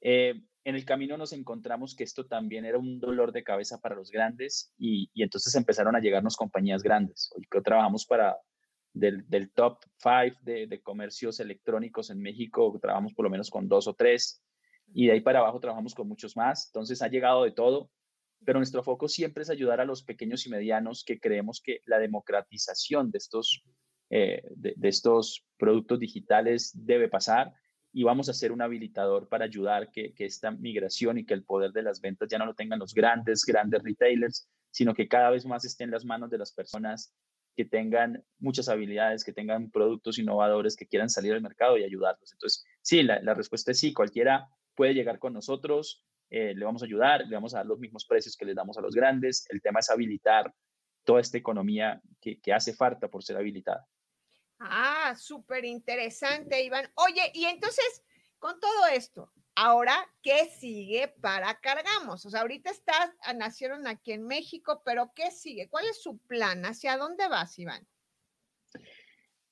Eh, 0.02 0.42
en 0.64 0.76
el 0.76 0.84
camino 0.84 1.16
nos 1.18 1.32
encontramos 1.32 1.96
que 1.96 2.04
esto 2.04 2.26
también 2.26 2.66
era 2.66 2.78
un 2.78 3.00
dolor 3.00 3.32
de 3.32 3.44
cabeza 3.44 3.80
para 3.80 3.96
los 3.96 4.12
grandes 4.12 4.74
y, 4.78 5.10
entonces 5.16 5.56
empezaron 5.56 5.96
a 5.96 6.02
llegarnos 6.02 6.36
compañías 6.36 6.84
grandes. 6.84 7.30
Hoy 7.34 7.48
que 7.50 7.62
trabajamos 7.62 8.06
para 8.06 8.38
del, 8.94 9.52
top 9.54 9.84
five 9.98 10.36
de, 10.42 10.68
de, 10.68 10.82
comercios 10.82 11.40
electrónicos 11.40 12.10
en 12.10 12.20
México, 12.20 12.78
trabajamos 12.82 13.14
por 13.14 13.26
lo 13.26 13.30
menos 13.30 13.50
con 13.50 13.68
dos 13.68 13.88
o 13.88 13.94
tres 13.94 14.42
y 14.94 15.08
de 15.08 15.14
ahí 15.14 15.22
para 15.22 15.40
abajo 15.40 15.60
trabajamos 15.60 15.94
con 15.94 16.08
muchos 16.08 16.36
más. 16.36 16.68
Entonces 16.68 17.02
ha 17.02 17.08
llegado 17.08 17.44
de 17.44 17.52
todo 17.52 17.92
pero 18.46 18.60
nuestro 18.60 18.84
foco 18.84 19.08
siempre 19.08 19.44
es 19.44 19.50
ayudar 19.50 19.82
a 19.82 19.86
los 19.86 20.04
pequeños 20.04 20.46
y 20.46 20.50
medianos 20.50 21.04
que 21.04 21.20
creemos 21.20 21.62
que 21.62 21.82
la 21.86 22.00
democratización 22.00 23.12
de 23.12 23.18
estos, 23.18 23.64
eh, 24.10 24.44
de, 24.56 24.76
estos 24.88 25.46
productos 25.58 26.00
digitales 26.00 26.72
debe 26.74 27.10
pasar 27.10 27.54
y 27.92 28.04
vamos 28.04 28.30
a 28.30 28.34
ser 28.34 28.52
un 28.52 28.62
habilitador 28.62 29.28
para 29.28 29.46
ayudar 29.46 29.92
que, 29.92 30.14
que, 30.14 30.26
esta 30.26 30.52
migración 30.52 31.18
y 31.18 31.26
que 31.26 31.34
el 31.34 31.44
poder 31.44 31.72
de 31.72 31.84
las 31.84 32.00
ventas 32.00 32.30
ya 32.30 32.38
no 32.38 32.46
lo 32.46 32.54
tengan 32.54 32.80
los 32.80 32.94
grandes, 32.94 33.44
grandes 33.44 33.82
retailers, 33.84 34.48
sino 34.72 34.94
que 34.94 35.08
cada 35.08 35.32
vez 35.32 35.46
más 35.46 35.66
esté 35.66 35.84
en 35.84 35.92
las 35.92 36.06
manos 36.06 36.30
de 36.30 36.38
las 36.38 36.54
personas 36.54 37.14
que 37.58 37.66
tengan 37.66 38.24
muchas 38.38 38.70
habilidades, 38.70 39.24
que 39.24 39.34
tengan 39.34 39.72
productos 39.72 40.20
innovadores, 40.20 40.76
que 40.76 40.86
quieran 40.86 41.10
salir 41.10 41.34
al 41.34 41.42
mercado 41.42 41.76
y 41.76 41.84
ayudarlos. 41.84 42.32
Entonces, 42.32 42.64
sí, 42.84 43.02
la, 43.02 43.34
respuesta 43.34 43.72
es 43.72 43.80
sí, 43.80 43.94
cualquiera 43.94 44.48
puede 44.76 44.94
llegar 44.94 45.18
con 45.18 45.34
nosotros, 45.34 46.06
eh, 46.30 46.54
le 46.56 46.66
vamos 46.66 46.84
a 46.84 46.86
ayudar, 46.86 47.26
le 47.26 47.34
vamos 47.34 47.56
a 47.56 47.58
dar 47.58 47.66
los 47.66 47.80
mismos 47.80 48.06
precios 48.06 48.38
que 48.38 48.46
les 48.46 48.56
damos 48.56 48.78
a 48.78 48.82
los 48.82 48.94
grandes. 48.94 49.48
El 49.50 49.64
tema 49.64 49.80
es 49.80 49.90
habilitar 49.90 50.54
toda 51.04 51.20
esta 51.20 51.40
economía 51.40 52.00
que, 52.22 52.40
que 52.40 52.54
hace 52.54 52.74
falta 52.74 53.08
por 53.08 53.24
ser 53.24 53.38
habilitada. 53.38 53.88
Ah, 54.60 55.16
súper 55.18 55.66
interesante, 55.66 56.64
Iván. 56.64 56.88
Oye, 56.94 57.32
y 57.34 57.46
entonces, 57.46 58.04
con 58.38 58.60
todo 58.60 58.86
esto, 58.94 59.32
ahora, 59.58 60.08
¿qué 60.22 60.46
sigue 60.60 61.08
para 61.20 61.60
Cargamos? 61.60 62.26
O 62.26 62.30
sea, 62.30 62.42
ahorita 62.42 62.70
estás, 62.70 63.10
ah, 63.24 63.34
nacieron 63.34 63.88
aquí 63.88 64.12
en 64.14 64.26
México, 64.26 64.84
pero 64.86 65.12
¿qué 65.16 65.32
sigue? 65.32 65.68
¿Cuál 65.68 65.88
es 65.88 66.02
su 66.02 66.20
plan? 66.20 66.64
¿Hacia 66.64 66.96
dónde 66.96 67.28
vas, 67.28 67.58
Iván? 67.58 67.86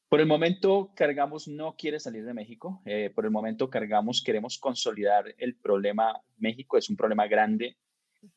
Por 0.07 0.21
el 0.21 0.27
momento, 0.27 0.91
Cargamos 0.95 1.47
no 1.47 1.75
quiere 1.75 1.99
salir 1.99 2.23
de 2.23 2.35
México. 2.35 2.83
Eh, 2.85 3.11
por 3.13 3.25
el 3.25 3.31
momento, 3.31 3.67
Cargamos 3.67 4.21
queremos 4.23 4.59
consolidar 4.59 5.33
el 5.39 5.55
problema. 5.55 6.21
México 6.37 6.77
es 6.77 6.87
un 6.87 6.95
problema 6.95 7.25
grande, 7.27 7.75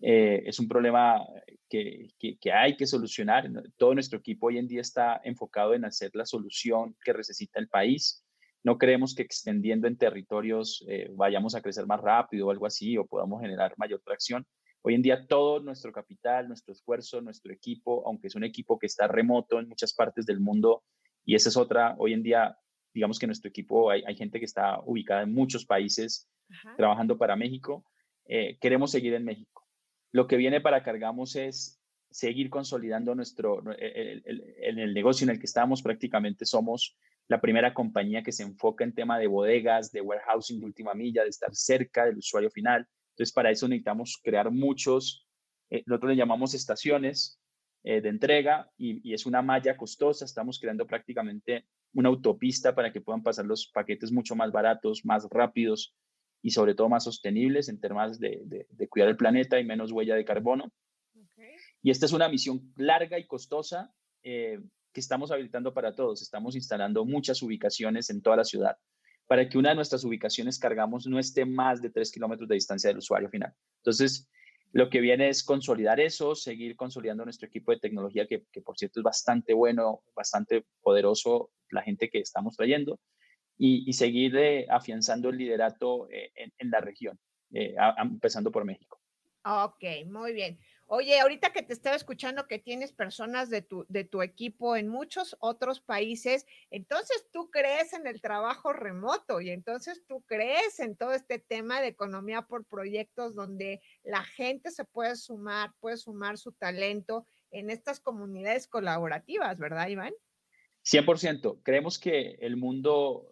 eh, 0.01 0.43
es 0.47 0.59
un 0.59 0.69
problema 0.69 1.23
que, 1.69 2.09
que, 2.19 2.53
hay 2.53 2.79
que 2.79 2.87
solucionar. 2.87 3.47
Todo 3.77 3.93
nuestro 3.93 4.21
equipo 4.21 4.47
hoy 4.47 4.57
en 4.57 4.67
día 4.67 4.81
está 4.81 5.21
enfocado 5.23 5.75
en 5.75 5.85
hacer 5.85 6.13
la 6.15 6.25
solución 6.25 6.97
que 7.05 7.13
necesita 7.13 7.61
el 7.61 7.69
país. 7.69 8.25
No 8.69 8.77
creemos 8.77 9.15
que 9.15 9.23
extendiendo 9.23 9.87
en 9.87 9.97
territorios 9.97 10.85
eh, 10.87 11.11
vayamos 11.15 11.55
a 11.55 11.63
crecer 11.63 11.87
más 11.87 12.03
rápido 12.03 12.47
o 12.47 12.51
algo 12.51 12.67
así 12.67 12.99
o 12.99 13.07
podamos 13.07 13.41
generar 13.41 13.73
mayor 13.79 14.03
tracción. 14.05 14.47
Hoy 14.83 14.95
en 14.95 15.01
día 15.01 15.27
todo 15.27 15.61
nuestro 15.61 15.91
capital, 15.91 16.49
nuestro 16.49 16.75
esfuerzo, 16.75 17.23
nuestro 17.23 17.51
equipo, 17.51 18.07
aunque 18.07 18.27
es 18.27 18.35
un 18.35 18.45
equipo 18.45 18.79
que 18.79 18.85
está 18.85 19.07
remoto 19.09 19.59
en 19.59 19.71
muchas 19.71 19.95
partes 19.95 20.27
del 20.27 20.41
mundo, 20.41 20.85
y 21.25 21.35
esa 21.35 21.49
es 21.49 21.57
otra, 21.57 21.95
hoy 21.97 22.13
en 22.13 22.23
día, 22.23 22.59
digamos 22.93 23.19
que 23.19 23.27
nuestro 23.27 23.49
equipo 23.49 23.91
hay, 23.91 24.15
gente 24.17 24.39
que 24.39 24.45
está 24.45 24.81
ubicada 24.85 25.23
en 25.23 25.33
muchos 25.33 25.65
países 25.65 26.29
trabajando 26.77 27.17
para 27.17 27.37
México. 27.37 27.87
Eh, 28.27 28.59
queremos 28.61 28.91
seguir 28.91 29.15
en 29.15 29.25
México. 29.25 29.67
Lo 30.13 30.27
que 30.27 30.37
viene 30.37 30.61
para 30.61 30.83
Cargamos 30.83 31.37
es 31.37 31.81
seguir 32.11 32.51
consolidando 32.51 33.15
nuestro, 33.15 33.63
en 33.79 34.79
el, 34.79 34.93
negocio 34.93 35.25
en 35.25 35.31
el 35.31 35.39
que 35.39 35.47
estamos, 35.47 35.81
prácticamente 35.81 36.45
somos 36.45 36.99
la 37.29 37.41
primera 37.41 37.75
compañía 37.75 38.23
que 38.23 38.33
se 38.33 38.43
enfoca 38.43 38.85
en 38.85 38.95
tema 38.95 39.19
de 39.19 39.27
bodegas, 39.27 39.93
de 39.93 40.01
warehousing 40.01 40.61
de 40.61 40.67
última 40.67 40.95
milla, 40.95 41.23
de 41.23 41.29
estar 41.29 41.55
cerca 41.55 42.07
del 42.07 42.19
usuario 42.19 42.51
final. 42.51 42.87
Entonces, 43.11 43.33
para 43.33 43.51
eso 43.51 43.69
necesitamos 43.69 44.19
crear 44.23 44.51
muchos, 44.51 45.27
eh, 45.71 45.83
nosotros 45.87 46.11
le 46.11 46.17
llamamos 46.17 46.55
estaciones, 46.55 47.39
eh, 47.85 48.01
de 48.01 48.09
entrega 48.09 48.71
y, 48.77 49.15
es 49.15 49.25
una 49.25 49.41
malla 49.41 49.77
costosa. 49.77 50.25
Estamos 50.25 50.59
creando 50.59 50.87
prácticamente 50.87 51.65
una 51.95 52.09
autopista 52.09 52.75
para 52.75 52.93
que 52.93 53.01
puedan 53.01 53.23
pasar 53.23 53.47
los 53.47 53.69
paquetes 53.69 54.11
mucho 54.11 54.35
más 54.35 54.51
baratos, 54.51 55.05
más 55.05 55.27
rápidos 55.31 55.95
y 56.43 56.51
sobre 56.51 56.75
todo 56.75 56.89
más 56.89 57.05
sostenibles 57.05 57.69
en 57.69 57.81
términos 57.81 58.19
de, 58.19 58.43
de, 58.45 58.89
cuidar 58.89 59.09
el 59.09 59.17
planeta 59.17 59.61
y 59.61 59.65
menos 59.65 59.93
huella 59.93 60.17
de 60.17 60.25
carbono. 60.25 60.73
Y 61.81 61.91
esta 61.91 62.07
es 62.07 62.13
una 62.13 62.29
misión 62.29 62.73
larga 62.77 63.19
y 63.19 63.27
costosa 63.27 63.95
eh, 64.23 64.61
que 64.93 65.01
estamos 65.01 65.31
habilitando 65.31 65.73
para 65.73 65.95
todos. 65.95 66.23
Estamos 66.23 66.55
instalando 66.55 67.05
muchas 67.05 67.43
ubicaciones 67.43 68.11
en 68.11 68.23
toda 68.23 68.37
la 68.37 68.45
ciudad 68.45 68.77
para 69.29 69.49
que 69.49 69.59
una 69.59 69.69
de 69.69 69.75
nuestras 69.77 70.03
ubicaciones 70.05 70.59
cargamos 70.59 71.07
no 71.07 71.19
esté 71.19 71.45
más 71.45 71.81
de 71.83 71.91
tres 71.91 72.11
kilómetros 72.11 72.49
de 72.49 72.55
distancia 72.55 72.89
del 72.89 72.99
usuario 72.99 73.29
final. 73.29 73.55
Entonces, 73.77 74.29
lo 74.73 74.89
que 74.89 75.01
viene 75.01 75.29
es 75.29 75.45
consolidar 75.45 76.01
eso, 76.01 76.35
seguir 76.35 76.77
consolidando 76.77 77.25
nuestro 77.25 77.47
equipo 77.47 77.71
de 77.71 77.79
tecnología, 77.79 78.27
que, 78.27 78.41
por 78.65 78.77
cierto 78.77 79.01
es 79.01 79.05
bastante 79.05 79.53
bueno, 79.53 80.03
bastante 80.17 80.65
poderoso 80.81 81.51
la 81.71 81.83
gente 81.83 82.09
que 82.09 82.21
estamos 82.21 82.57
trayendo, 82.57 82.99
y, 83.61 83.93
seguir 83.93 84.37
eh, 84.37 84.67
afianzando 84.71 85.31
el 85.31 85.37
liderato 85.37 86.09
eh, 86.11 86.31
en, 86.35 86.71
la 86.71 86.81
región, 86.81 87.19
eh, 87.53 87.75
empezando 88.01 88.53
por 88.53 88.65
México. 88.65 89.01
Ok, 89.45 90.07
muy 90.07 90.33
bien. 90.33 90.59
Oye, 90.91 91.21
ahorita 91.21 91.53
que 91.53 91.63
te 91.63 91.75
estaba 91.75 91.97
escuchando 91.97 92.47
que 92.47 92.59
tienes 92.59 92.93
personas 92.93 93.51
de 93.51 93.61
tu, 93.61 93.85
de 93.91 94.05
tu 94.05 94.23
equipo 94.23 94.75
en 94.75 94.89
muchos 94.89 95.37
otros 95.39 95.83
países, 95.83 96.47
entonces 96.71 97.27
tú 97.31 97.51
crees 97.51 97.93
en 97.93 98.07
el 98.07 98.23
trabajo 98.23 98.73
remoto 98.73 99.43
y 99.43 99.51
entonces 99.51 100.03
tú 100.07 100.23
crees 100.23 100.81
en 100.81 100.97
todo 100.97 101.13
este 101.13 101.39
tema 101.39 101.83
de 101.83 101.89
economía 101.89 102.41
por 102.41 102.65
proyectos 102.65 103.35
donde 103.35 103.83
la 104.03 104.25
gente 104.25 104.71
se 104.71 104.87
puede 104.87 105.17
sumar, 105.17 105.75
puede 105.79 105.99
sumar 105.99 106.39
su 106.39 106.53
talento 106.53 107.27
en 107.51 107.69
estas 107.69 108.01
comunidades 108.01 108.67
colaborativas, 108.67 109.59
¿verdad, 109.59 109.89
Iván? 109.89 110.15
100%. 110.87 111.61
Creemos 111.65 111.99
que 111.99 112.39
el 112.41 112.57
mundo 112.57 113.31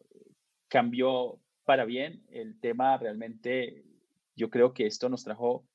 cambió 0.68 1.40
para 1.64 1.86
bien. 1.86 2.22
El 2.28 2.60
tema 2.60 2.98
realmente, 2.98 3.82
yo 4.34 4.50
creo 4.50 4.74
que 4.74 4.84
esto 4.84 5.08
nos 5.08 5.24
trajo 5.24 5.66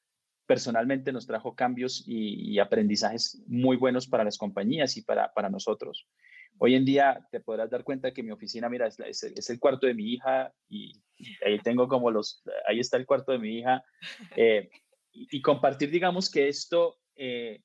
personalmente 0.52 1.14
nos 1.14 1.26
trajo 1.26 1.56
cambios 1.56 2.04
y, 2.06 2.60
aprendizajes 2.60 3.42
muy 3.48 3.78
buenos 3.78 4.06
para 4.06 4.26
las 4.26 4.38
compañías 4.38 4.98
y 4.98 5.02
para, 5.02 5.34
para, 5.34 5.50
nosotros. 5.50 6.10
Hoy 6.58 6.76
en 6.76 6.84
día 6.84 7.26
te 7.32 7.40
podrás 7.40 7.70
dar 7.70 7.86
cuenta 7.86 8.12
que 8.12 8.22
mi 8.22 8.32
oficina, 8.32 8.68
mira, 8.68 8.88
es, 8.88 9.24
es, 9.24 9.50
el 9.50 9.62
cuarto 9.62 9.88
de 9.88 9.94
mi 9.94 10.12
hija 10.12 10.54
y, 10.68 11.02
ahí 11.46 11.58
tengo 11.60 11.88
como 11.88 12.12
los, 12.12 12.44
ahí 12.68 12.82
está 12.82 12.98
el 12.98 13.06
cuarto 13.06 13.32
de 13.32 13.40
mi 13.40 13.60
hija. 13.60 13.82
Eh, 14.36 14.70
y, 15.14 15.42
compartir, 15.42 15.90
digamos 15.90 16.30
que 16.30 16.50
esto, 16.50 16.98
eh, 17.16 17.62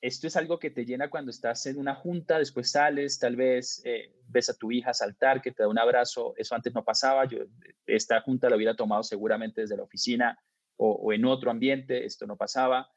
esto 0.00 0.26
es 0.26 0.36
algo 0.36 0.58
que 0.58 0.70
te 0.70 0.86
llena 0.86 1.10
cuando 1.10 1.30
estás 1.30 1.66
en 1.66 1.78
una 1.78 1.94
junta, 1.94 2.38
después 2.38 2.70
sales, 2.70 3.18
tal 3.18 3.36
vez 3.36 3.82
eh, 3.84 4.14
ves 4.28 4.48
a 4.48 4.54
tu 4.54 4.72
hija 4.72 4.94
saltar, 4.94 5.42
que 5.42 5.52
te 5.52 5.62
da 5.62 5.68
un 5.68 5.78
abrazo, 5.78 6.32
eso 6.38 6.54
antes 6.54 6.72
no 6.72 6.84
pasaba, 6.84 7.26
yo 7.26 7.40
esta 7.86 8.22
junta 8.22 8.48
la 8.48 8.56
hubiera 8.56 8.76
tomado 8.76 9.02
seguramente 9.02 9.60
desde 9.60 9.76
la 9.76 9.82
oficina 9.82 10.38
o, 10.84 11.12
en 11.12 11.24
otro 11.24 11.50
ambiente, 11.50 12.04
esto 12.04 12.26
no 12.26 12.36
pasaba. 12.36 12.90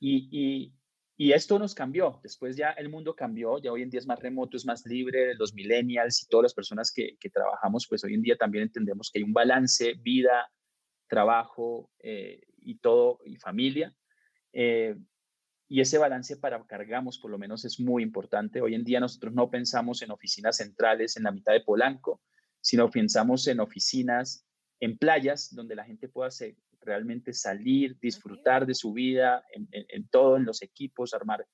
Y, 0.00 0.72
y, 1.16 1.32
esto 1.32 1.58
nos 1.58 1.74
cambió. 1.74 2.20
Después 2.22 2.56
ya 2.56 2.70
el 2.70 2.88
mundo 2.88 3.16
cambió, 3.16 3.58
ya 3.58 3.72
hoy 3.72 3.82
en 3.82 3.90
día 3.90 3.98
es 3.98 4.06
más 4.06 4.20
remoto, 4.20 4.56
es 4.56 4.64
más 4.64 4.86
libre, 4.86 5.34
los 5.34 5.52
millennials 5.52 6.22
y 6.22 6.28
todas 6.28 6.44
las 6.44 6.54
personas 6.54 6.92
que, 6.92 7.16
que 7.18 7.28
trabajamos, 7.28 7.86
pues 7.88 8.04
hoy 8.04 8.14
en 8.14 8.22
día 8.22 8.36
también 8.36 8.62
entendemos 8.62 9.10
que 9.10 9.18
hay 9.18 9.24
un 9.24 9.32
balance, 9.32 9.94
vida, 10.00 10.48
trabajo 11.08 11.90
eh, 11.98 12.40
y 12.58 12.78
todo, 12.78 13.18
y 13.24 13.36
familia. 13.36 13.92
Eh, 14.52 14.96
y 15.70 15.80
ese 15.80 15.98
balance 15.98 16.36
para 16.36 16.64
cargamos 16.64 17.18
por 17.18 17.30
lo 17.30 17.38
menos 17.38 17.64
es 17.64 17.80
muy 17.80 18.02
importante. 18.02 18.60
Hoy 18.60 18.74
en 18.74 18.84
día 18.84 19.00
nosotros 19.00 19.34
no 19.34 19.50
pensamos 19.50 20.00
en 20.02 20.10
oficinas 20.12 20.58
centrales 20.58 21.16
en 21.16 21.24
la 21.24 21.32
mitad 21.32 21.52
de 21.52 21.60
Polanco, 21.60 22.22
sino 22.60 22.88
pensamos 22.90 23.46
en 23.48 23.60
oficinas 23.60 24.46
en 24.80 24.96
playas 24.96 25.54
donde 25.54 25.74
la 25.74 25.84
gente 25.84 26.08
pueda 26.08 26.30
realmente 26.80 27.32
salir, 27.32 27.98
disfrutar 28.00 28.66
de 28.66 28.74
su 28.74 28.92
vida 28.92 29.44
en, 29.52 29.68
en, 29.70 30.08
todo, 30.08 30.36
en 30.36 30.44
los 30.44 30.62
equipos, 30.62 31.14
armar, 31.14 31.46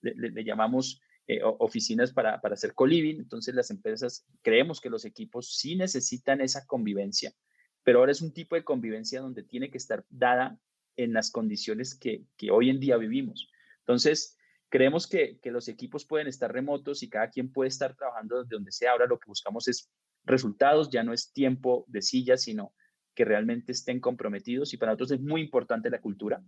le, 0.00 0.44
llamamos 0.44 1.00
eh, 1.26 1.40
oficinas 1.42 2.12
para, 2.12 2.40
para 2.40 2.54
hacer 2.54 2.74
co-living. 2.74 3.16
Entonces 3.16 3.54
las 3.54 3.70
empresas 3.70 4.26
creemos 4.42 4.80
que 4.80 4.90
los 4.90 5.04
equipos 5.04 5.56
sí 5.56 5.76
necesitan 5.76 6.40
esa 6.40 6.66
convivencia, 6.66 7.32
pero 7.82 8.00
ahora 8.00 8.12
es 8.12 8.22
un 8.22 8.32
tipo 8.32 8.54
de 8.56 8.64
convivencia 8.64 9.20
donde 9.20 9.42
tiene 9.42 9.70
que 9.70 9.78
estar 9.78 10.04
dada 10.08 10.58
en 10.96 11.12
las 11.12 11.30
condiciones 11.30 11.94
que, 11.94 12.24
que 12.36 12.50
hoy 12.50 12.70
en 12.70 12.80
día 12.80 12.96
vivimos. 12.96 13.50
Entonces, 13.80 14.36
creemos 14.68 15.06
que, 15.06 15.38
que, 15.40 15.50
los 15.50 15.68
equipos 15.68 16.04
pueden 16.04 16.26
estar 16.26 16.52
remotos 16.52 17.02
y 17.02 17.08
cada 17.08 17.30
quien 17.30 17.52
puede 17.52 17.68
estar 17.68 17.96
trabajando 17.96 18.42
desde 18.42 18.56
donde 18.56 18.72
sea. 18.72 18.92
Ahora 18.92 19.06
lo 19.06 19.18
que 19.18 19.28
buscamos 19.28 19.66
es 19.68 19.90
resultados, 20.24 20.90
ya 20.90 21.02
no 21.02 21.12
es 21.12 21.32
tiempo 21.32 21.84
de 21.88 22.02
silla, 22.02 22.36
sino 22.36 22.74
que 23.20 23.24
realmente 23.26 23.72
estén 23.72 24.00
comprometidos 24.00 24.72
y 24.72 24.78
para 24.78 24.92
nosotros 24.92 25.10
es 25.10 25.20
muy 25.20 25.42
importante 25.42 25.90
la 25.90 26.00
cultura. 26.00 26.42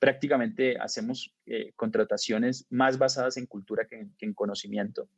Prácticamente 0.00 0.76
hacemos 0.76 1.32
eh, 1.46 1.72
contrataciones 1.76 2.66
más 2.70 2.98
basadas 2.98 3.36
en 3.36 3.46
cultura 3.46 3.86
que 3.86 4.08
en, 4.18 4.34
conocimiento. 4.34 5.08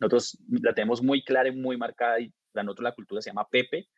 Nosotros 0.00 0.36
la 0.50 0.74
tenemos 0.74 1.04
muy 1.04 1.22
clara 1.22 1.50
y 1.50 1.52
muy 1.54 1.76
marcada 1.76 2.18
y 2.18 2.32
para 2.50 2.64
nosotros 2.64 2.82
la 2.82 2.94
cultura 2.96 3.22
se 3.22 3.30
llama 3.30 3.48
PEPE. 3.48 3.88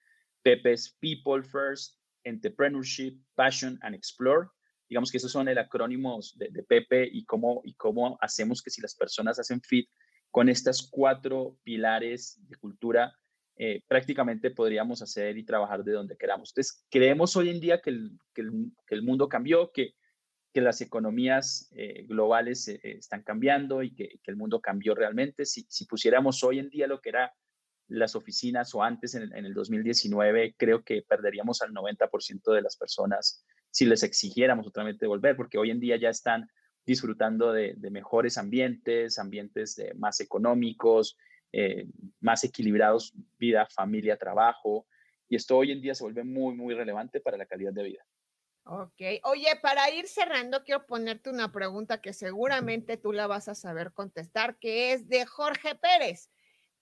PEPE 0.42 0.72
es 0.74 0.94
People 1.00 1.42
First, 1.42 1.96
Entrepreneurship, 2.22 3.18
Passion 3.35 3.78
and 3.80 3.94
Explore. 3.94 4.48
Digamos 4.90 5.11
que 5.11 5.16
esos 5.16 5.33
son 5.33 5.48
el 5.48 5.56
acrónimos 5.56 6.37
de, 6.37 6.50
de 6.50 6.62
Pepe 6.64 7.09
y 7.11 7.24
cómo, 7.24 7.62
y 7.64 7.72
cómo 7.76 8.18
hacemos 8.20 8.61
que 8.61 8.68
si 8.68 8.83
las 8.83 8.94
personas 8.94 9.38
hacen 9.38 9.62
fit 9.62 9.88
con 10.30 10.50
estas 10.50 10.87
cuatro 10.87 11.56
pilares 11.62 12.38
de 12.46 12.56
cultura, 12.56 13.16
eh, 13.62 13.83
prácticamente 13.87 14.51
podríamos 14.51 15.03
hacer 15.03 15.37
y 15.37 15.44
trabajar 15.44 15.85
de 15.85 15.92
donde 15.92 16.16
queramos. 16.16 16.49
Entonces, 16.49 16.83
creemos 16.90 17.37
hoy 17.37 17.51
en 17.51 17.61
día 17.61 17.83
que 17.83 17.90
el, 17.90 18.18
que 18.33 18.40
el, 18.88 19.03
mundo 19.03 19.29
cambió, 19.29 19.70
que, 19.70 19.96
que 20.51 20.62
las 20.62 20.81
economías 20.81 21.70
eh, 21.77 22.07
globales 22.09 22.68
eh, 22.68 22.81
están 22.83 23.23
cambiando 23.23 23.83
y 23.83 23.94
que, 23.94 24.18
el 24.25 24.37
mundo 24.37 24.62
cambió 24.62 24.94
realmente. 24.94 25.44
Si, 25.44 25.66
si, 25.68 25.85
pusiéramos 25.85 26.42
hoy 26.42 26.59
en 26.59 26.70
día 26.70 26.87
lo 26.87 27.03
que 27.03 27.11
era 27.11 27.35
las 27.87 28.16
oficinas 28.16 28.75
o 28.75 28.83
antes 28.83 29.14
en 29.14 29.25
el, 29.25 29.35
en 29.35 29.44
el 29.44 29.53
2019, 29.53 30.55
creo 30.57 30.83
que 30.83 31.03
perderíamos 31.07 31.61
al 31.61 31.75
90% 31.75 32.55
de 32.55 32.62
las 32.62 32.79
personas 32.79 33.44
si 33.70 33.85
les 33.85 34.03
exigiéramos 34.03 34.66
otra 34.68 34.85
vez 34.85 34.96
volver, 35.01 35.37
porque 35.37 35.59
hoy 35.59 35.70
en 35.70 35.81
día 35.81 35.99
ya 35.99 36.09
están 36.09 36.49
disfrutando 36.87 37.53
de, 37.53 37.77
mejores 37.90 38.38
ambientes, 38.38 39.18
ambientes 39.18 39.77
más 39.96 40.20
económicos, 40.20 41.18
eh, 41.53 41.87
más 42.21 42.45
equilibrados, 42.45 43.13
vida, 43.39 43.67
familia, 43.67 44.17
trabajo. 44.17 44.87
Y 45.29 45.37
esto 45.37 45.57
hoy 45.57 45.73
en 45.73 45.81
día 45.81 45.95
se 45.95 46.05
vuelve 46.05 46.25
muy, 46.25 46.55
muy 46.55 46.75
relevante 46.75 47.21
para 47.21 47.37
la 47.37 47.47
calidad 47.47 47.73
de 47.73 47.85
vida. 47.85 48.07
Ok. 48.65 49.01
Oye, 49.25 49.49
para 49.63 49.91
ir 49.91 50.07
cerrando, 50.07 50.63
quiero 50.65 50.87
ponerte 50.87 51.31
una 51.31 51.51
pregunta 51.51 52.01
que 52.01 52.13
seguramente 52.13 52.97
tú 52.97 53.13
la 53.13 53.27
vas 53.27 53.49
a 53.49 53.55
saber 53.55 53.93
contestar, 53.93 54.59
que 54.59 54.93
es 54.93 55.09
de 55.09 55.27
Jorge 55.27 55.75
Pérez. 55.75 56.31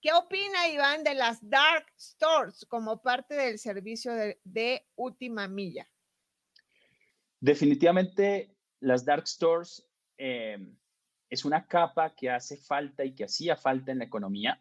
¿Qué 0.01 0.13
opina 0.13 0.69
Iván 0.69 1.03
de 1.03 1.15
las 1.15 1.39
dark 1.49 1.87
stores 1.99 2.65
como 2.67 3.03
parte 3.03 3.35
del 3.35 3.59
servicio 3.59 4.15
de, 4.15 4.41
de 4.45 4.87
última 4.97 5.49
milla? 5.49 5.89
Definitivamente 7.41 8.55
las 8.81 9.05
dark 9.05 9.27
stores 9.27 9.89
Em, 10.19 10.77
es 11.31 11.45
una 11.45 11.67
capa 11.67 12.14
que 12.14 12.31
hace 12.31 12.57
falta 12.57 13.05
y 13.05 13.14
que 13.14 13.25
hacía 13.25 13.57
falta 13.57 13.93
en 13.93 13.99
la 13.99 14.05
economía. 14.05 14.61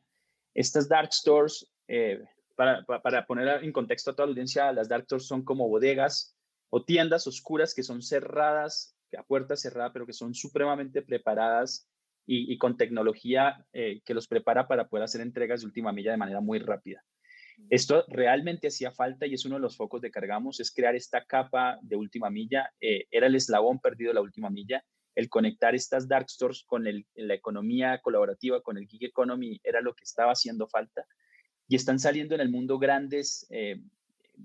Estas 0.53 0.89
dark 0.89 1.13
stores, 1.13 1.71
eh, 1.88 2.23
para, 2.56 3.25
poner 3.25 3.63
en 3.63 3.71
contexto 3.71 4.12
a 4.12 4.15
toda 4.15 4.27
la 4.27 4.32
audiencia, 4.32 4.71
las 4.71 4.89
dark 4.89 5.06
stores 5.06 5.27
son 5.27 5.43
como 5.43 5.69
bodegas 5.69 6.36
o 6.69 6.84
tiendas 6.84 7.27
oscuras 7.27 7.73
que 7.73 7.84
son 7.84 8.01
cerradas, 8.01 8.97
a 9.17 9.23
puerta 9.23 9.56
cerrada, 9.56 9.93
pero 9.93 10.06
que 10.06 10.13
son 10.13 10.34
supremamente 10.34 11.01
preparadas 11.01 11.89
y, 12.25 12.58
con 12.58 12.75
tecnología 12.75 13.65
eh, 13.71 14.01
que 14.03 14.13
los 14.13 14.27
prepara 14.27 14.67
para 14.67 14.89
poder 14.89 15.06
hacer 15.06 15.21
entregas 15.21 15.62
de 15.62 15.67
última 15.67 15.93
milla 15.93 16.12
de 16.12 16.17
manera 16.17 16.41
muy 16.41 16.60
rápida. 16.60 17.01
Esto 17.69 18.03
realmente 18.10 18.67
hacía 18.67 18.91
falta 18.91 19.25
y 19.25 19.34
es 19.34 19.45
uno 19.45 19.56
de 19.56 19.62
los 19.62 19.77
focos 19.77 20.01
de 20.01 20.12
Cargamos, 20.12 20.60
es 20.60 20.71
crear 20.71 20.93
esta 20.95 21.23
capa 21.23 21.80
de 21.82 21.95
última 21.95 22.30
milla. 22.30 22.69
Eh, 22.82 23.06
era 23.10 23.27
el 23.27 23.36
eslabón 23.36 23.80
perdido 23.80 24.12
la 24.12 24.21
última 24.21 24.49
milla 24.49 24.84
el 25.17 25.30
conectar 25.30 25.73
estas 25.73 26.08
dark 26.08 26.30
stores 26.30 26.63
con 26.63 26.84
la 26.84 27.34
economía 27.34 27.99
colaborativa, 28.03 28.62
con 28.62 28.77
el 28.77 28.86
gig 28.86 29.03
economy, 29.03 29.60
era 29.63 29.82
lo 29.82 29.95
que 29.95 30.03
estaba 30.03 30.32
haciendo 30.32 30.67
falta. 30.67 31.08
Y 31.67 31.75
están 31.75 31.97
saliendo 31.97 32.36
en 32.36 32.41
el 32.41 32.49
mundo 32.49 32.77
grandes 32.77 33.47
eh, 33.49 33.82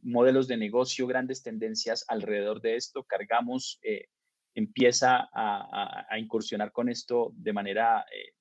modelos 0.03 0.49
de 0.49 0.57
negocio, 0.57 1.07
grandes 1.07 1.43
tendencias 1.43 2.07
alrededor 2.09 2.63
de 2.63 2.77
esto. 2.77 3.05
Cargamos, 3.05 3.81
eh, 3.83 4.07
empieza 4.55 5.29
a, 5.35 6.19
incursionar 6.19 6.73
con 6.73 6.89
esto 6.89 7.35
de 7.37 7.53
manera 7.53 8.07
eh, 8.11 8.33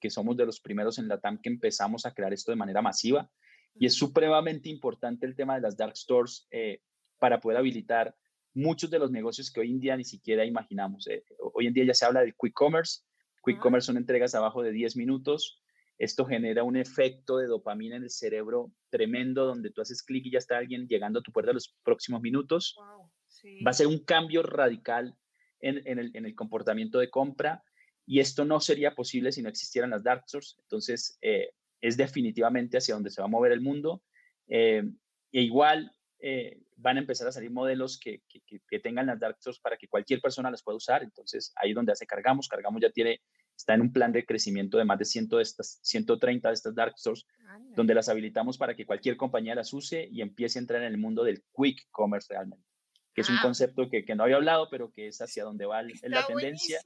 que, 0.00 0.10
somos 0.10 0.36
de 0.36 0.46
los 0.46 0.60
primeros 0.60 0.98
en 0.98 1.06
la 1.06 1.20
TAM 1.20 1.40
que 1.40 1.48
empezamos 1.48 2.04
a 2.06 2.12
crear 2.12 2.32
esto 2.32 2.50
de 2.50 2.56
manera 2.56 2.82
masiva. 2.82 3.30
Y 3.76 3.86
es 3.86 3.94
supremamente 3.94 4.68
importante 4.68 5.26
el 5.26 5.36
tema 5.36 5.54
de 5.54 5.60
las 5.60 5.76
dark 5.76 5.96
stores 5.96 6.48
para 7.20 7.38
poder 7.38 7.58
habilitar 7.58 8.16
muchos 8.54 8.90
de 8.90 8.98
los 8.98 9.10
negocios 9.10 9.50
que 9.50 9.60
hoy 9.60 9.70
en 9.70 9.80
día 9.80 9.96
ni 9.96 10.04
siquiera 10.04 10.44
imaginamos. 10.44 11.06
Eh, 11.08 11.24
hoy 11.54 11.66
en 11.66 11.74
día 11.74 11.84
ya 11.84 11.94
se 11.94 12.04
habla 12.04 12.20
del 12.20 12.34
quick 12.34 12.54
commerce. 12.54 13.02
Quick 13.44 13.58
commerce 13.58 13.86
son 13.86 13.96
entregas 13.96 14.34
abajo 14.34 14.62
de 14.62 14.72
10 14.72 14.96
minutos. 14.96 15.62
Esto 15.98 16.24
genera 16.24 16.62
un 16.62 16.76
efecto 16.76 17.38
de 17.38 17.46
dopamina 17.46 17.96
en 17.96 18.04
el 18.04 18.10
cerebro 18.10 18.72
tremendo, 18.88 19.46
donde 19.46 19.70
tú 19.70 19.80
haces 19.80 20.02
clic 20.02 20.26
y 20.26 20.30
ya 20.30 20.38
está 20.38 20.56
alguien 20.56 20.86
llegando 20.86 21.18
a 21.18 21.22
tu 21.22 21.32
puerta 21.32 21.52
los 21.52 21.76
próximos 21.82 22.20
minutos. 22.20 22.76
Va 23.66 23.70
a 23.70 23.74
ser 23.74 23.88
un 23.88 24.04
cambio 24.04 24.42
radical 24.42 25.16
en, 25.60 25.98
el, 25.98 26.34
comportamiento 26.36 27.00
de 27.00 27.10
compra 27.10 27.64
y 28.06 28.20
esto 28.20 28.44
no 28.44 28.60
sería 28.60 28.94
posible 28.94 29.32
si 29.32 29.42
no 29.42 29.48
existieran 29.48 29.90
las 29.90 30.04
dark 30.04 30.22
stores. 30.26 30.56
Entonces, 30.62 31.18
eh, 31.20 31.50
es 31.80 31.96
definitivamente 31.96 32.78
hacia 32.78 32.94
donde 32.94 33.10
se 33.10 33.20
va 33.20 33.26
a 33.26 33.30
mover 33.30 33.50
el 33.50 33.60
mundo. 33.60 34.02
Eh, 34.46 34.84
e 35.32 35.42
igual, 35.42 35.92
eh, 36.20 36.58
van 36.76 36.96
a 36.96 37.00
empezar 37.00 37.28
a 37.28 37.32
salir 37.32 37.50
modelos 37.50 37.98
que, 37.98 38.22
que, 38.28 38.78
tengan 38.80 39.06
las 39.06 39.20
dark 39.20 39.36
stores 39.38 39.60
para 39.60 39.76
que 39.76 39.88
cualquier 39.88 40.20
persona 40.20 40.50
las 40.50 40.62
pueda 40.62 40.76
usar. 40.76 41.02
Entonces, 41.02 41.52
ahí 41.56 41.72
donde 41.72 41.92
hace 41.92 42.06
Cargamos, 42.06 42.48
Cargamos 42.48 42.80
ya 42.80 42.90
tiene, 42.90 43.20
está 43.56 43.74
en 43.74 43.82
un 43.82 43.92
plan 43.92 44.12
de 44.12 44.24
crecimiento 44.24 44.78
de 44.78 44.84
más 44.84 44.98
de 44.98 45.04
100 45.04 45.28
de 45.28 45.42
estas, 45.42 45.78
130 45.82 46.48
de 46.48 46.54
estas 46.54 46.74
dark 46.74 46.94
stores, 46.98 47.26
donde 47.74 47.94
las 47.94 48.08
habilitamos 48.08 48.58
para 48.58 48.74
que 48.74 48.86
cualquier 48.86 49.16
compañía 49.16 49.54
las 49.54 49.72
use 49.72 50.08
y 50.10 50.22
empiece 50.22 50.58
a 50.58 50.62
entrar 50.62 50.82
en 50.82 50.88
el 50.88 50.98
mundo 50.98 51.24
del 51.24 51.44
quick 51.54 51.88
commerce 51.90 52.26
realmente 52.30 52.64
que 53.14 53.22
es 53.22 53.30
un 53.30 53.36
ah. 53.38 53.42
concepto 53.42 53.90
que, 53.90 54.04
que, 54.04 54.14
no 54.14 54.22
había 54.22 54.36
hablado, 54.36 54.68
pero 54.70 54.92
que 54.92 55.08
es 55.08 55.20
hacia 55.20 55.42
donde 55.42 55.66
va 55.66 55.82
la 55.82 56.24
tendencia. 56.24 56.80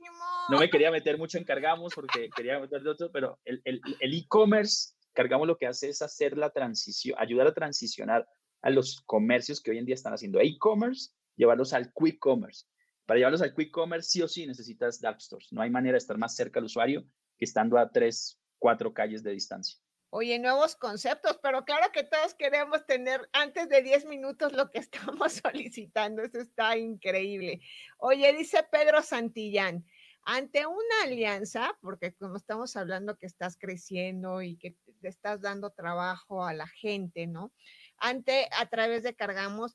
No 0.49 0.59
me 0.59 0.71
quería 0.71 0.91
meter 0.91 1.19
mucho 1.19 1.37
en 1.37 1.45
Cargamos 1.45 1.93
porque 1.95 2.31
quería 2.35 2.59
meter 2.59 2.83
de 2.83 2.89
otro, 2.89 3.11
pero 3.13 3.39
el 3.45 3.61
e-commerce, 4.01 4.95
el, 4.95 5.03
Cargamos 5.13 5.47
lo 5.47 5.59
que 5.59 5.67
hace 5.67 5.91
es 5.91 6.01
hacer 6.01 6.39
la 6.39 6.49
transición, 6.49 7.19
ayudar 7.19 7.49
a 7.49 7.53
transicionar 7.53 8.27
a 8.63 8.71
los 8.71 9.03
comercios 9.03 9.61
que 9.61 9.73
hoy 9.73 9.79
en 9.79 9.85
día 9.85 9.95
están 9.95 10.15
haciendo 10.15 10.41
e-commerce, 10.41 11.11
llevarlos 11.37 11.73
al 11.73 11.93
quick 11.93 12.19
commerce. 12.19 12.67
Para 13.05 13.19
llevarlos 13.19 13.43
al 13.43 13.55
quick 13.55 13.71
commerce, 13.71 14.09
sí 14.09 14.23
o 14.23 14.29
sí 14.29 14.47
necesitas 14.47 15.01
dark 15.01 15.21
stores. 15.21 15.53
No 15.53 15.61
hay 15.61 15.71
manera 15.71 15.93
de 15.93 15.99
estar 15.99 16.17
más 16.17 16.35
cerca 16.35 16.61
al 16.61 16.67
usuario 16.67 17.05
que 17.37 17.45
estando 17.45 17.77
a 17.77 17.91
tres, 17.91 18.41
cuatro 18.59 18.95
calles 18.95 19.23
de 19.23 19.33
distancia. 19.33 19.79
Oye, 20.15 20.39
nuevos 20.39 20.77
conceptos, 20.77 21.39
pero 21.43 21.65
claro 21.65 21.91
que 21.91 22.05
todos 22.05 22.35
queremos 22.35 22.85
tener 22.85 23.29
antes 23.33 23.71
de 23.71 23.83
10 23.83 24.05
minutos 24.05 24.53
lo 24.53 24.71
que 24.71 24.79
estamos 25.19 25.41
solicitando. 25.43 26.23
Eso 26.23 26.39
está 26.39 26.77
increíble. 26.77 27.61
Oye, 27.99 28.33
dice 28.35 28.63
Pedro 28.71 29.03
Santillán, 29.03 29.87
ante 30.25 30.67
una 30.67 31.03
alianza, 31.05 31.77
porque 31.81 32.15
como 32.15 32.37
estamos 32.37 32.77
hablando 32.77 33.17
que 33.17 33.27
estás 33.27 33.57
creciendo 33.57 34.43
y 34.43 34.57
que 34.57 34.77
te 35.01 35.09
estás 35.09 35.41
dando 35.41 35.71
trabajo 35.71 36.45
a 36.45 36.53
la 36.53 36.67
gente, 36.67 37.27
¿no? 37.27 37.53
Ante, 38.03 38.49
a 38.59 38.67
través 38.67 39.05
de 39.05 39.15
Cargamos, 39.15 39.75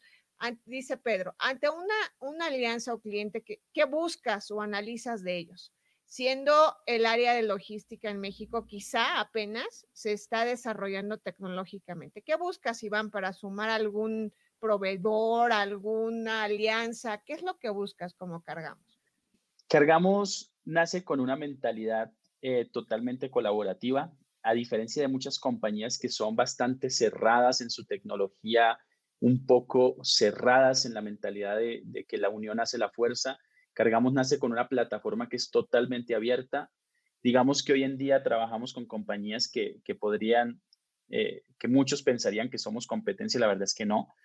dice 0.65 0.97
Pedro, 0.97 1.33
ante 1.39 1.69
una, 1.69 1.95
una 2.19 2.47
alianza 2.47 2.93
o 2.93 2.99
cliente, 2.99 3.41
que, 3.41 3.61
¿qué 3.73 3.85
buscas 3.85 4.51
o 4.51 4.61
analizas 4.61 5.23
de 5.23 5.37
ellos? 5.37 5.73
Siendo 6.05 6.53
el 6.85 7.05
área 7.05 7.33
de 7.33 7.43
logística 7.43 8.09
en 8.09 8.19
México 8.19 8.65
quizá 8.65 9.19
apenas 9.19 9.87
se 9.91 10.13
está 10.13 10.45
desarrollando 10.45 11.17
tecnológicamente. 11.17 12.21
¿Qué 12.21 12.35
buscas, 12.35 12.83
Iván, 12.83 13.11
para 13.11 13.33
sumar 13.33 13.69
algún 13.69 14.33
proveedor, 14.59 15.51
alguna 15.51 16.43
alianza? 16.43 17.17
¿Qué 17.25 17.33
es 17.33 17.41
lo 17.41 17.57
que 17.57 17.69
buscas 17.69 18.13
como 18.13 18.41
Cargamos? 18.41 19.01
Cargamos 19.67 20.53
nace 20.63 21.03
con 21.03 21.19
una 21.19 21.35
mentalidad 21.35 22.13
eh, 22.41 22.69
totalmente 22.71 23.29
colaborativa 23.29 24.13
a 24.47 24.53
diferencia 24.53 25.01
de 25.01 25.09
muchas 25.09 25.39
compañías 25.39 25.99
que 25.99 26.09
son 26.09 26.35
bastante 26.35 26.89
cerradas 26.89 27.59
en 27.61 27.69
su 27.69 27.85
tecnología, 27.85 28.77
un 29.19 29.45
poco 29.45 29.97
cerradas 30.03 30.85
en 30.85 30.93
la 30.93 31.01
mentalidad 31.01 31.57
de, 31.57 32.05
que 32.07 32.17
la 32.17 32.29
unión 32.29 32.59
hace 32.59 32.77
la 32.77 32.89
fuerza, 32.89 33.37
Cargamos 33.73 34.11
nace 34.11 34.39
con 34.39 34.51
una 34.51 34.67
plataforma 34.67 35.29
que 35.29 35.35
es 35.35 35.51
totalmente 35.51 36.15
abierta. 36.15 36.71
Digamos 37.21 37.61
que 37.61 37.73
hoy 37.73 37.83
en 37.83 37.95
día 37.95 38.23
trabajamos 38.23 38.73
con 38.73 38.87
compañías 38.87 39.47
que, 39.47 39.79
podrían, 39.99 40.59
eh, 41.11 41.43
que 41.59 41.67
muchos 41.67 42.01
pensarían 42.01 42.49
que 42.49 42.57
somos 42.57 42.87
competencia, 42.87 43.39
la 43.39 43.45
verdad 43.45 43.65
es 43.65 43.75
que 43.75 43.85
no. 43.85 44.15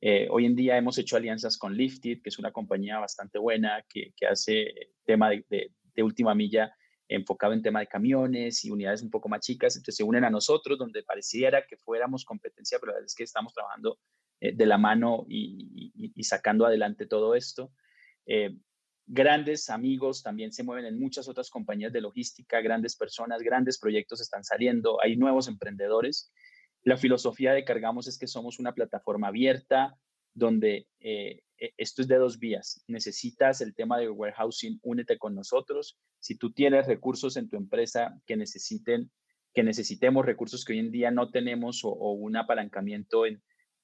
Eh, 0.00 0.28
hoy 0.30 0.46
en 0.46 0.56
día 0.56 0.78
hemos 0.78 0.96
hecho 0.96 1.18
alianzas 1.18 1.58
con 1.58 1.76
Lifted, 1.76 2.22
que 2.22 2.30
es 2.30 2.38
una 2.38 2.52
compañía 2.52 3.00
bastante 3.00 3.38
buena, 3.38 3.84
que, 3.86 4.14
hace 4.26 4.72
tema 5.04 5.28
de, 5.28 5.70
última 5.98 6.34
milla 6.34 6.74
enfocado 7.14 7.52
en 7.52 7.62
tema 7.62 7.80
de 7.80 7.86
camiones 7.86 8.64
y 8.64 8.70
unidades 8.70 9.02
un 9.02 9.10
poco 9.10 9.28
más 9.28 9.40
chicas. 9.40 9.76
Entonces 9.76 9.96
se 9.96 10.04
unen 10.04 10.24
a 10.24 10.30
nosotros, 10.30 10.78
donde 10.78 11.02
pareciera 11.02 11.66
que 11.66 11.76
fuéramos 11.76 12.24
competencia, 12.24 12.78
pero 12.78 12.92
la 12.92 12.94
verdad 12.96 13.06
es 13.06 13.14
que 13.14 13.24
estamos 13.24 13.52
trabajando 13.52 13.98
eh, 14.40 14.52
de 14.54 14.66
la 14.66 14.78
mano 14.78 15.24
y, 15.28 15.92
sacando 16.22 16.66
adelante 16.66 17.06
todo 17.06 17.34
esto. 17.34 17.72
Eh, 18.26 18.56
grandes 19.06 19.68
amigos 19.70 20.22
también 20.22 20.52
se 20.52 20.62
mueven 20.62 20.86
en 20.86 20.98
muchas 20.98 21.28
otras 21.28 21.50
compañías 21.50 21.92
de 21.92 22.00
logística, 22.00 22.60
grandes 22.60 22.96
personas, 22.96 23.42
grandes 23.42 23.78
proyectos 23.78 24.20
están 24.20 24.44
saliendo, 24.44 25.02
hay 25.02 25.16
nuevos 25.16 25.48
emprendedores. 25.48 26.32
La 26.82 26.96
filosofía 26.96 27.52
de 27.52 27.64
Cargamos 27.64 28.08
es 28.08 28.18
que 28.18 28.26
somos 28.26 28.58
una 28.58 28.72
plataforma 28.72 29.28
abierta 29.28 29.96
donde 30.34 30.88
eh, 31.00 31.42
esto 31.76 32.02
es 32.02 32.08
de 32.08 32.16
dos 32.16 32.38
vías. 32.38 32.82
Necesitas 32.88 33.60
el 33.60 33.74
tema 33.74 33.98
de 33.98 34.10
warehousing, 34.10 34.80
únete 34.82 35.18
con 35.18 35.34
nosotros. 35.34 35.98
Si 36.18 36.36
tú 36.36 36.52
tienes 36.52 36.86
recursos 36.86 37.36
en 37.36 37.48
tu 37.48 37.56
empresa 37.56 38.18
que 38.26 38.36
necesiten, 38.36 39.10
que 39.54 39.62
necesitemos 39.62 40.24
recursos 40.24 40.64
que 40.64 40.72
hoy 40.72 40.78
en 40.78 40.90
día 40.90 41.10
no 41.10 41.30
tenemos 41.30 41.82
o 41.84 42.12
un 42.12 42.36
apalancamiento 42.36 43.26
en, 43.26 43.42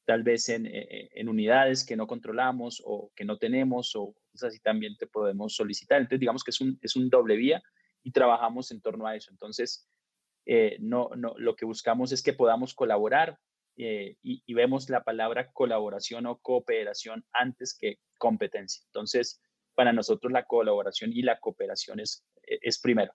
tal 0.09 0.23
vez 0.23 0.49
en, 0.49 0.65
eh, 0.65 0.87
eh, 0.91 1.11
en, 1.17 1.29
unidades 1.29 1.85
que 1.85 1.95
no 1.95 2.07
controlamos 2.07 2.83
o 2.87 3.13
que 3.15 3.27
no 3.27 3.37
tenemos 3.37 3.95
o 3.95 4.15
cosas 4.33 4.49
así 4.49 4.61
también 4.61 4.97
te 4.97 5.07
podemos 5.07 5.55
solicitar. 5.55 6.01
Entonces, 6.01 6.21
digamos 6.21 6.43
que 6.43 6.51
es 6.51 6.63
un, 6.63 6.79
es 6.81 6.97
un 6.97 7.11
doble 7.11 7.37
vía 7.37 7.63
y 8.03 8.11
trabajamos 8.11 8.71
en 8.71 8.81
torno 8.81 9.07
a 9.07 9.17
eso. 9.17 9.31
Entonces, 9.31 9.87
eh, 10.47 10.79
no, 10.81 11.11
no, 11.15 11.35
lo 11.37 11.55
que 11.55 11.67
buscamos 11.67 12.11
es 12.11 12.23
que 12.23 12.33
podamos 12.33 12.73
colaborar 12.73 13.39
y, 13.79 14.43
y, 14.45 14.55
vemos 14.55 14.91
la 14.91 15.05
palabra 15.05 15.53
colaboración 15.53 16.27
o 16.27 16.39
cooperación 16.39 17.25
antes 17.33 17.77
que 17.79 17.99
competencia. 18.19 18.83
Entonces, 18.87 19.41
para 19.75 19.93
nosotros 19.93 20.33
la 20.33 20.45
colaboración 20.45 21.13
y 21.13 21.23
la 21.23 21.39
cooperación 21.39 22.01
es, 22.01 22.25
es 22.43 22.81
primero 22.81 23.13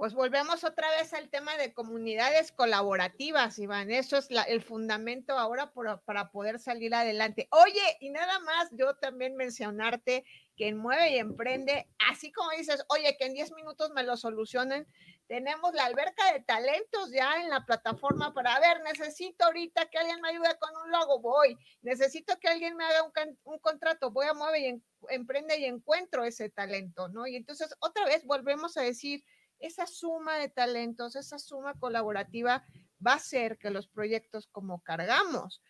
pues 0.00 0.14
volvemos 0.14 0.64
otra 0.64 0.90
vez 0.92 1.12
al 1.12 1.28
tema 1.28 1.58
de 1.58 1.74
comunidades 1.74 2.52
colaborativas, 2.52 3.58
Iván. 3.58 3.90
Eso 3.90 4.16
es 4.16 4.28
el 4.48 4.62
fundamento 4.62 5.38
ahora 5.38 5.74
para 6.06 6.30
poder 6.30 6.58
salir 6.58 6.94
adelante. 6.94 7.48
Oye, 7.50 7.98
y 8.00 8.08
nada 8.08 8.38
más, 8.38 8.70
yo 8.72 8.94
también 8.94 9.36
mencionarte 9.36 10.24
que 10.60 10.68
en 10.68 10.76
Mueve 10.76 11.12
y 11.12 11.16
Emprende, 11.16 11.88
así 12.10 12.30
como 12.30 12.50
dices, 12.50 12.84
oye, 12.88 13.16
que 13.18 13.24
en 13.24 13.32
10 13.32 13.52
minutos 13.52 13.92
me 13.94 14.02
lo 14.02 14.18
solucionen, 14.18 14.86
tenemos 15.26 15.72
la 15.72 15.86
alberca 15.86 16.34
de 16.34 16.40
talentos 16.40 17.10
ya 17.12 17.40
en 17.40 17.48
la 17.48 17.64
plataforma 17.64 18.34
para, 18.34 18.60
ver, 18.60 18.82
necesito 18.82 19.46
ahorita 19.46 19.86
que 19.86 19.96
alguien 19.96 20.20
me 20.20 20.28
ayude 20.28 20.54
con 20.60 20.68
un 20.84 20.90
logo, 20.92 21.18
voy, 21.18 21.56
necesito 21.80 22.38
que 22.38 22.48
alguien 22.48 22.76
me 22.76 22.84
haga 22.84 23.10
un, 23.44 23.58
contrato, 23.60 24.10
voy 24.10 24.26
a 24.26 24.34
Mueve 24.34 24.60
y 24.60 24.82
Emprende 25.08 25.58
y 25.58 25.64
encuentro 25.64 26.24
ese 26.24 26.50
talento, 26.50 27.08
¿no? 27.08 27.26
Y 27.26 27.36
entonces 27.36 27.74
otra 27.80 28.04
vez 28.04 28.26
volvemos 28.26 28.76
a 28.76 28.82
decir, 28.82 29.24
esa 29.60 29.86
suma 29.86 30.36
de 30.36 30.50
talentos, 30.50 31.16
esa 31.16 31.38
suma 31.38 31.72
colaborativa 31.78 32.66
va 33.04 33.12
a 33.12 33.16
hacer 33.16 33.56
que 33.56 33.70
los 33.70 33.88
proyectos 33.88 34.46
como 34.48 34.82
cargamos 34.82 35.62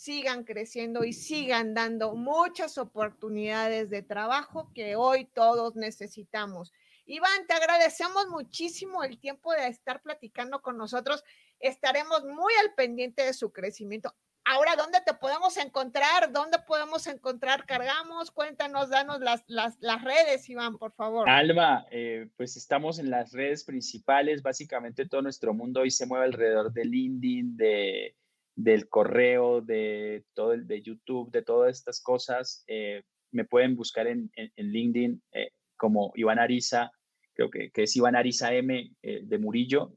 sigan 0.00 0.44
creciendo 0.44 1.04
y 1.04 1.12
sigan 1.12 1.74
dando 1.74 2.14
muchas 2.14 2.78
oportunidades 2.78 3.90
de 3.90 4.00
trabajo 4.00 4.72
que 4.74 4.96
hoy 4.96 5.26
todos 5.26 5.76
necesitamos. 5.76 6.72
Iván, 7.04 7.46
te 7.46 7.52
agradecemos 7.52 8.28
muchísimo 8.30 9.04
el 9.04 9.20
tiempo 9.20 9.52
de 9.52 9.66
estar 9.66 10.00
platicando 10.00 10.62
con 10.62 10.78
nosotros. 10.78 11.22
Estaremos 11.58 12.24
muy 12.24 12.52
al 12.62 12.72
pendiente 12.74 13.24
de 13.24 13.34
su 13.34 13.52
crecimiento. 13.52 14.14
Ahora, 14.46 14.74
¿dónde 14.74 15.00
te 15.04 15.12
podemos 15.12 15.58
encontrar? 15.58 16.32
¿Dónde 16.32 16.58
podemos 16.66 17.06
encontrar 17.06 17.66
Cargamos? 17.66 18.30
Cuéntanos, 18.30 18.88
danos 18.88 19.20
las, 19.20 19.44
las, 19.48 19.76
las 19.80 20.02
redes, 20.02 20.48
Iván, 20.48 20.78
por 20.78 20.92
favor. 20.92 21.28
Alma, 21.28 21.86
eh, 21.90 22.26
pues 22.38 22.56
estamos 22.56 22.98
en 22.98 23.10
las 23.10 23.32
redes 23.32 23.64
principales. 23.64 24.40
Básicamente 24.40 25.06
todo 25.06 25.20
nuestro 25.20 25.52
mundo 25.52 25.82
hoy 25.82 25.90
se 25.90 26.06
mueve 26.06 26.24
alrededor 26.24 26.72
del 26.72 26.90
LinkedIn, 26.90 27.56
de, 27.58 28.16
del 28.62 28.88
correo, 28.88 29.60
de 29.60 30.24
todo 30.34 30.52
el 30.52 30.66
de 30.66 30.82
YouTube, 30.82 31.30
de 31.30 31.42
todas 31.42 31.76
estas 31.76 32.00
cosas. 32.00 32.64
Eh, 32.66 33.02
me 33.32 33.44
pueden 33.44 33.76
buscar 33.76 34.06
en, 34.06 34.30
en, 34.34 34.72
LinkedIn 34.72 35.22
eh, 35.32 35.50
como 35.76 36.12
Iván 36.14 36.38
Ariza, 36.38 36.90
creo 37.34 37.50
que, 37.50 37.70
que, 37.70 37.84
es 37.84 37.96
Iván 37.96 38.16
Ariza 38.16 38.52
M 38.52 38.90
de 39.02 39.38
Murillo. 39.38 39.92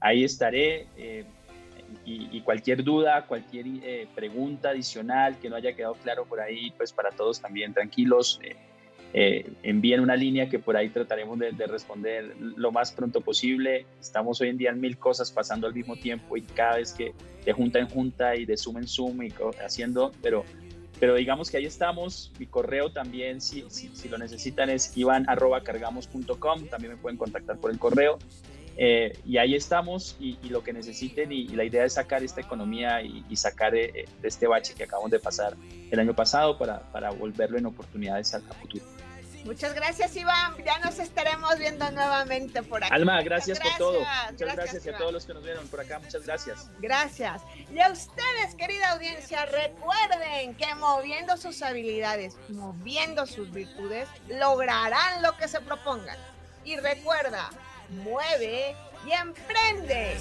ahí 0.00 0.24
estaré 0.24 0.86
y, 2.04 2.40
cualquier 2.42 2.84
duda, 2.84 3.26
cualquier 3.26 3.66
eh, 3.82 4.08
pregunta 4.14 4.70
adicional 4.70 5.38
que 5.38 5.48
no 5.48 5.56
haya 5.56 5.74
quedado 5.74 5.94
claro 5.94 6.24
por 6.24 6.40
ahí, 6.40 6.70
pues 6.76 6.92
para 6.92 7.10
todos 7.10 7.40
también 7.40 7.72
tranquilos, 7.74 8.40
eh, 9.12 9.50
envíen 9.62 10.00
una 10.00 10.16
línea 10.16 10.48
que 10.48 10.58
por 10.58 10.76
ahí 10.76 10.90
trataremos 10.90 11.38
de, 11.38 11.50
responder 11.66 12.34
lo 12.38 12.72
más 12.72 12.92
pronto 12.92 13.20
posible. 13.20 13.86
Estamos 14.00 14.40
hoy 14.40 14.48
en 14.48 14.58
día 14.58 14.70
en 14.70 14.80
mil 14.80 14.98
cosas 14.98 15.30
pasando 15.30 15.66
al 15.66 15.74
mismo 15.74 15.96
tiempo 15.96 16.36
y 16.36 16.42
cada 16.42 16.76
vez 16.76 16.92
que 16.92 17.14
de 17.44 17.52
junta 17.52 17.78
en 17.78 17.88
junta 17.88 18.36
y 18.36 18.44
de 18.44 18.56
zoom 18.56 18.78
en 18.78 18.88
zoom 18.88 19.22
y 19.22 19.32
haciendo, 19.64 20.12
pero, 20.20 20.44
pero 21.00 21.14
digamos 21.14 21.50
que 21.50 21.56
ahí 21.56 21.66
estamos. 21.66 22.32
Mi 22.38 22.46
correo 22.46 22.90
también, 22.90 23.40
si, 23.40 23.64
si, 23.68 23.88
si 23.88 24.08
lo 24.08 24.18
necesitan, 24.18 24.68
es 24.70 24.96
ivan.cargamos.com. 24.96 26.66
También 26.68 26.94
me 26.94 26.98
pueden 26.98 27.16
contactar 27.16 27.58
por 27.58 27.70
el 27.70 27.78
correo. 27.78 28.18
Eh, 28.78 29.18
y 29.24 29.38
ahí 29.38 29.54
estamos 29.54 30.16
y, 30.20 30.36
lo 30.50 30.62
que 30.62 30.74
necesiten 30.74 31.32
y, 31.32 31.48
la 31.48 31.64
idea 31.64 31.84
es 31.84 31.94
sacar 31.94 32.22
esta 32.22 32.42
economía 32.42 33.00
y, 33.00 33.34
sacar 33.34 33.74
eh, 33.74 34.04
de 34.20 34.28
este 34.28 34.46
bache 34.46 34.74
que 34.74 34.84
acabamos 34.84 35.10
de 35.10 35.18
pasar 35.18 35.56
el 35.90 35.98
año 35.98 36.14
pasado 36.14 36.58
para, 36.58 36.80
para 36.92 37.10
volverlo 37.10 37.56
en 37.56 37.64
oportunidades 37.64 38.34
al 38.34 38.42
futuro. 38.42 38.84
Muchas 39.46 39.74
gracias, 39.74 40.16
Iván. 40.16 40.56
Ya 40.64 40.78
nos 40.80 40.98
estaremos 40.98 41.56
viendo 41.58 41.88
nuevamente 41.92 42.62
por 42.64 42.82
acá. 42.82 42.94
Alma, 42.94 43.22
gracias, 43.22 43.60
por 43.60 43.72
todo. 43.78 44.00
Muchas 44.30 44.54
gracias, 44.54 44.86
a 44.86 44.98
todos 44.98 45.12
los 45.12 45.24
que 45.24 45.34
nos 45.34 45.44
vieron 45.44 45.68
por 45.68 45.80
acá. 45.80 46.00
Muchas 46.00 46.26
gracias. 46.26 46.68
Gracias. 46.80 47.42
Y 47.72 47.80
a 47.80 47.90
ustedes, 47.90 48.54
querida 48.56 48.90
audiencia, 48.90 49.46
recuerden 49.46 50.54
que 50.56 50.74
moviendo 50.74 51.36
sus 51.36 51.62
habilidades, 51.62 52.36
moviendo 52.48 53.26
sus 53.26 53.52
virtudes, 53.52 54.08
lograrán 54.28 55.22
lo 55.22 55.36
que 55.36 55.46
se 55.46 55.60
propongan. 55.60 56.18
Y 56.64 56.76
recuerda, 56.76 57.48
mueve 57.88 58.74
y 59.06 59.12
emprende. 59.12 60.16